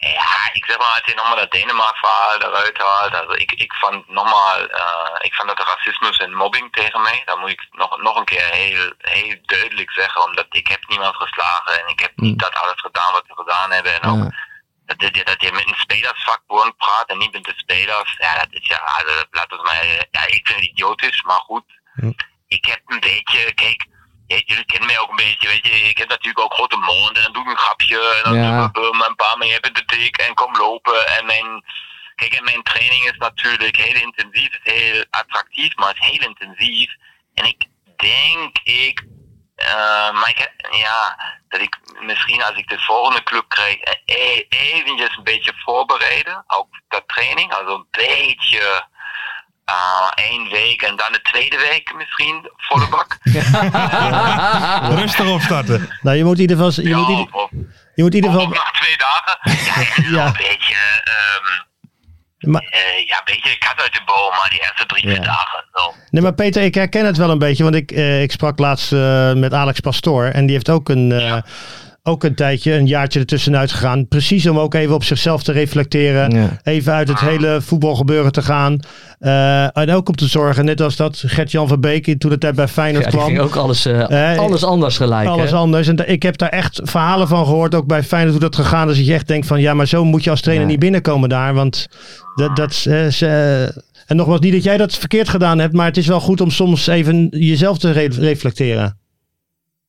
Ja, 0.00 0.50
ik 0.52 0.64
zeg 0.64 0.78
maar, 0.78 0.94
als 0.96 1.02
je 1.04 1.14
nochmal 1.14 1.36
dat 1.36 1.50
Denemark-verhaal 1.50 2.38
eruit 2.38 2.78
haalt, 2.78 3.14
also 3.20 3.34
ik, 3.44 3.52
ik 3.52 3.72
vond 3.72 4.08
nochmal, 4.08 4.58
uh, 4.60 5.16
ik 5.20 5.34
vond 5.34 5.48
dat 5.48 5.66
racismus 5.66 6.16
en 6.18 6.34
mobbing 6.34 6.72
tegen 6.72 7.00
mij, 7.02 7.22
dat 7.24 7.38
moet 7.38 7.50
ik 7.50 7.66
nog, 7.70 8.02
nog 8.02 8.16
een 8.16 8.24
keer 8.24 8.48
heel, 8.50 8.92
heel 8.98 9.36
duidelijk 9.42 9.90
zeggen, 9.90 10.24
omdat 10.28 10.46
ik 10.50 10.66
heb 10.66 10.82
niemand 10.88 11.16
geslagen 11.16 11.72
en 11.80 11.88
ik 11.88 12.00
heb 12.00 12.12
niet 12.16 12.38
dat 12.38 12.54
alles 12.62 12.80
gedaan 12.80 13.12
wat 13.12 13.24
ze 13.26 13.34
gedaan 13.34 13.70
hebben 13.72 13.92
en 14.00 14.10
ook 14.10 14.32
dat, 14.96 15.16
je, 15.16 15.24
dat 15.24 15.42
je 15.42 15.52
met 15.52 15.66
een 15.66 15.74
spelersvakbond 15.76 16.76
praat 16.76 17.08
en 17.08 17.18
niet 17.18 17.32
met 17.32 17.44
de 17.44 17.52
spelers. 17.56 18.16
Ja, 18.18 18.34
dat 18.34 18.48
is 18.50 18.66
ja, 18.68 18.76
also, 18.76 19.24
laat 19.30 19.52
ons 19.52 19.62
maar, 19.62 19.86
ja, 20.10 20.26
ik 20.26 20.46
vind 20.46 20.60
het 20.60 20.68
idiotisch, 20.68 21.22
maar 21.22 21.40
goed. 21.40 21.64
Hm. 21.94 22.12
Ik 22.46 22.64
heb 22.64 22.80
een 22.86 23.00
beetje, 23.00 23.52
kijk, 23.54 23.86
jullie 24.26 24.64
kennen 24.64 24.86
mij 24.88 24.98
ook 24.98 25.10
een 25.10 25.16
beetje, 25.16 25.48
weet 25.48 25.66
je. 25.66 25.70
Ik 25.70 25.98
heb 25.98 26.08
natuurlijk 26.08 26.44
ook 26.44 26.54
grote 26.54 26.76
mond 26.76 27.16
en 27.16 27.22
dan 27.22 27.32
doe 27.32 27.42
ik 27.42 27.48
een 27.50 27.58
grapje. 27.58 28.00
En 28.14 28.22
dan 28.22 28.42
Ja. 28.42 28.68
doe 28.68 28.86
ik 28.96 29.06
een 29.08 29.14
paar, 29.14 29.38
maar 29.38 29.46
je 29.46 29.52
hebt 29.52 29.66
het 29.78 29.88
dik 29.88 30.16
en 30.16 30.34
kom 30.34 30.56
lopen. 30.56 31.06
En 31.16 31.26
mijn, 31.26 31.64
kijk, 32.14 32.32
en 32.34 32.44
mijn 32.44 32.62
training 32.62 33.04
is 33.04 33.16
natuurlijk 33.18 33.76
heel 33.76 33.94
intensief, 34.02 34.50
het 34.52 34.60
is 34.64 34.72
heel 34.72 35.04
attractief, 35.10 35.76
maar 35.76 35.88
het 35.88 35.98
is 36.00 36.06
heel 36.06 36.28
intensief. 36.28 36.92
En 37.34 37.44
ik 37.44 37.64
denk, 37.96 38.58
ik, 38.62 39.02
eh, 39.58 40.12
maar 40.12 40.28
ik, 40.28 40.38
heb- 40.38 40.72
ja, 40.74 41.18
dat 41.48 41.60
ik 41.60 41.78
misschien 42.00 42.42
als 42.42 42.56
ik 42.56 42.68
de 42.68 42.78
volgende 42.78 43.22
club 43.22 43.44
krijg, 43.48 43.76
eh, 43.80 44.42
eventjes 44.48 45.16
een 45.16 45.24
beetje 45.24 45.52
voorbereiden, 45.64 46.44
ook 46.46 46.68
dat 46.88 47.02
training, 47.06 47.52
also 47.52 47.74
een 47.74 47.86
beetje 47.90 48.86
uh, 49.70 50.10
één 50.14 50.48
week 50.50 50.82
en 50.82 50.96
dan 50.96 51.12
de 51.12 51.22
tweede 51.22 51.56
week 51.58 51.94
misschien 51.94 52.50
volle 52.56 52.88
bak. 52.96 53.18
Rustig 54.98 55.26
opstarten. 55.28 55.98
Nou, 56.02 56.16
je 56.16 56.24
moet 56.24 56.34
in 56.34 56.40
ieder 56.40 56.56
geval... 56.56 56.82
Je 56.84 56.88
Ja, 56.88 56.96
moet, 56.98 57.32
of, 57.32 57.50
je 57.94 58.02
moet 58.02 58.14
in 58.14 58.24
ieder 58.24 58.30
geval... 58.30 58.48
na 58.48 58.70
twee 58.80 58.96
dagen. 58.96 59.38
Ja, 60.04 60.10
Ja. 60.10 60.26
een 60.26 60.32
beetje, 60.32 60.76
ehm, 61.04 61.46
Maar- 62.38 62.62
eh, 62.62 63.06
ja, 63.06 63.16
een 63.16 63.22
beetje 63.34 63.58
kat 63.58 63.74
uit 63.82 63.92
de 63.92 64.00
boom, 64.04 64.30
maar 64.30 64.46
die 64.50 64.58
eerste 64.60 64.86
drie, 64.86 65.08
Ja. 65.08 65.14
dagen. 65.20 65.64
Zo. 65.72 65.94
Nee, 66.10 66.22
maar 66.22 66.34
Peter, 66.34 66.62
ik 66.62 66.74
herken 66.74 67.06
het 67.06 67.16
wel 67.16 67.30
een 67.30 67.38
beetje. 67.38 67.62
Want 67.62 67.74
ik, 67.74 67.90
eh, 67.90 68.22
ik 68.22 68.30
sprak 68.32 68.58
laatst 68.58 68.92
eh, 68.92 69.32
met 69.32 69.52
Alex 69.54 69.80
Pastoor. 69.80 70.24
En 70.24 70.46
die 70.46 70.54
heeft 70.54 70.70
ook 70.70 70.88
een, 70.88 71.42
ook 72.08 72.24
een 72.24 72.34
tijdje, 72.34 72.72
een 72.72 72.86
jaartje 72.86 73.18
ertussenuit 73.20 73.70
gegaan. 73.72 74.08
Precies 74.08 74.46
om 74.46 74.58
ook 74.58 74.74
even 74.74 74.94
op 74.94 75.04
zichzelf 75.04 75.42
te 75.42 75.52
reflecteren. 75.52 76.30
Ja. 76.30 76.58
Even 76.62 76.92
uit 76.92 77.08
het 77.08 77.20
hele 77.20 77.58
voetbalgebeuren 77.60 78.32
te 78.32 78.42
gaan. 78.42 78.78
Eh, 79.18 79.76
en 79.76 79.90
ook 79.90 80.08
om 80.08 80.14
te 80.14 80.26
zorgen, 80.26 80.64
net 80.64 80.80
als 80.80 80.96
dat 80.96 81.22
Gert-Jan 81.26 81.68
van 81.68 81.80
Beek 81.80 82.18
toen 82.18 82.30
het 82.30 82.40
tijd 82.40 82.54
bij 82.54 82.68
Feyenoord 82.68 83.04
Ja, 83.04 83.10
kwam. 83.10 83.24
ging 83.26 83.38
ook 83.40 83.56
alles, 83.56 83.86
Eh, 83.86 84.38
alles 84.38 84.64
anders 84.64 84.96
gelijk. 84.96 85.28
Alles 85.28 85.50
hè? 85.50 85.56
anders. 85.56 85.88
En 85.88 86.08
ik 86.10 86.22
heb 86.22 86.38
daar 86.38 86.48
echt 86.48 86.80
verhalen 86.84 87.28
van 87.28 87.44
gehoord, 87.46 87.74
ook 87.74 87.86
bij 87.86 88.02
Feyenoord, 88.02 88.32
hoe 88.32 88.48
dat 88.50 88.56
gegaan 88.56 88.90
is. 88.90 88.96
Dat 88.96 89.06
je 89.06 89.12
echt 89.14 89.26
denkt 89.28 89.46
van, 89.46 89.60
ja, 89.60 89.74
maar 89.74 89.86
zo 89.86 90.04
moet 90.04 90.24
je 90.24 90.30
als 90.30 90.40
trainer 90.40 90.66
Nee. 90.66 90.74
niet 90.74 90.84
binnenkomen 90.84 91.28
daar. 91.28 91.54
Want 91.54 91.88
dat, 92.34 92.56
dat 92.56 92.84
eh, 92.88 93.62
en 94.06 94.16
nogmaals, 94.16 94.40
niet 94.40 94.52
dat 94.52 94.62
jij 94.62 94.76
dat 94.76 94.94
verkeerd 94.96 95.28
gedaan 95.28 95.58
hebt, 95.58 95.72
maar 95.74 95.86
het 95.86 95.96
is 95.96 96.06
wel 96.06 96.20
goed 96.20 96.40
om 96.40 96.50
soms 96.50 96.86
even 96.86 97.28
jezelf 97.30 97.78
te 97.78 97.90
re- 97.90 98.08
reflecteren. 98.18 98.98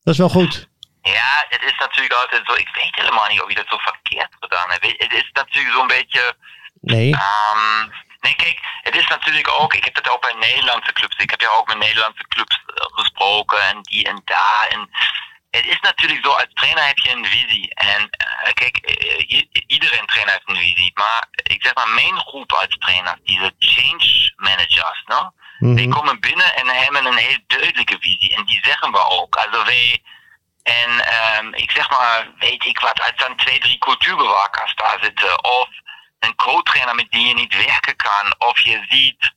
Dat 0.03 0.13
is 0.13 0.19
wel 0.19 0.29
goed. 0.29 0.68
Ja, 1.01 1.45
het 1.49 1.63
is 1.63 1.77
natuurlijk 1.79 2.13
altijd 2.13 2.41
zo. 2.45 2.53
Ik 2.53 2.69
weet 2.73 2.95
helemaal 2.95 3.27
niet 3.27 3.41
of 3.41 3.49
je 3.49 3.55
dat 3.55 3.67
zo 3.69 3.77
verkeerd 3.77 4.35
gedaan 4.39 4.69
hebt. 4.71 4.85
Het 4.97 5.13
is 5.13 5.29
natuurlijk 5.33 5.75
zo'n 5.75 5.87
beetje. 5.87 6.35
Nee. 6.81 7.13
Ehm, 7.15 7.87
nee, 8.19 8.35
kijk, 8.35 8.59
het 8.81 8.95
is 8.95 9.07
natuurlijk 9.07 9.49
ook. 9.49 9.73
Ik 9.73 9.83
heb 9.83 9.95
het 9.95 10.09
ook 10.09 10.21
bij 10.21 10.33
Nederlandse 10.39 10.93
clubs. 10.93 11.15
Ik 11.17 11.29
heb 11.29 11.41
ja 11.41 11.49
ook 11.49 11.67
met 11.67 11.77
Nederlandse 11.77 12.27
clubs 12.27 12.55
eh, 12.65 12.85
gesproken 12.91 13.61
en 13.61 13.81
die 13.81 14.05
en 14.07 14.21
daar. 14.25 14.67
En 14.69 14.89
het 15.51 15.65
is 15.65 15.79
natuurlijk 15.79 16.25
zo, 16.25 16.31
als 16.31 16.47
trainer 16.53 16.85
heb 16.87 16.97
je 16.97 17.11
een 17.11 17.25
visie. 17.25 17.73
En 17.73 18.09
eh, 18.09 18.53
kijk, 18.53 18.77
eh, 18.77 19.43
iedereen 19.67 20.05
trainer 20.05 20.33
heeft 20.33 20.49
een 20.49 20.55
visie. 20.55 20.91
Maar 20.93 21.27
ik 21.31 21.63
zeg 21.63 21.75
maar, 21.75 21.89
mijn 21.89 22.17
groep 22.17 22.51
als 22.51 22.75
trainers, 22.79 23.19
diese 23.23 23.53
change 23.59 24.33
managers, 24.35 25.03
no? 25.05 25.31
Die 25.59 25.87
Mhm. 25.87 25.97
komen 25.97 26.19
binnen 26.19 26.55
en 26.55 26.67
hebben 26.67 27.05
een 27.05 27.17
heel 27.17 27.37
duidelijke 27.47 27.97
visie. 27.99 28.35
En 28.35 28.45
die 28.45 28.59
zeggen 28.63 28.91
we 28.91 29.03
ook. 29.09 29.35
Also 29.35 29.63
wij, 29.65 30.03
en 30.63 30.99
ehm, 31.05 31.53
ik 31.53 31.71
zeg 31.71 31.89
maar, 31.89 32.27
weet 32.39 32.65
ik 32.65 32.79
wat, 32.79 32.99
als 32.99 33.11
dan 33.15 33.35
twee, 33.35 33.59
drie 33.59 33.77
cultuurbewakers 33.77 34.75
daar 34.75 34.97
zitten. 35.01 35.43
Of 35.43 35.67
een 36.19 36.35
co-trainer 36.35 36.95
met 36.95 37.11
die 37.11 37.27
je 37.27 37.33
niet 37.33 37.65
werken 37.65 37.95
kan. 37.95 38.35
Of 38.37 38.59
je 38.59 38.85
ziet 38.89 39.33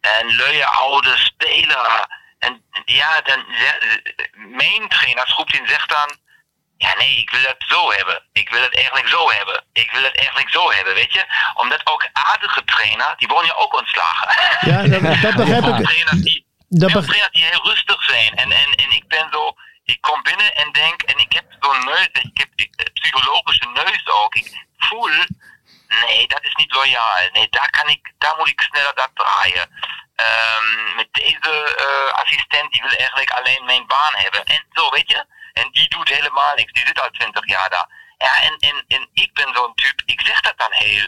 een 0.00 0.36
luie 0.36 0.66
oude 0.66 1.16
speler. 1.16 2.06
En 2.38 2.62
ja, 2.84 3.20
dan 3.20 3.44
mijn 4.34 4.88
trainersgroep 4.88 5.50
die 5.50 5.60
zegt 5.68 5.88
dan. 5.88 6.16
Ja, 6.76 6.94
nee, 6.98 7.16
ik 7.16 7.30
wil 7.30 7.42
dat 7.42 7.56
zo 7.58 7.92
hebben. 7.92 8.22
Ik 8.32 8.48
wil 8.50 8.62
het 8.62 8.74
eigenlijk 8.74 9.08
zo 9.08 9.30
hebben. 9.30 9.64
Ik 9.72 9.90
wil 9.90 10.02
het 10.02 10.16
eigenlijk 10.16 10.50
zo 10.50 10.70
hebben, 10.72 10.94
weet 10.94 11.12
je? 11.12 11.24
Omdat 11.54 11.80
ook 11.86 12.08
aardige 12.12 12.64
trainers, 12.64 13.14
die 13.16 13.28
worden 13.28 13.46
ja 13.48 13.54
ook 13.54 13.78
ontslagen. 13.78 14.28
Ja, 14.70 14.82
dat, 14.82 15.22
dat 15.22 15.34
begrijp 15.46 15.64
ik. 15.64 15.84
trainers 15.84 16.22
die, 16.22 16.46
Dat 16.68 16.90
ja, 16.90 16.96
beg- 16.96 17.04
trainers 17.06 17.32
die 17.32 17.44
heel 17.44 17.64
rustig 17.64 18.02
zijn. 18.04 18.34
En, 18.36 18.52
en, 18.52 18.70
en 18.74 18.90
ik 18.90 19.08
ben 19.08 19.28
zo, 19.30 19.54
ik 19.90 20.00
kom 20.00 20.22
binnen 20.22 20.54
en 20.54 20.72
denk, 20.72 21.02
en 21.02 21.18
ik 21.18 21.32
heb 21.32 21.44
zo'n 21.60 21.84
neus, 21.84 22.08
ik 22.12 22.38
heb 22.38 22.48
ik, 22.54 22.74
eh, 22.76 22.92
psychologische 22.92 23.68
neus 23.68 24.06
ook. 24.06 24.34
Ik 24.34 24.66
voel, 24.78 25.10
nee, 25.88 26.26
dat 26.28 26.44
is 26.44 26.54
niet 26.54 26.72
loyaal. 26.72 27.28
Nee, 27.32 27.48
daar 27.48 27.70
kan 27.70 27.88
ik, 27.88 28.12
daar 28.18 28.36
moet 28.36 28.48
ik 28.48 28.60
sneller 28.60 28.94
dat 28.94 29.10
draaien. 29.14 29.68
Ehm, 30.16 30.94
met 30.96 31.08
deze 31.12 31.52
eh, 31.76 32.18
assistent, 32.22 32.72
die 32.72 32.82
wil 32.82 32.98
eigenlijk 32.98 33.30
alleen 33.30 33.64
mijn 33.64 33.86
baan 33.86 34.14
hebben. 34.14 34.44
En 34.44 34.66
zo, 34.72 34.90
weet 34.90 35.10
je? 35.10 35.24
En 35.52 35.68
die 35.72 35.88
doet 35.88 36.08
helemaal 36.08 36.54
niks. 36.54 36.72
Die 36.72 36.86
zit 36.86 37.00
al 37.00 37.10
20 37.10 37.46
jaar 37.48 37.70
daar. 37.70 37.88
Ja, 38.18 38.42
en, 38.42 38.56
en, 38.58 38.84
en 38.88 39.08
ik 39.12 39.32
ben 39.32 39.54
zo'n 39.54 39.74
type, 39.74 40.02
ik 40.06 40.20
zeg 40.26 40.40
dat 40.40 40.58
dan 40.58 40.72
heel 40.72 41.06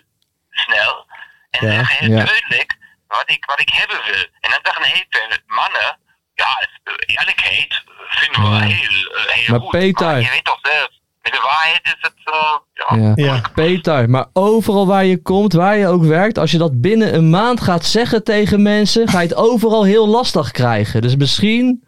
snel. 0.50 1.06
En 1.50 1.66
Ja, 1.66 1.72
zeg 1.74 1.98
heel 1.98 2.10
ja. 2.10 2.24
duidelijk 2.24 2.76
wat 3.08 3.30
ik, 3.30 3.44
wat 3.44 3.60
ik 3.60 3.68
hebben 3.72 4.02
wil. 4.04 4.26
En 4.40 4.50
dan 4.50 4.60
zeggen 4.62 4.82
heel 4.84 5.04
veel 5.10 5.38
mannen, 5.46 5.98
ja, 6.34 6.68
eh, 6.84 6.92
eerlijkheid 7.16 7.82
vinden 8.08 8.50
we 8.50 8.56
Ja. 8.56 8.62
heel, 8.62 9.12
eh, 9.16 9.34
heel 9.34 9.44
Maar 9.50 9.60
goed. 9.60 9.70
Peter- 9.70 10.06
Maar 10.06 10.20
je 10.20 10.30
weet 10.30 10.44
toch 10.44 10.58
zelf, 10.62 10.88
met 11.22 11.32
de 11.32 11.40
waarheid 11.42 11.80
is 11.84 11.96
het, 12.00 12.14
eh, 12.24 12.96
ja. 12.96 13.12
Ja. 13.24 13.32
Ja. 13.34 13.40
Peter, 13.54 14.10
maar 14.10 14.26
overal 14.32 14.86
waar 14.86 15.04
je 15.04 15.22
komt, 15.22 15.52
waar 15.52 15.76
je 15.76 15.86
ook 15.86 16.04
werkt, 16.04 16.38
als 16.38 16.50
je 16.50 16.58
dat 16.58 16.80
binnen 16.80 17.14
een 17.14 17.30
maand 17.30 17.60
gaat 17.60 17.84
zeggen 17.84 18.24
tegen 18.24 18.62
mensen, 18.62 19.08
ga 19.08 19.20
je 19.20 19.28
het 19.28 19.36
overal 19.36 19.84
heel 19.84 20.08
lastig 20.08 20.50
krijgen. 20.50 21.02
Dus 21.02 21.16
misschien 21.16 21.84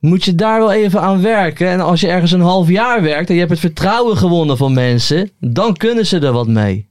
moet 0.00 0.24
je 0.24 0.34
daar 0.34 0.58
wel 0.58 0.72
even 0.72 1.00
aan 1.00 1.22
werken. 1.22 1.68
En 1.68 1.80
als 1.80 2.00
je 2.00 2.08
ergens 2.08 2.32
een 2.32 2.40
half 2.40 2.68
jaar 2.68 3.02
werkt 3.02 3.28
en 3.28 3.34
je 3.34 3.40
hebt 3.40 3.52
het 3.52 3.60
vertrouwen 3.60 4.16
gewonnen 4.16 4.56
van 4.56 4.72
mensen, 4.74 5.30
dan 5.40 5.76
kunnen 5.76 6.06
ze 6.06 6.18
er 6.18 6.32
wat 6.32 6.46
mee. 6.48 6.88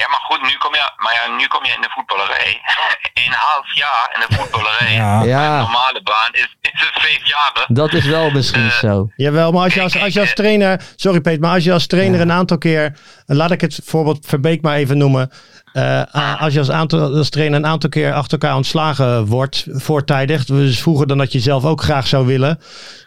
Ja, 0.00 0.08
maar 0.12 0.20
goed, 0.28 0.40
nu 0.42 0.54
kom 0.64 0.74
je, 0.74 0.84
maar 0.96 1.14
ja, 1.14 1.36
nu 1.36 1.46
kom 1.46 1.64
je 1.64 1.72
in 1.78 1.80
de 1.80 1.90
voetballerij. 1.90 2.52
Een 3.26 3.32
half 3.32 3.74
jaar 3.74 4.10
in 4.14 4.20
de 4.28 4.34
voetballerij. 4.36 4.92
Ja. 4.92 5.20
Een 5.20 5.28
Ja, 5.28 5.58
normale 5.60 6.02
baan 6.02 6.28
is, 6.32 6.56
is 6.60 6.70
het 6.86 7.02
vijf 7.02 7.26
jaar. 7.26 7.64
dat 7.68 7.92
is 7.92 8.04
wel 8.04 8.30
misschien 8.30 8.66
Eh, 8.70 8.78
zo. 8.78 9.08
Jawel, 9.16 9.52
maar 9.52 9.62
als 9.64 9.74
je 9.74 9.82
als, 9.82 10.00
als 10.02 10.12
je 10.14 10.20
als 10.20 10.34
trainer, 10.34 10.82
sorry 10.96 11.20
Peter, 11.20 11.40
maar 11.40 11.54
als 11.54 11.64
je 11.64 11.72
als 11.72 11.86
trainer 11.86 12.20
een 12.20 12.32
aantal 12.32 12.58
keer, 12.58 12.98
laat 13.26 13.50
ik 13.50 13.60
het 13.60 13.80
voorbeeld 13.84 14.26
Verbeek 14.26 14.62
maar 14.62 14.76
even 14.76 14.98
noemen. 14.98 15.30
Eh, 15.72 16.02
a- 16.14 16.36
als 16.40 16.52
je 16.52 16.58
als, 16.58 16.70
aantal, 16.70 17.14
als 17.16 17.28
trainer 17.30 17.58
een 17.58 17.66
aantal 17.66 17.90
keer 17.90 18.12
achter 18.12 18.38
elkaar 18.38 18.56
ontslagen 18.56 19.26
wordt, 19.26 19.66
voortijdig, 19.70 20.44
dus 20.44 20.80
vroeger 20.80 21.06
dan 21.06 21.18
dat 21.18 21.32
je 21.32 21.40
zelf 21.40 21.64
ook 21.64 21.82
graag 21.82 22.06
zou 22.06 22.26
willen, 22.26 22.60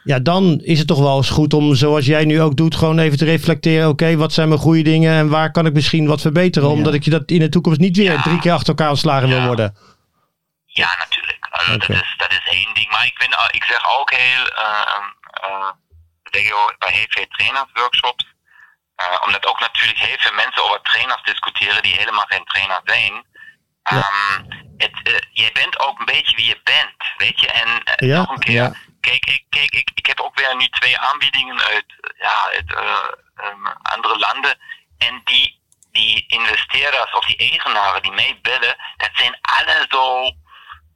ja, 0.03 0.20
dan 0.20 0.59
is 0.64 0.78
het 0.80 0.88
toch 0.88 0.99
wel 0.99 1.18
eens 1.18 1.30
goed 1.30 1.53
om, 1.53 1.76
zoals 1.76 2.05
jij 2.05 2.26
nu 2.26 2.41
ook 2.41 2.55
doet, 2.55 2.76
gewoon 2.76 2.99
even 2.99 3.18
te 3.18 3.26
reflecteren. 3.26 3.89
Oké, 3.89 4.16
wat 4.16 4.34
zijn 4.34 4.47
mijn 4.47 4.59
goede 4.59 4.82
dingen 4.82 5.14
en 5.14 5.30
waar 5.30 5.51
kan 5.51 5.66
ik 5.66 5.74
misschien 5.74 6.07
wat 6.07 6.22
verbeteren, 6.22 6.70
omdat 6.70 6.93
ik 6.93 7.03
je 7.03 7.09
dat 7.09 7.32
in 7.32 7.39
de 7.39 7.49
toekomst 7.49 7.80
niet 7.80 7.97
weer 7.97 8.22
drie 8.22 8.39
keer 8.39 8.51
achter 8.51 8.68
elkaar 8.70 8.89
ontslagen 8.89 9.30
wil 9.30 9.45
worden. 9.45 9.76
Ja, 10.66 10.89
natuurlijk. 10.97 11.38
Also, 11.49 11.72
dat, 11.78 11.89
is, 11.89 12.14
dat 12.18 12.32
is 12.32 12.47
één 12.51 12.74
ding. 12.74 12.89
Maar 12.89 13.05
ik, 13.05 13.16
ben, 13.18 13.30
ik 13.51 13.64
zeg 13.64 13.82
ook 13.99 14.11
heel, 14.14 14.45
uh, 14.66 14.97
uh, 15.49 15.72
denk 16.32 16.45
ik 16.45 16.76
bij 16.80 16.91
heel 16.91 17.05
veel 17.09 17.26
trainersworkshops, 17.30 18.26
uh, 18.26 18.32
omdat 19.25 19.45
ook 19.45 19.59
natuurlijk 19.59 19.99
heel 19.99 20.17
veel 20.19 20.33
mensen 20.33 20.63
over 20.63 20.81
trainers 20.81 21.23
discussiëren 21.23 21.81
die 21.83 21.95
helemaal 21.95 22.25
geen 22.27 22.43
trainer 22.45 22.81
zijn. 22.83 23.13
Um, 23.93 24.47
het, 24.77 24.91
uh, 25.03 25.17
jij 25.31 25.49
bent 25.53 25.79
ook 25.79 25.99
een 25.99 26.05
beetje 26.05 26.35
wie 26.35 26.45
je 26.45 26.59
bent, 26.63 26.95
weet 27.17 27.39
je? 27.39 27.47
En 27.47 27.67
uh, 27.67 28.09
Ja? 28.09 28.17
nog 28.17 28.29
een 28.29 28.39
keer, 28.39 28.53
Ja. 28.53 28.73
kijk, 29.01 29.25
ik, 29.25 29.43
kijk 29.49 29.73
ik, 29.75 29.91
ik 29.95 30.05
heb 30.05 30.19
ook 30.19 30.39
weer 30.39 30.55
nu 30.55 30.67
twee 30.67 30.99
aanbiedingen 30.99 31.61
uit, 31.61 31.85
ja, 32.19 32.45
uit 32.51 32.71
uh, 32.71 33.47
um, 33.47 33.65
andere 33.81 34.17
landen. 34.19 34.57
En 34.97 35.21
die, 35.23 35.61
die 35.91 36.23
investeerders 36.27 37.11
of 37.13 37.25
die 37.25 37.37
eigenaren 37.37 38.01
die 38.01 38.11
mij 38.11 38.39
bellen, 38.41 38.75
dat 38.97 39.09
zijn 39.13 39.37
alle 39.41 39.85
zo 39.89 40.31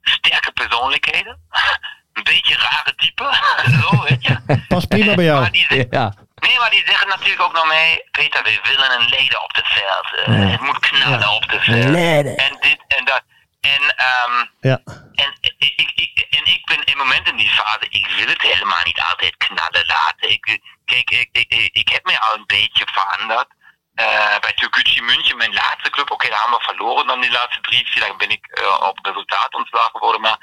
sterke 0.02 0.52
persoonlijkheden. 0.52 1.40
Een 2.14 2.24
beetje 2.24 2.56
rare 2.58 2.96
typen. 2.96 3.34
Zo, 3.82 4.04
weet 4.04 4.26
je. 4.26 4.64
Past 4.68 4.88
prima 4.88 5.06
bij 5.16 5.16
Maar 5.16 5.24
jou. 5.26 5.50
die 5.50 5.88
Ja, 5.90 6.14
Nee, 6.48 6.60
maar 6.60 6.70
die 6.70 6.84
zeggen 6.86 7.08
natuurlijk 7.08 7.42
ook 7.42 7.54
naar 7.54 7.68
mij, 7.68 8.08
Peter, 8.12 8.44
we 8.44 8.60
willen 8.64 8.92
een 8.92 9.08
leden 9.10 9.44
op 9.44 9.54
de 9.54 9.64
veld. 9.66 10.14
Eh, 10.16 10.40
Ja. 10.42 10.48
Het 10.48 10.62
moet 10.62 10.80
knallen 10.80 11.30
op 11.30 11.50
de 11.50 11.60
veld. 11.62 11.92
En 12.38 12.58
dit 12.60 12.80
en 12.88 13.06
dat. 13.06 13.24
En, 13.62 13.96
ehm 13.96 14.46
Ja. 14.62 14.80
en, 15.16 15.38
ik, 15.58 15.92
ik, 15.96 16.26
en 16.30 16.46
ik 16.46 16.66
ben 16.66 16.78
in 16.78 16.84
het 16.86 17.04
moment 17.04 17.28
in 17.28 17.36
die 17.36 17.50
fase, 17.50 17.86
ik 17.90 18.08
wil 18.18 18.28
het 18.28 18.42
helemaal 18.42 18.84
niet 18.84 19.02
altijd 19.10 19.38
knallen 19.38 19.86
laten. 19.86 20.30
Ik, 20.30 20.60
kijk, 20.86 21.10
ik, 21.10 21.30
ik, 21.32 21.70
ik, 21.72 21.90
heb 21.90 22.06
me 22.06 22.20
al 22.20 22.36
een 22.36 22.46
beetje 22.46 22.86
veranderd. 22.92 23.48
Uh, 23.96 24.40
bij 24.40 24.54
Türkgücü 24.56 25.02
München, 25.02 25.38
mijn 25.38 25.54
laatste 25.54 25.90
club, 25.90 26.12
oké, 26.12 26.14
okay, 26.14 26.30
daar 26.30 26.40
hebben 26.40 26.58
we 26.60 26.66
verloren 26.66 27.08
dan 27.08 27.22
die 27.22 27.32
laatste 27.32 27.62
drie, 27.62 27.88
vier, 27.88 28.08
dan 28.08 28.18
ben 28.18 28.30
ik 28.30 28.60
uh, 28.62 28.82
op 28.88 29.00
resultaat 29.02 29.54
ontslagen 29.54 29.92
geworden, 29.92 30.22
maar 30.22 30.38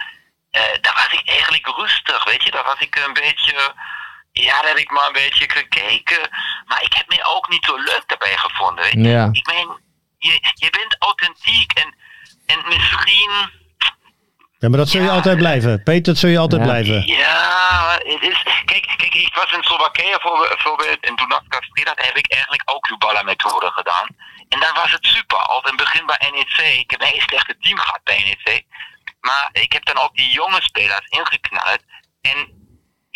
uh, 0.52 0.62
daar 0.80 0.94
was 0.94 1.08
ik 1.20 1.28
eigenlijk 1.28 1.66
rustig, 1.66 2.24
weet 2.24 2.42
je, 2.42 2.50
daar 2.50 2.64
was 2.64 2.78
ik 2.78 2.96
een 2.96 3.12
beetje, 3.12 3.74
ja, 4.42 4.60
daar 4.60 4.68
heb 4.68 4.76
ik 4.78 4.90
maar 4.90 5.06
een 5.06 5.12
beetje 5.12 5.50
gekeken 5.50 6.28
Maar 6.66 6.82
ik 6.82 6.92
heb 6.92 7.08
me 7.08 7.24
ook 7.24 7.48
niet 7.48 7.64
zo 7.64 7.76
leuk 7.76 8.02
daarbij 8.06 8.36
gevonden. 8.36 8.84
weet 8.84 8.92
je. 8.92 9.00
Ja. 9.00 9.28
Ik 9.32 9.46
meen, 9.46 9.68
je, 10.18 10.38
je 10.54 10.70
bent 10.70 10.96
authentiek 10.98 11.72
en, 11.72 11.94
en 12.46 12.58
misschien... 12.68 13.62
Ja, 14.58 14.68
maar 14.68 14.78
dat 14.78 14.88
zul 14.88 15.02
je 15.02 15.10
altijd 15.10 15.36
blijven. 15.36 15.82
Peter, 15.82 16.02
dat 16.04 16.16
zul 16.18 16.30
je 16.30 16.38
altijd 16.38 16.60
Ja. 16.60 16.66
blijven. 16.66 17.06
Ja, 17.06 17.98
het 18.02 18.22
is... 18.22 18.42
Kijk, 18.64 18.94
kijk, 18.96 19.14
ik 19.14 19.34
was 19.34 19.52
in 19.52 19.62
Slowakije 19.62 20.18
voor- 20.20 20.48
bijvoorbeeld 20.48 21.00
en 21.00 21.16
toen 21.16 21.32
ik, 21.72 21.84
dat 21.84 22.04
heb 22.04 22.16
ik 22.16 22.30
eigenlijk 22.32 22.62
ook 22.64 22.82
Kubala-methode 22.82 23.70
gedaan. 23.70 24.06
En 24.48 24.60
dan 24.60 24.74
was 24.74 24.92
het 24.92 25.06
super. 25.06 25.38
Al 25.38 25.58
in 25.60 25.64
het 25.66 25.76
begin 25.76 26.06
bij 26.06 26.30
NEC, 26.32 26.78
ik 26.78 26.90
heb 26.90 27.00
een 27.00 27.06
heel 27.06 27.20
slechte 27.20 27.56
team 27.60 27.78
gehad 27.78 28.00
bij 28.04 28.18
NEC. 28.44 28.62
Maar 29.20 29.48
ik 29.52 29.72
heb 29.72 29.84
dan 29.84 29.98
ook 29.98 30.14
die 30.14 30.30
jonge 30.30 30.62
spelers 30.62 31.06
ingeknald. 31.08 31.78
En 32.20 32.63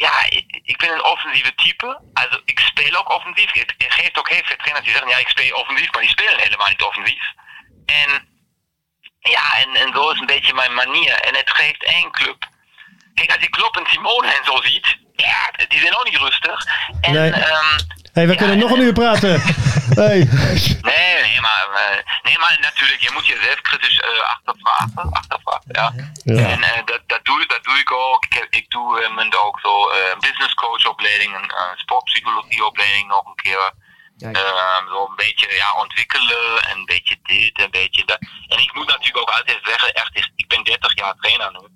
ja, 0.05 0.25
ik, 0.29 0.61
ik 0.63 0.77
ben 0.79 0.93
een 0.93 1.05
offensieve 1.05 1.55
type. 1.55 2.01
Also, 2.15 2.41
ik 2.45 2.59
speel 2.61 2.97
ook 2.97 3.11
offensief. 3.15 3.53
Het 3.53 3.75
het 3.79 3.93
geeft 3.93 4.19
ook 4.19 4.29
heel 4.29 4.43
veel 4.45 4.57
trainers 4.57 4.85
die 4.85 4.93
zeggen, 4.95 5.11
ja, 5.11 5.19
ik 5.19 5.29
speel 5.29 5.57
offensief, 5.57 5.93
maar 5.93 6.01
die 6.01 6.11
spelen 6.11 6.39
helemaal 6.41 6.69
niet 6.69 6.83
offensief. 6.83 7.25
En 7.87 8.11
ja, 9.21 9.59
en, 9.59 9.75
en 9.75 9.93
zo 9.93 10.11
is 10.11 10.21
een 10.21 10.27
beetje 10.27 10.55
mijn 10.55 10.75
manier. 10.75 11.13
En 11.21 11.35
het 11.37 11.51
geeft 11.51 11.85
één 11.85 12.11
club. 12.11 12.49
Kijk, 13.15 13.31
als 13.33 13.41
je 13.43 13.49
Klopp 13.49 13.77
en 13.77 13.87
Simone 13.87 14.27
en 14.27 14.45
zo 14.45 14.61
ziet, 14.63 14.97
ja, 15.17 15.51
die 15.69 15.81
zijn 15.81 15.97
ook 15.97 16.05
niet 16.05 16.17
rustig. 16.17 16.67
En, 17.01 17.13
Nee. 17.13 17.31
ehm, 17.33 17.79
hey, 18.19 18.27
we 18.27 18.33
ja, 18.33 18.39
kunnen 18.39 18.59
nog 18.59 18.71
een 18.71 18.81
uur 18.87 18.93
praten. 18.93 19.41
hey. 20.03 20.19
Nee, 20.91 21.15
nee, 21.23 21.41
maar, 21.41 21.67
eh, 21.75 21.97
nee, 22.23 22.39
maar 22.39 22.59
natuurlijk, 22.61 23.01
je 23.01 23.11
moet 23.13 23.27
jezelf 23.27 23.61
kritisch 23.61 24.01
eh 24.01 24.21
achtervragen. 24.35 25.11
achtervragen 25.13 25.73
ja. 25.81 25.93
Ja. 26.25 26.49
En 26.49 26.63
eh, 26.63 26.85
dat, 26.85 27.01
dat, 27.07 27.25
doe, 27.25 27.47
dat 27.47 27.65
doe 27.65 27.79
ik 27.79 27.93
ook. 27.93 28.25
Ik, 28.25 28.47
ik 28.51 28.71
doe 28.71 29.01
eh, 29.03 29.15
mijn 29.15 29.35
ook 29.37 29.61
zo 29.61 29.89
eh 29.89 30.19
business 30.19 30.55
coach 30.55 30.87
opleiding, 30.87 31.35
een 31.35 31.51
eh, 31.51 31.77
sportpsychologie 31.77 32.65
opleiding 32.65 33.09
nog 33.09 33.27
een 33.27 33.35
keer. 33.35 33.73
Ehm, 34.19 34.85
zo 34.89 35.07
een 35.09 35.17
beetje 35.17 35.55
ja, 35.55 35.81
ontwikkelen 35.83 36.63
en 36.69 36.77
een 36.79 36.85
beetje 36.85 37.17
dit, 37.23 37.61
een 37.61 37.71
beetje 37.71 38.05
dat. 38.05 38.19
En 38.49 38.59
ik 38.59 38.75
moet 38.75 38.87
natuurlijk 38.87 39.19
ook 39.19 39.31
altijd 39.31 39.59
zeggen, 39.63 39.93
echt, 39.95 40.11
is- 40.17 40.33
ik 40.37 40.49
ben 40.49 40.65
30 40.65 40.95
jaar 40.95 41.15
trainer 41.21 41.51
nu. 41.53 41.69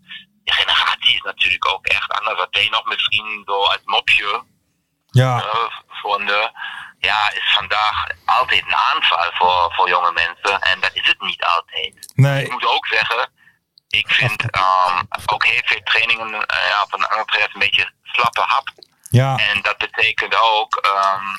De 0.45 0.53
generatie 0.53 1.15
is 1.15 1.21
natuurlijk 1.23 1.69
ook 1.69 1.87
echt 1.87 2.11
anders. 2.13 2.39
Wat 2.39 2.49
wij 2.51 2.69
nog 2.71 2.85
misschien 2.85 3.43
zo 3.47 3.63
als 3.63 3.81
mopje 3.85 4.43
Ja, 5.13 5.37
eh, 5.39 5.71
vonden, 5.89 6.53
ja, 6.99 7.31
is 7.33 7.53
vandaag 7.55 8.07
altijd 8.25 8.63
een 8.67 8.75
aanval 8.75 9.31
voor, 9.33 9.73
voor 9.75 9.89
jonge 9.89 10.13
mensen. 10.13 10.61
En 10.61 10.81
dat 10.81 10.91
is 10.93 11.07
het 11.07 11.21
niet 11.21 11.45
altijd. 11.45 12.13
nee. 12.15 12.45
Ik 12.45 12.51
moet 12.51 12.67
ook 12.67 12.87
zeggen, 12.87 13.31
ik 13.89 14.09
vind 14.09 14.51
ehm, 14.51 15.03
ook 15.27 15.45
heel 15.45 15.63
veel 15.65 15.81
trainingen 15.85 16.47
eh, 16.47 16.69
ja, 16.69 16.87
van 16.89 17.09
andere 17.09 17.25
trainers 17.25 17.55
een 17.55 17.61
beetje 17.61 17.91
slappe 18.03 18.41
hap. 18.41 18.69
Ja, 19.11 19.37
En 19.37 19.63
dat 19.63 19.79
betekent 19.79 20.35
ook 20.41 20.77
ehm, 20.77 21.37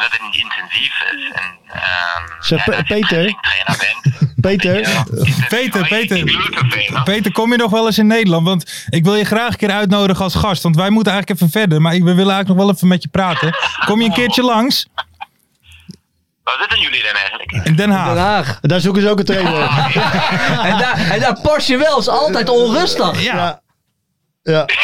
dat 0.00 0.10
het 0.10 0.20
niet 0.22 0.34
intensief 0.42 1.00
is. 1.12 1.30
En, 1.32 1.58
ehm, 1.72 2.22
Zeg, 2.40 2.64
ja, 2.66 2.82
Peter? 2.82 3.22
bent. 3.22 4.18
Peter? 4.40 4.80
Ja, 4.80 5.04
Peter, 5.48 5.86
Peter. 5.88 6.24
Peter, 7.04 7.32
kom 7.32 7.50
je 7.50 7.56
nog 7.58 7.70
wel 7.70 7.86
eens 7.86 7.98
in 7.98 8.06
Nederland? 8.06 8.46
Want 8.46 8.84
ik 8.88 9.04
wil 9.04 9.16
je 9.16 9.24
graag 9.24 9.48
een 9.52 9.56
keer 9.56 9.70
uitnodigen 9.70 10.24
als 10.24 10.34
gast. 10.34 10.62
Want 10.62 10.76
wij 10.76 10.90
moeten 10.90 11.12
eigenlijk 11.12 11.42
even 11.42 11.60
verder. 11.60 11.80
Maar 11.80 11.94
ik- 11.94 12.00
we 12.02 12.14
willen 12.14 12.32
eigenlijk 12.32 12.48
nog 12.48 12.66
wel 12.66 12.70
even 12.74 12.88
met 12.88 13.02
je 13.02 13.08
praten. 13.08 13.56
Kom 13.86 14.00
je 14.00 14.06
een 14.06 14.12
keertje 14.14 14.42
langs? 14.42 14.86
Waar 16.42 16.56
zitten 16.60 16.80
jullie 16.80 17.02
dan 17.02 17.14
eigenlijk? 17.14 17.50
In 17.52 17.62
Den 17.62 17.76
Den 17.76 17.90
Haag. 17.90 18.58
Daar 18.60 18.80
zoeken 18.80 19.02
ze 19.02 19.08
ook 19.10 19.18
een 19.18 19.24
trainer. 19.24 19.62
En 20.70 20.78
daar, 20.78 21.10
en 21.10 21.20
daar 21.20 21.40
pas 21.40 21.66
je 21.66 21.76
wel. 21.76 21.98
is 21.98 22.08
altijd 22.08 22.48
onrustig. 22.48 23.22
Ja. 23.22 23.60
Ja. 24.42 24.66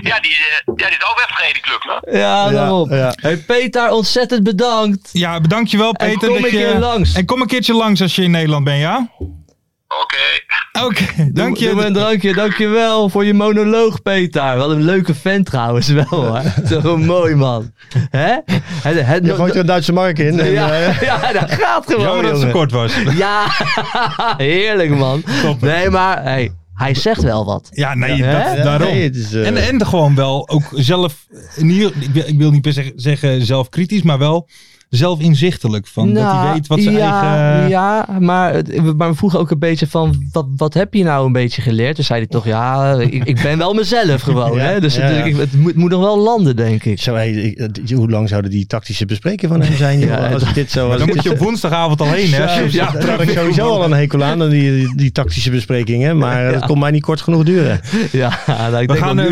Ja, 0.00 0.20
die, 0.20 0.30
eh, 0.30 0.74
ja, 0.76 0.86
die 0.86 0.96
is 0.98 1.04
ook 1.10 1.24
weggereden, 1.26 1.62
club, 1.62 2.00
hè? 2.02 2.18
Ja, 2.18 2.50
daarom. 2.50 2.94
ja. 2.94 3.12
Hey 3.20 3.36
Peter, 3.36 3.90
ontzettend 3.90 4.42
bedankt. 4.42 5.10
Ja, 5.12 5.40
bedankt 5.40 5.70
je 5.70 5.76
wel 5.76 5.92
Peter. 5.92 6.18
kom 6.18 6.28
dat 6.28 6.36
een 6.36 6.42
je, 6.42 6.48
keer 6.50 6.78
langs. 6.78 7.14
En 7.14 7.24
kom 7.24 7.40
een 7.40 7.46
keertje 7.46 7.74
langs 7.74 8.00
als 8.02 8.14
je 8.14 8.22
in 8.22 8.30
Nederland 8.30 8.64
bent, 8.64 8.80
ja? 8.80 9.08
Oké. 9.88 10.16
Oké, 10.84 11.30
dank 11.32 11.58
Doe 11.58 11.74
me 11.74 11.80
een 11.80 11.92
je. 11.92 11.98
drankje, 11.98 12.34
dankjewel 12.34 13.08
voor 13.08 13.24
je 13.24 13.34
monoloog, 13.34 14.02
Peter. 14.02 14.56
Wat 14.56 14.70
een 14.70 14.82
leuke 14.84 15.14
vent 15.14 15.46
trouwens 15.46 15.88
wel, 15.88 16.04
hoor. 16.08 16.42
Zo 16.82 16.96
mooi, 16.96 17.34
man. 17.34 17.72
Hè? 18.10 18.36
Het, 18.82 19.06
het, 19.06 19.26
Je 19.26 19.34
gooit 19.34 19.54
er 19.54 19.60
een 19.60 19.66
Duitse 19.66 19.92
mark 19.92 20.18
in. 20.18 20.40
En, 20.40 20.50
ja, 20.50 20.70
eh, 20.70 21.00
ja, 21.08 21.32
dat 21.32 21.50
gaat 21.50 21.86
gewoon, 21.86 22.02
Jammer 22.02 22.22
dat 22.22 22.32
het 22.32 22.40
zo 22.40 22.50
kort 22.50 22.70
was. 22.70 22.92
Ja, 23.16 23.46
heerlijk, 24.36 24.90
man. 24.90 25.22
Nee, 25.60 25.90
maar 25.90 26.22
hey, 26.22 26.52
hij 26.76 26.94
zegt 26.94 27.22
wel 27.22 27.44
wat. 27.44 27.68
Ja, 27.70 27.94
nee, 27.94 28.22
dat, 28.22 28.56
daarom. 28.56 28.88
nee, 28.88 29.02
het 29.02 29.16
is, 29.16 29.32
eh, 29.32 29.46
En, 29.46 29.56
en 29.56 29.86
gewoon 29.86 30.14
wel 30.14 30.48
ook 30.48 30.62
zelf, 30.74 31.26
in 31.56 31.68
ieder, 31.68 31.92
ik, 32.00 32.10
wil, 32.10 32.24
ik 32.26 32.38
wil 32.38 32.50
niet 32.50 32.62
per 32.62 32.72
se 32.72 32.92
zeggen 32.96 33.46
zelfkritisch, 33.46 34.02
maar 34.02 34.18
wel 34.18 34.48
zelf 34.96 35.20
inzichtelijk. 35.20 35.86
Van 35.86 36.12
dat 36.14 36.32
hij 36.32 36.52
weet 36.52 36.66
wat 36.66 36.80
zijn 36.80 36.94
Nou, 36.94 37.06
ja, 37.06 37.46
eigen... 37.52 37.68
Ja, 37.68 38.06
maar, 38.20 38.54
het- 38.54 38.96
maar 38.96 39.08
we 39.10 39.14
vroegen 39.16 39.38
ook 39.38 39.50
een 39.50 39.58
beetje 39.58 39.86
van, 39.86 40.28
wat, 40.32 40.46
wat 40.56 40.74
heb 40.74 40.94
je 40.94 41.04
nou 41.04 41.26
een 41.26 41.32
beetje 41.32 41.62
geleerd? 41.62 41.94
Toen 41.94 42.04
zei 42.04 42.18
hij 42.18 42.28
toch, 42.28 42.44
ja, 42.46 42.92
ik, 42.94 43.24
ik 43.24 43.42
ben 43.42 43.58
wel 43.58 43.74
mezelf 43.74 44.22
gewoon. 44.22 44.54
Ja, 44.56 44.62
hè? 44.64 44.80
Dus 44.80 44.94
ja, 44.94 45.02
het, 45.02 45.16
ja. 45.16 45.24
ik- 45.24 45.36
het 45.36 45.54
moet, 45.60 45.74
moet 45.74 45.90
nog 45.90 46.00
wel 46.00 46.18
landen, 46.18 46.56
denk 46.56 46.84
ik. 46.84 47.00
Zo, 47.00 47.14
hey, 47.14 47.54
eh, 47.56 47.96
hoe 47.96 48.10
lang 48.10 48.28
zouden 48.28 48.50
die 48.50 48.66
tactische 48.66 49.06
besprekingen 49.06 49.54
van 49.56 49.66
hem 49.66 49.76
zijn? 49.76 49.98
joh? 50.00 50.08
Ja, 50.08 50.28
als 50.32 50.42
ik 50.42 50.54
dit 50.54 50.70
zo, 50.70 50.96
dan 50.96 51.06
moet 51.08 51.22
je 51.22 51.30
op 51.30 51.38
woensdagavond 51.38 52.00
al 52.00 52.06
heen, 52.06 52.32
hè? 52.32 52.60
ja, 52.60 52.90
daar 52.90 53.10
heb 53.10 53.20
ik 53.20 53.30
sowieso 53.38 53.68
al 53.68 53.84
een 53.84 53.92
hekel 53.92 54.22
aan, 54.24 54.48
die, 54.48 54.70
die, 54.76 54.96
die 54.96 55.12
tactische 55.12 55.50
besprekingen. 55.50 56.18
Maar 56.18 56.52
dat 56.52 56.66
kon 56.66 56.78
mij 56.78 56.90
niet 56.90 57.02
kort 57.02 57.20
genoeg 57.20 57.42
duren. 57.42 57.80
Ja, 58.12 58.38
nou, 58.46 58.76
ik 58.76 58.88
We 58.88 58.92
denk 58.94 59.04
gaan, 59.06 59.18
eh, 59.18 59.26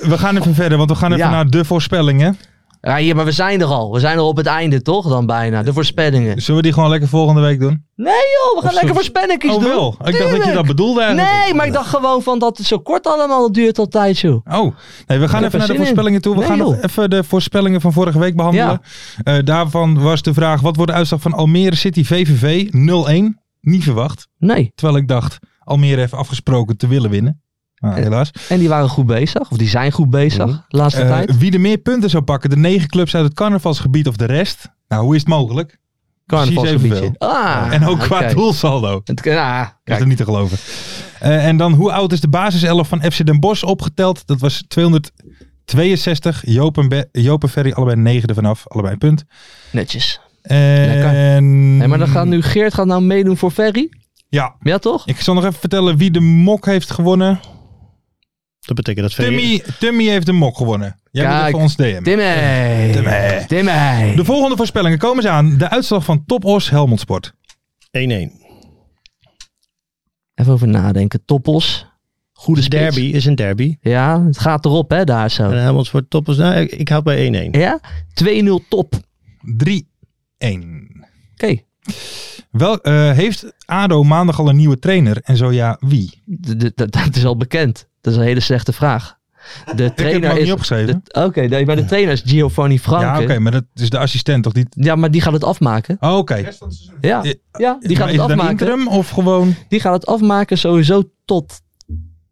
we 0.00 0.18
gaan 0.18 0.36
even 0.36 0.54
verder, 0.54 0.78
want 0.78 0.90
we 0.90 0.96
gaan 0.96 1.12
even 1.12 1.24
Ja. 1.24 1.30
naar 1.30 1.50
de 1.50 1.64
voorspellingen. 1.64 2.36
Ja, 2.84 2.96
hier, 2.96 3.16
maar 3.16 3.24
we 3.24 3.32
zijn 3.32 3.60
er 3.60 3.66
al. 3.66 3.92
We 3.92 4.00
zijn 4.00 4.16
er 4.16 4.22
op 4.22 4.36
het 4.36 4.46
einde, 4.46 4.82
toch? 4.82 5.08
Dan 5.08 5.26
bijna. 5.26 5.62
De 5.62 5.72
voorspellingen. 5.72 6.40
Zullen 6.42 6.56
we 6.56 6.62
die 6.66 6.72
gewoon 6.72 6.90
lekker 6.90 7.08
volgende 7.08 7.40
week 7.40 7.60
doen? 7.60 7.86
Nee 7.96 8.12
joh, 8.12 8.54
we 8.54 8.60
gaan 8.60 8.64
Of 8.68 8.70
lekker 8.72 8.88
zo- 8.88 8.94
voorspellingjes 8.94 9.54
Oh 9.54 9.60
doen. 9.60 9.68
wel, 9.68 9.96
ik 10.04 10.18
dacht 10.18 10.30
dat 10.30 10.44
je 10.44 10.52
dat 10.52 10.66
bedoelde 10.66 11.02
eigenlijk. 11.02 11.32
Nee, 11.44 11.54
maar 11.54 11.66
ik 11.66 11.72
dacht 11.72 11.88
gewoon 11.88 12.22
van 12.22 12.38
dat 12.38 12.58
het 12.58 12.66
zo 12.66 12.78
kort 12.78 13.06
allemaal 13.06 13.52
duurt 13.52 13.78
altijd, 13.78 14.18
joh. 14.18 14.40
Oh, 14.50 14.74
nee, 15.06 15.18
we 15.18 15.28
gaan 15.28 15.44
even 15.44 15.58
naar 15.58 15.66
de 15.68 15.72
in. 15.74 15.78
voorspellingen 15.80 16.20
toe. 16.20 16.32
We 16.34 16.38
Nee, 16.40 16.48
gaan 16.48 16.58
nog 16.58 16.76
even 16.82 17.10
de 17.10 17.24
voorspellingen 17.24 17.80
van 17.80 17.92
vorige 17.92 18.18
week 18.18 18.36
behandelen. 18.36 18.80
Eh, 19.22 19.34
daarvan 19.44 20.00
was 20.02 20.22
de 20.22 20.34
vraag, 20.34 20.60
wat 20.60 20.76
wordt 20.76 20.90
de 20.90 20.96
uitslag 20.96 21.20
van 21.20 21.32
Almere 21.32 21.76
City 21.76 22.04
VVV 22.04 22.68
0-1? 22.72 23.38
Niet 23.60 23.82
verwacht. 23.82 24.28
Nee. 24.38 24.72
Terwijl 24.74 24.98
ik 24.98 25.08
dacht, 25.08 25.38
Almere 25.64 26.00
heeft 26.00 26.14
afgesproken 26.14 26.76
te 26.76 26.86
willen 26.86 27.10
winnen. 27.10 27.42
Eh, 27.90 27.94
helaas. 27.94 28.30
En 28.48 28.58
die 28.58 28.68
waren 28.68 28.88
goed 28.88 29.06
bezig. 29.06 29.50
Of 29.50 29.56
die 29.56 29.68
zijn 29.68 29.92
goed 29.92 30.10
bezig. 30.10 30.46
de 30.68 30.76
laatste 30.76 31.02
Eh, 31.02 31.08
tijd. 31.08 31.38
wie 31.38 31.50
de 31.50 31.58
meer 31.58 31.78
punten 31.78 32.10
zou 32.10 32.22
pakken, 32.22 32.50
de 32.50 32.56
negen 32.56 32.88
clubs 32.88 33.14
uit 33.14 33.24
het 33.24 33.34
carnavalsgebied 33.34 34.08
of 34.08 34.16
de 34.16 34.24
rest? 34.24 34.68
Nou, 34.88 35.02
hoe 35.04 35.14
is 35.14 35.20
het 35.20 35.28
mogelijk? 35.30 35.78
Carnavalsgebiedje. 36.26 37.14
Ah, 37.18 37.66
en 37.70 37.86
ook 37.86 37.98
qua 37.98 38.28
doelsaldo. 38.32 39.00
Het, 39.04 39.20
ja, 39.24 39.78
Dat 39.84 39.94
is 39.96 40.02
er 40.02 40.08
niet 40.08 40.16
te 40.16 40.24
geloven. 40.24 40.58
Eh, 41.20 41.46
en 41.46 41.56
dan, 41.56 41.72
hoe 41.72 41.92
oud 41.92 42.12
is 42.12 42.20
de 42.20 42.28
basiself 42.28 42.88
van 42.88 43.02
FC 43.02 43.26
Den 43.26 43.40
Bosch 43.40 43.62
opgeteld? 43.62 44.26
Dat 44.26 44.40
was 44.40 44.64
262. 44.68 46.42
Joop 46.46 46.78
en, 46.78 46.88
Be- 46.88 47.08
Joop 47.12 47.42
en 47.42 47.48
Ferry 47.48 47.72
allebei 47.72 47.96
negende 48.00 48.34
vanaf. 48.34 48.68
Allebei 48.68 48.92
een 48.92 48.98
punt. 48.98 49.24
Netjes. 49.70 50.20
En... 50.42 51.76
Nee, 51.76 51.88
maar 51.88 51.98
dan 51.98 52.08
gaat 52.08 52.26
nu 52.26 52.42
Geert 52.42 52.74
gaat 52.74 52.86
nou 52.86 53.02
meedoen 53.02 53.36
voor 53.36 53.50
Ferry. 53.50 53.90
Ja, 54.28 54.54
Ja, 54.60 54.78
toch? 54.78 55.06
ik 55.06 55.20
zal 55.20 55.34
nog 55.34 55.44
even 55.44 55.60
vertellen 55.60 55.96
wie 55.96 56.10
de 56.10 56.20
mok 56.20 56.66
heeft 56.66 56.90
gewonnen. 56.90 57.40
Dat 58.66 58.76
betekent 58.76 59.06
dat. 59.06 59.14
Timmy, 59.26 59.62
Timmy 59.78 60.04
heeft 60.08 60.26
de 60.26 60.32
mok 60.32 60.56
gewonnen. 60.56 61.00
Jij 61.10 61.24
moet 61.26 61.34
Kijk, 61.34 61.46
even 61.48 61.58
ons 61.58 61.76
DM. 61.76 62.02
Timmy. 62.02 62.92
Timmy. 62.92 63.44
Timmy. 63.46 64.14
De 64.16 64.24
volgende 64.24 64.56
voorspellingen 64.56 64.98
komen 64.98 65.22
ze 65.22 65.28
aan. 65.28 65.56
De 65.58 65.68
uitslag 65.70 66.04
van 66.04 66.24
Top 66.26 66.44
Os 66.44 66.70
Helmond 66.70 67.00
Sport. 67.00 67.32
1-1. 67.80 67.90
Even 70.34 70.52
over 70.52 70.68
nadenken. 70.68 71.24
Toppos. 71.24 71.86
Goede 72.32 72.62
spits. 72.62 72.80
derby 72.82 73.00
is 73.14 73.24
een 73.24 73.34
derby. 73.34 73.76
Ja, 73.80 74.24
het 74.24 74.38
gaat 74.38 74.64
erop 74.64 74.90
hè, 74.90 75.04
daar 75.04 75.30
zo. 75.30 75.50
En 75.50 75.62
Helmond 75.62 75.88
voor 75.88 76.08
toppers. 76.08 76.36
Nou, 76.36 76.54
ik, 76.54 76.72
ik 76.72 76.88
houd 76.88 77.04
bij 77.04 77.48
1-1. 77.48 77.50
Ja? 77.50 77.80
2-0 78.24 78.68
top. 78.68 78.94
3-1. 78.94 79.00
Oké. 81.34 81.56
Wel, 82.50 82.80
eh, 82.80 83.10
heeft 83.12 83.52
ADO 83.64 84.02
maandag 84.02 84.38
al 84.38 84.48
een 84.48 84.56
nieuwe 84.56 84.78
trainer? 84.78 85.16
En 85.22 85.36
zo 85.36 85.52
ja, 85.52 85.76
wie? 85.80 86.22
D- 86.74 86.92
Dat 86.92 87.16
is 87.16 87.24
al 87.24 87.36
bekend. 87.36 87.88
Dat 88.02 88.12
is 88.12 88.18
een 88.18 88.24
hele 88.26 88.40
slechte 88.40 88.72
vraag. 88.72 89.16
De 89.64 89.70
Ik 89.72 89.78
heb 89.78 89.96
trainer 89.96 90.22
hem 90.22 90.30
ook 90.30 90.36
is. 90.36 90.42
niet 90.44 90.52
opgeschreven. 90.52 91.02
Oké, 91.12 91.40
nee, 91.40 91.66
maar 91.66 91.76
de 91.76 91.84
trainer 91.84 92.12
is 92.12 92.22
Giovanni 92.26 92.78
Franke. 92.78 93.04
Ja, 93.06 93.20
oké, 93.22 93.38
maar 93.38 93.52
dat 93.52 93.64
is 93.74 93.90
de 93.90 93.98
assistent 93.98 94.42
toch? 94.42 94.52
Die... 94.52 94.66
Ja, 94.70 94.94
maar 94.96 95.10
die 95.10 95.20
gaat 95.20 95.32
het 95.32 95.44
afmaken. 95.44 95.96
Oh, 96.00 96.16
oké. 96.16 96.34
Ja, 97.00 97.22
Eh, 97.24 97.32
ja 97.58 97.76
die 97.80 97.96
gaat 97.96 98.04
Maar 98.06 98.14
het 98.14 98.20
afmaken. 98.30 98.50
interim 98.50 98.88
of 98.88 99.08
gewoon... 99.10 99.54
Die 99.68 99.80
gaat 99.80 99.92
het 99.94 100.06
afmaken 100.06 100.58
sowieso 100.58 101.02
tot, 101.24 101.60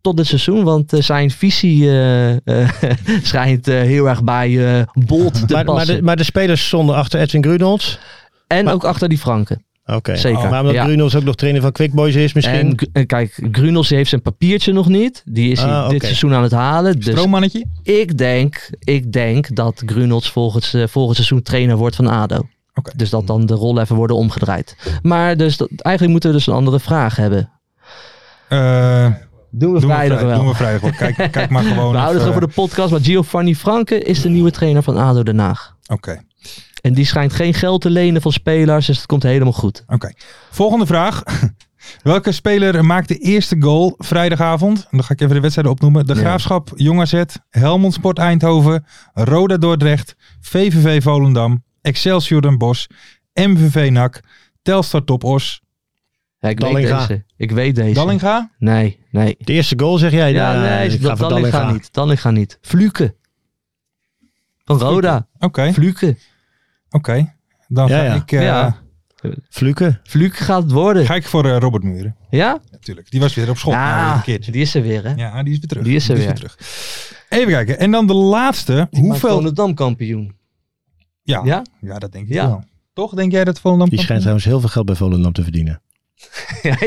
tot 0.00 0.18
het 0.18 0.26
seizoen. 0.26 0.64
Want 0.64 0.92
eh, 0.92 1.00
zijn 1.02 1.30
visie 1.30 1.86
eh, 1.88 2.62
eh, 2.62 2.68
schijnt 3.22 3.68
eh, 3.68 3.80
heel 3.80 4.08
erg 4.08 4.24
bij 4.24 4.76
eh 4.78 4.82
Bolt 4.92 5.34
te 5.34 5.40
Maar, 5.54 5.64
maar, 5.64 5.74
passen. 5.74 5.94
de, 5.96 6.02
maar 6.02 6.16
de 6.16 6.24
spelers 6.24 6.66
stonden 6.66 6.94
achter 6.96 7.20
Edwin 7.20 7.42
Grunholz. 7.44 7.98
en 8.46 8.68
ook 8.68 8.84
achter 8.84 9.08
die 9.08 9.18
Franken. 9.18 9.64
Oké. 9.94 10.16
Zeker, 10.16 10.48
Maar 10.50 10.60
omdat 10.60 10.74
ja. 10.74 10.84
Grunels 10.84 11.16
ook 11.16 11.22
nog 11.24 11.34
trainer 11.34 11.62
van 11.62 11.72
Quick 11.72 11.92
Boys 11.92 12.14
is 12.14 12.32
misschien. 12.32 12.54
En, 12.78 12.88
en 12.92 13.06
kijk, 13.06 13.48
Grunels 13.52 13.88
heeft 13.88 14.08
zijn 14.08 14.22
papiertje 14.22 14.72
nog 14.72 14.88
niet. 14.88 15.22
Die 15.24 15.50
is 15.50 15.60
hij 15.60 15.70
Ah, 15.70 15.88
dit 15.88 16.02
seizoen 16.02 16.34
aan 16.34 16.42
het 16.42 16.52
halen. 16.52 16.94
Dus 17.00 17.04
Stroommannetje? 17.04 17.64
ik 17.82 18.18
denk, 18.18 18.70
ik 18.78 19.12
denk 19.12 19.56
dat 19.56 19.82
Grunels 19.86 20.30
volgend, 20.30 20.74
eh, 20.74 20.82
volgend 20.86 21.16
seizoen 21.16 21.42
trainer 21.42 21.76
wordt 21.76 21.96
van 21.96 22.06
ADO. 22.06 22.40
Oké. 22.74 22.90
Dus 22.96 23.10
dat 23.10 23.26
dan 23.26 23.46
de 23.46 23.54
rollen 23.54 23.82
even 23.82 23.96
worden 23.96 24.16
omgedraaid. 24.16 24.76
Maar 25.02 25.36
dus 25.36 25.56
dat, 25.56 25.68
eigenlijk 25.76 26.10
moeten 26.12 26.30
we 26.30 26.36
dus 26.36 26.46
een 26.46 26.54
andere 26.54 26.80
vraag 26.80 27.16
hebben. 27.16 27.50
Eh, 28.48 29.04
Doen 29.52 29.72
we 29.72 29.80
doen, 29.80 29.88
we 29.88 29.94
vrijdag 29.94 30.18
vrij- 30.18 30.30
wel. 30.30 30.38
doen 30.38 30.48
we 30.48 30.54
vrijdag 30.54 30.80
wel. 30.80 30.90
Kijk, 30.90 31.32
kijk 31.32 31.50
maar 31.50 31.62
gewoon. 31.72 31.92
we 31.92 31.98
houden 31.98 32.20
het 32.22 32.30
over 32.30 32.40
de 32.46 32.52
podcast. 32.54 32.90
Maar 32.90 33.00
Giovanni 33.00 33.54
Franke 33.56 33.98
is 33.98 34.20
de 34.22 34.28
nieuwe 34.28 34.50
trainer 34.50 34.82
van 34.82 34.96
ADO 34.96 35.22
Den 35.22 35.38
Haag. 35.38 35.76
Oké. 35.92 36.20
En 36.80 36.94
die 36.94 37.04
schijnt 37.04 37.32
geen 37.32 37.54
geld 37.54 37.80
te 37.80 37.90
lenen 37.90 38.22
van 38.22 38.32
spelers. 38.32 38.86
Dus 38.86 38.96
het 38.96 39.06
komt 39.06 39.22
helemaal 39.22 39.52
goed. 39.52 39.84
Oké. 39.86 40.12
Volgende 40.50 40.86
vraag. 40.86 41.22
Welke 42.02 42.32
speler 42.32 42.84
maakt 42.84 43.08
de 43.08 43.18
eerste 43.18 43.56
goal 43.60 43.94
vrijdagavond? 43.98 44.78
En 44.78 44.86
Dan 44.90 45.04
ga 45.04 45.12
ik 45.12 45.20
even 45.20 45.34
de 45.34 45.40
wedstrijden 45.40 45.72
opnoemen. 45.72 46.06
De. 46.06 46.14
Graafschap, 46.14 46.72
Jong 46.76 47.00
AZ, 47.00 47.22
Helmond 47.50 47.94
Sport 47.94 48.18
Eindhoven, 48.18 48.84
Roda 49.12 49.56
Dordrecht, 49.56 50.14
VVV 50.40 51.02
Volendam, 51.02 51.64
Excelsior 51.82 52.40
Den 52.40 52.58
Bosch, 52.58 52.86
MVV 53.34 53.88
NAC, 53.92 54.20
Telstar 54.62 55.04
Top 55.04 55.24
Os, 55.24 55.62
Ja, 56.38 56.48
ik 56.48 56.60
weet 56.60 56.74
deze. 56.74 57.24
Ik 57.36 57.50
weet 57.50 57.74
deze. 57.74 57.94
Dallinga. 57.94 58.50
Nee, 58.58 58.98
nee. 59.10 59.36
De 59.38 59.52
eerste 59.52 59.78
goal 59.78 59.98
zeg 59.98 60.10
jij? 60.12 60.32
Ja, 60.32 60.60
nee, 60.60 60.88
ik 60.88 61.00
ga 61.00 61.08
dat 61.08 61.18
voor 61.18 61.28
Dallinga 61.28 61.50
Dallinga. 61.50 61.72
niet. 61.72 61.92
Dallinga 61.92 62.30
niet. 62.30 62.58
Fluke. 62.60 63.14
Van 64.64 64.78
Roda. 64.78 65.26
Oké, 65.38 65.72
Fluke. 65.72 66.16
Oké. 66.90 67.34
Dan 67.68 67.88
Ja, 67.88 67.96
ga 67.98 68.04
ja. 68.04 68.14
ik, 68.14 68.32
eh, 68.32 68.42
Ja. 68.42 68.76
Fluke. 69.48 70.00
Fluke 70.04 70.36
gaat 70.44 70.62
het 70.62 70.72
worden. 70.72 71.06
ga 71.06 71.14
ik 71.14 71.26
voor 71.26 71.44
eh, 71.44 71.56
Robert 71.58 71.82
Muren. 71.84 72.16
Ja? 72.30 72.60
Natuurlijk. 72.70 73.10
Die 73.10 73.20
was 73.20 73.34
weer 73.34 73.50
op 73.50 73.56
school. 73.58 73.72
Nou, 73.72 74.20
keertje. 74.20 74.52
die 74.52 74.60
is 74.60 74.74
er 74.74 74.82
weer, 74.82 75.04
hè? 75.04 75.14
Ja, 75.14 75.42
die 75.42 75.52
is 75.52 75.58
weer 75.58 75.68
terug. 75.68 75.84
Die 75.84 75.94
is 75.94 76.08
er 76.08 76.16
weer. 76.16 76.34
terug. 76.34 76.58
Even 77.28 77.48
kijken. 77.52 77.78
En 77.78 77.90
dan 77.90 78.06
de 78.06 78.14
laatste. 78.14 78.72
Hoeveel? 78.90 79.08
Hoeveel? 79.10 79.30
Volendam 79.30 79.74
kampioen. 79.74 80.34
Ja. 81.22 81.40
Ja? 81.44 81.64
ja, 81.80 81.98
dat 81.98 82.12
denk 82.12 82.26
ik 82.28 82.32
Ja. 82.34 82.46
wel. 82.46 82.64
Toch 82.92 83.14
denk 83.14 83.32
jij 83.32 83.44
dat 83.44 83.60
Volendam 83.60 83.88
Die 83.88 83.98
schijnt 84.00 84.20
trouwens 84.20 84.46
heel 84.46 84.60
veel 84.60 84.68
geld 84.68 84.86
bij 84.86 84.94
Volendam 84.94 85.32
te 85.32 85.42
verdienen. 85.42 85.82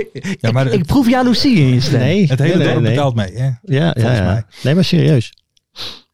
Ja, 0.42 0.52
maar 0.52 0.66
ik, 0.68 0.74
ik 0.74 0.86
proef 0.86 1.10
jaloezie 1.10 1.58
in 1.58 1.68
je 1.74 1.80
stem. 1.82 2.00
Nee. 2.00 2.28
het 2.28 2.40
hele 2.40 2.58
nee, 2.58 2.68
dorp 2.68 2.80
nee, 2.82 2.92
betaalt 2.92 3.16
mee. 3.16 3.34
Hè? 3.36 3.46
Ja, 3.46 3.56
ja, 3.64 3.94
Volgens 3.94 4.18
ja. 4.18 4.24
mij. 4.26 4.44
Nee, 4.64 4.76
maar 4.76 4.84
serieus. 4.84 5.34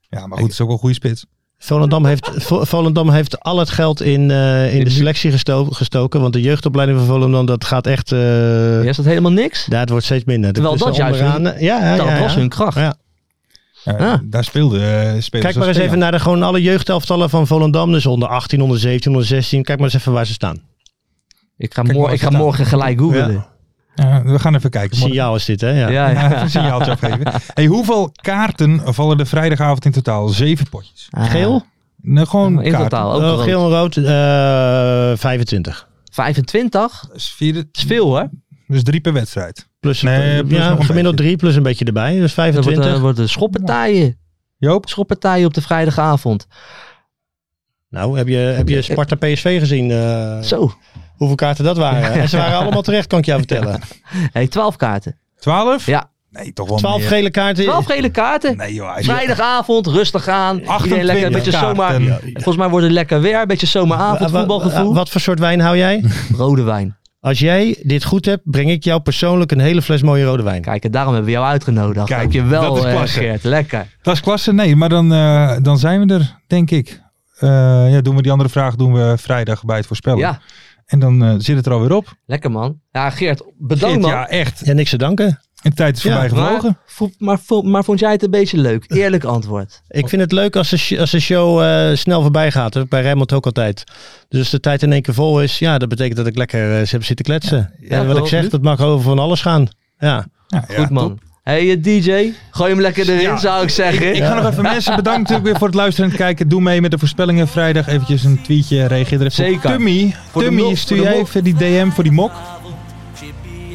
Ja, 0.09 0.27
maar 0.27 0.37
goed, 0.37 0.41
het 0.41 0.51
is 0.51 0.61
ook 0.61 0.65
wel 0.67 0.75
een 0.75 0.81
goede 0.81 0.95
spits. 0.95 1.25
Volendam 1.61 2.05
heeft, 2.05 2.29
Vo- 2.35 2.63
Volendam 2.65 3.09
heeft 3.09 3.39
al 3.39 3.57
het 3.59 3.69
geld 3.69 4.01
in, 4.01 4.31
eh, 4.31 4.75
in 4.75 4.83
de 4.83 4.89
selectie 4.89 5.31
gesto- 5.31 5.65
gestoken. 5.65 6.21
Want 6.21 6.33
de 6.33 6.41
jeugdopleiding 6.41 6.97
van 6.99 7.07
Volendam, 7.07 7.45
dat 7.45 7.65
gaat 7.65 7.87
echt... 7.87 8.11
eh 8.11 8.19
Ja, 8.83 8.89
is 8.89 8.95
dat 8.95 9.05
helemaal 9.05 9.31
niks? 9.31 9.65
ja, 9.69 9.79
het 9.79 9.89
wordt 9.89 10.05
steeds 10.05 10.23
minder. 10.23 10.53
Terwijl 10.53 10.77
dat 10.77 10.95
juist 10.95 11.21
onderaan- 11.21 11.45
hun- 11.53 11.63
ja, 11.63 11.79
ja, 11.91 11.95
dat 11.95 12.05
ja, 12.05 12.15
ja. 12.15 12.21
was 12.21 12.35
hun 12.35 12.49
kracht. 12.49 12.75
Ja. 12.77 12.95
Ja, 13.83 13.93
Ah. 13.97 14.19
Daar 14.23 14.43
speelde 14.43 14.79
eh 14.79 15.01
spelers 15.21 15.45
Kijk 15.45 15.55
maar 15.55 15.67
eens 15.67 15.77
even 15.77 15.97
naar 15.99 16.11
de, 16.11 16.19
gewoon 16.19 16.43
alle 16.43 16.61
jeugdelftallen 16.61 17.29
van 17.29 17.47
Volendam. 17.47 17.91
Dus 17.91 18.05
onder 18.05 18.29
18, 18.29 18.61
onder 18.61 18.79
17, 18.79 19.11
onder 19.11 19.25
16. 19.27 19.63
Kijk 19.63 19.79
maar 19.79 19.87
eens 19.87 19.97
even 19.97 20.11
waar 20.11 20.25
ze 20.25 20.33
staan. 20.33 20.61
Ik 21.57 21.73
ga, 21.73 21.81
Kijk 21.81 21.93
mor- 21.95 22.03
maar 22.05 22.13
ik 22.13 22.21
ga 22.21 22.29
morgen 22.29 22.65
gelijk 22.65 22.99
googlen. 22.99 23.45
We 24.23 24.39
gaan 24.39 24.55
even 24.55 24.69
kijken. 24.69 24.97
Signaal 24.97 25.35
is 25.35 25.45
dit, 25.45 25.61
hè? 25.61 25.69
Ja. 25.69 25.89
Ja, 25.89 26.09
ja. 26.09 26.31
Een 26.41 26.49
signaaltje 26.49 26.91
afgeven. 26.91 27.31
Hey, 27.53 27.65
hoeveel 27.65 28.11
kaarten 28.21 28.93
vallen 28.93 29.19
er 29.19 29.27
vrijdagavond 29.27 29.85
in 29.85 29.91
totaal? 29.91 30.27
Zeven 30.27 30.69
potjes. 30.69 31.07
Ah, 31.09 31.29
Geel? 31.31 31.65
Nee, 32.01 32.25
gewoon 32.25 32.51
In 32.63 32.71
kaarten. 32.71 32.89
totaal, 32.89 33.13
ook 33.13 33.21
Oh, 33.21 33.27
rood. 33.29 33.43
geel 33.43 33.63
en 33.63 33.69
rood, 33.69 33.95
eh 33.97 35.17
25. 35.17 35.87
25? 36.11 36.99
Dat 37.07 37.15
is, 37.15 37.33
vier, 37.37 37.53
Dat 37.53 37.65
is 37.71 37.83
veel, 37.83 38.15
hè? 38.15 38.23
dus 38.67 38.83
drie 38.83 39.01
per 39.01 39.13
wedstrijd. 39.13 39.67
Plus, 39.79 40.01
Nee, 40.01 40.43
plus 40.45 40.59
ja, 40.59 40.69
nog 40.69 40.79
een 40.79 40.85
gemiddeld 40.85 41.15
beetje. 41.15 41.31
3 41.31 41.37
plus 41.37 41.55
een 41.55 41.63
beetje 41.63 41.85
erbij. 41.85 42.19
Dus 42.19 42.35
Dat 42.35 42.45
wordt, 42.45 42.53
25. 42.65 42.95
uh, 42.95 43.01
wordt 43.01 43.19
een 43.19 43.29
schoppartijen. 43.29 44.17
Joop? 44.57 44.89
Schoppartijen 44.89 45.45
op 45.45 45.53
de 45.53 45.61
vrijdagavond. 45.61 46.47
Nou, 47.89 48.17
heb 48.17 48.27
je, 48.27 48.35
heb 48.37 48.69
je 48.69 48.81
Sparta 48.81 49.15
PSV 49.15 49.59
gezien? 49.59 49.91
eh, 49.91 50.39
Zo. 50.41 50.71
hoeveel 51.15 51.35
kaarten 51.35 51.63
dat 51.63 51.77
waren? 51.77 52.11
En 52.21 52.29
ze 52.29 52.37
waren 52.37 52.57
allemaal 52.57 52.81
terecht, 52.81 53.07
kan 53.07 53.19
ik 53.19 53.25
jou 53.25 53.39
vertellen. 53.47 53.79
Hey, 54.31 54.47
12 54.47 54.75
kaarten. 54.75 55.17
Twaalf? 55.39 55.85
Ja. 55.85 56.09
Nee, 56.31 56.53
toch 56.53 56.69
wel 56.69 56.77
12 56.77 56.99
meer. 56.99 57.07
gele 57.07 57.29
kaarten. 57.31 57.63
12 57.63 57.85
gele 57.85 58.09
kaarten. 58.09 58.57
Nee 58.57 58.73
joh. 58.73 58.97
je- 58.97 59.03
Vrijdagavond, 59.03 59.87
rustig 59.87 60.27
aan. 60.27 60.53
Iedereen 60.55 60.73
28 60.75 61.07
lekker 61.07 61.25
een 61.25 61.31
beetje 61.33 61.51
kaarten. 61.51 61.75
zomaar. 61.75 62.01
Ja, 62.01 62.19
Volgens 62.33 62.57
mij 62.57 62.69
wordt 62.69 62.85
het 62.85 62.93
lekker 62.93 63.21
weer. 63.21 63.41
Een 63.41 63.47
beetje 63.47 63.67
zomeravond 63.67 64.31
voetbalgevoel. 64.31 64.93
Wat 64.93 65.09
voor 65.09 65.21
soort 65.21 65.39
wijn 65.39 65.59
hou 65.59 65.77
jij? 65.77 66.03
Rode 66.37 66.61
wijn. 66.63 66.97
Als 67.19 67.39
jij 67.39 67.77
dit 67.83 68.03
goed 68.03 68.25
hebt, 68.25 68.41
breng 68.45 68.69
ik 68.69 68.83
jou 68.83 69.01
persoonlijk 69.01 69.51
een 69.51 69.59
hele 69.59 69.81
fles 69.81 70.01
mooie 70.01 70.23
rode 70.25 70.43
wijn. 70.43 70.61
Kijk, 70.61 70.83
en 70.83 70.91
daarom 70.91 71.13
hebben 71.13 71.31
we 71.31 71.37
jou 71.37 71.49
uitgenodigd. 71.51 72.05
Kijk, 72.05 72.19
Dank 72.21 72.33
je 72.33 72.43
wel, 72.43 72.61
dat 72.73 72.77
is 72.77 72.83
eh, 72.83 72.95
klasse. 72.95 73.19
Geert. 73.19 73.43
Lekker. 73.43 73.87
Dat 74.01 74.13
is 74.13 74.21
klasse. 74.21 74.53
Nee, 74.53 74.75
maar 74.75 74.89
dan, 74.89 75.13
eh, 75.13 75.51
dan 75.61 75.77
zijn 75.79 76.07
we 76.07 76.13
er, 76.13 76.35
denk 76.47 76.71
ik. 76.71 77.01
Eh, 77.39 77.49
ja, 77.91 78.01
doen 78.01 78.15
we 78.15 78.21
die 78.21 78.31
andere 78.31 78.49
vraag 78.49 78.75
doen 78.75 78.93
we 78.93 79.13
vrijdag 79.17 79.63
bij 79.65 79.77
het 79.77 79.85
voorspellen. 79.85 80.19
Ja, 80.19 80.39
En 80.85 80.99
dan 80.99 81.23
eh, 81.23 81.33
zit 81.37 81.55
het 81.55 81.65
er 81.65 81.71
alweer 81.71 81.93
op. 81.95 82.13
lekker 82.25 82.51
man. 82.51 82.79
Ja, 82.91 83.09
Geert, 83.09 83.43
bedankt 83.57 83.85
Geert, 83.95 84.01
man. 84.01 84.11
ja, 84.11 84.27
echt. 84.27 84.61
Ja, 84.65 84.73
niks 84.73 84.89
te 84.89 84.97
danken. 84.97 85.25
En 85.61 85.69
de 85.69 85.75
tijd 85.75 85.97
is 85.97 86.03
Ja, 86.03 86.09
voorbij 86.11 86.29
gevlogen. 86.29 86.77
Maar, 86.99 87.09
maar, 87.17 87.39
vo- 87.39 87.61
maar 87.61 87.83
vond 87.83 87.99
jij 87.99 88.11
het 88.11 88.23
een 88.23 88.31
beetje 88.31 88.57
leuk? 88.57 88.85
Eerlijk 88.87 89.23
antwoord. 89.23 89.81
Ik 89.87 90.09
vind 90.09 90.21
het 90.21 90.31
leuk 90.31 90.55
als 90.55 90.69
de, 90.69 90.77
sh- 90.77 90.97
als 90.99 91.11
de 91.11 91.19
show 91.19 91.61
eh, 91.63 91.95
snel 91.95 92.21
voorbij 92.21 92.51
gaat. 92.51 92.73
Dat 92.73 92.89
bij 92.89 93.01
Rijnmond 93.01 93.33
ook 93.33 93.45
altijd. 93.45 93.83
Dus 94.29 94.39
als 94.39 94.49
de 94.49 94.59
tijd 94.59 94.83
in 94.83 94.91
één 94.93 95.01
keer 95.01 95.13
vol 95.13 95.41
is, 95.41 95.59
ja, 95.59 95.77
dat 95.77 95.89
betekent 95.89 96.17
dat 96.17 96.27
ik 96.27 96.35
lekker 96.37 96.81
eh, 96.81 96.87
heb 96.87 97.03
zitten 97.03 97.25
kletsen. 97.25 97.73
Ja, 97.79 97.89
en 97.99 98.07
wat 98.07 98.17
ik 98.17 98.25
zeg, 98.25 98.49
dat 98.49 98.61
mag 98.61 98.79
over 98.81 99.03
van 99.03 99.19
alles 99.19 99.41
gaan. 99.41 99.67
Ja. 99.97 100.25
Ja, 100.47 100.63
ja, 100.67 100.75
Goed 100.79 100.89
man. 100.89 101.07
top. 101.07 101.19
Hey 101.43 101.71
eh, 101.71 101.83
DJ, 101.83 102.31
gooi 102.51 102.71
hem 102.71 102.81
lekker 102.81 103.09
erin 103.09 103.21
Ja. 103.21 103.37
zou 103.37 103.63
ik 103.63 103.69
zeggen. 103.69 104.15
Ik 104.15 104.23
ga 104.23 104.33
nog 104.33 104.51
even 104.51 104.63
mensen 104.63 104.95
bedanken 104.95 105.21
natuurlijk 105.21 105.47
weer 105.47 105.57
voor 105.57 105.67
het 105.67 105.75
luisteren 105.75 106.05
en 106.09 106.15
het 106.15 106.25
kijken. 106.25 106.47
Doe 106.47 106.61
mee 106.61 106.81
met 106.81 106.91
de 106.91 106.97
voorspellingen 106.97 107.47
vrijdag. 107.47 107.87
Eventjes 107.87 108.23
een 108.23 108.41
tweetje, 108.41 108.85
reageer 108.85 109.19
er 109.19 109.25
even 109.25 109.25
op. 109.25 109.31
Zeker. 109.49 109.71
Tummy, 109.71 110.15
Voor 110.31 110.43
Tummy 110.43 110.61
mok, 110.61 110.77
stuur 110.77 111.01
jij 111.01 111.13
even 111.19 111.43
die 111.43 111.55
DM 111.55 111.89
voor 111.89 112.03
die 112.03 112.13
mok. 112.13 112.31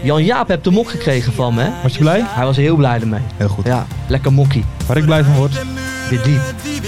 Jan 0.02 0.24
Jaap 0.24 0.48
hebt 0.48 0.64
de 0.64 0.70
mok 0.70 0.88
gekregen 0.90 1.32
van 1.32 1.54
me. 1.54 1.62
Hè? 1.62 1.70
Was 1.82 1.92
je 1.92 1.98
blij? 1.98 2.20
Hij 2.24 2.44
was 2.44 2.56
heel 2.56 2.76
blij 2.76 3.00
ermee. 3.00 3.20
Heel 3.36 3.48
goed. 3.48 3.66
Ja, 3.66 3.86
lekker 4.08 4.32
mokkie. 4.32 4.64
Waar 4.86 4.96
ik 4.96 5.04
blij 5.04 5.24
van 5.24 5.34
word. 5.34 5.52
Dit 6.10 6.26
lied. 6.26 6.40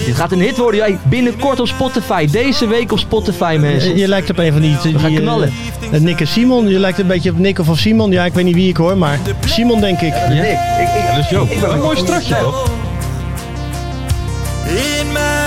Dit 0.05 0.15
gaat 0.15 0.31
een 0.31 0.39
hit 0.39 0.57
worden. 0.57 0.79
Hey, 0.81 0.97
binnenkort 1.03 1.59
op 1.59 1.67
Spotify. 1.67 2.25
Deze 2.31 2.67
week 2.67 2.91
op 2.91 2.99
Spotify, 2.99 3.57
mensen. 3.59 3.89
Je, 3.89 3.97
je 3.97 4.07
lijkt 4.07 4.29
op 4.29 4.37
een 4.37 4.51
van 4.51 4.61
die... 4.61 4.77
die 4.83 4.99
gaan 4.99 5.11
eh, 5.11 5.17
knallen. 5.17 5.53
eh, 5.91 5.99
Nick 5.99 6.19
en 6.19 6.27
Simon. 6.27 6.67
Je 6.67 6.79
lijkt 6.79 6.99
een 6.99 7.07
beetje 7.07 7.29
op 7.31 7.37
Nick 7.37 7.59
of 7.59 7.69
of 7.69 7.77
Simon. 7.79 8.11
Ja, 8.11 8.25
ik 8.25 8.33
weet 8.33 8.45
niet 8.45 8.55
wie 8.55 8.69
ik 8.69 8.77
hoor, 8.77 8.97
maar 8.97 9.19
Simon 9.45 9.79
denk 9.79 9.99
ik. 10.01 10.13
Ja, 10.13 11.15
dat 11.15 11.23
is 11.23 11.29
Joop. 11.29 11.49
Een 11.63 11.79
mooi 11.79 11.97
strakje 11.97 12.35
toch? 12.39 12.69
in 14.67 15.11
mij. 15.11 15.45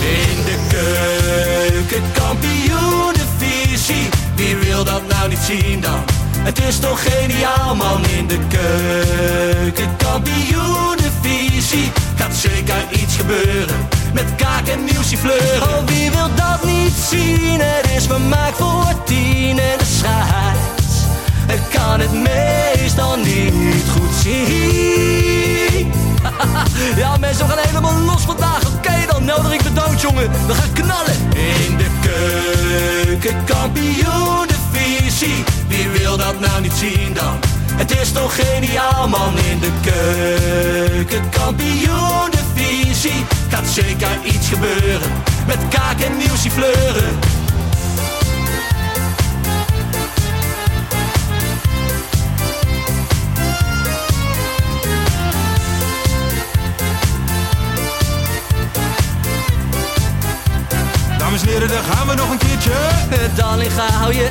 In 0.00 0.44
de 0.44 0.56
keuken, 0.68 2.02
kampioenenvisie. 2.12 4.08
Wie 4.36 4.56
wil 4.56 4.84
dat 4.84 5.02
nou 5.08 5.28
niet 5.28 5.38
zien 5.38 5.80
dan? 5.80 6.11
Het 6.42 6.58
is 6.58 6.78
toch 6.78 7.02
geniaal 7.02 7.74
man 7.74 8.06
in 8.06 8.26
de 8.26 8.38
keuken, 8.48 9.96
kampioenenvisie. 9.96 11.92
Gaat 12.16 12.34
zeker 12.34 12.86
iets 12.90 13.16
gebeuren 13.16 13.88
met 14.12 14.34
kaak 14.36 14.66
en 14.66 14.84
nieuwsie 14.84 15.18
fleuren. 15.18 15.62
Oh, 15.62 15.86
wie 15.86 16.10
wil 16.10 16.28
dat 16.34 16.64
niet 16.64 16.92
zien? 17.10 17.60
Het 17.60 17.90
is 17.96 18.06
vermaakt 18.06 18.56
voor 18.56 19.04
tien 19.04 19.58
en 19.58 19.86
de. 19.86 20.56
Ik 21.48 21.62
kan 21.70 22.00
het 22.00 22.12
meestal 22.12 23.16
niet 23.16 23.84
goed 23.90 24.14
zien. 24.22 25.92
ja, 27.02 27.16
mensen, 27.16 27.46
we 27.46 27.52
gaan 27.52 27.66
helemaal 27.66 27.98
los 28.00 28.22
vandaag. 28.22 28.66
Oké, 28.76 29.06
dan 29.10 29.24
nodig 29.24 29.52
ik 29.52 29.62
bedankt, 29.62 30.00
jongen. 30.00 30.30
We 30.46 30.54
gaan 30.54 30.72
knallen. 30.72 31.14
In 31.34 31.76
de 31.76 31.90
keuken, 32.00 33.44
kampioen, 33.44 34.51
Wie 35.68 35.88
wil 35.88 36.16
dat 36.16 36.40
nou 36.40 36.60
niet 36.60 36.72
zien 36.72 37.12
dan? 37.12 37.38
Het 37.74 38.00
is 38.00 38.12
toch 38.12 38.34
geniaal, 38.34 39.08
man. 39.08 39.38
In 39.38 39.58
de 39.58 39.70
keuken, 39.80 41.30
kampioen, 41.30 42.30
de 42.30 42.42
visie. 42.54 43.24
Gaat 43.48 43.68
zeker 43.68 44.08
iets 44.24 44.48
gebeuren. 44.48 45.10
Met 45.46 45.58
kaak 45.68 46.00
en 46.00 46.16
nieuwsie 46.16 46.50
fleuren. 46.50 47.18
Dames 61.18 61.42
en 61.42 61.48
heren, 61.48 61.68
daar 61.68 61.82
gaan 61.82 62.06
we 62.06 62.14
nog 62.14 62.30
een 62.30 62.38
keertje. 62.38 62.72
Dallinga 63.34 63.90
hou 63.90 64.14
je 64.14 64.30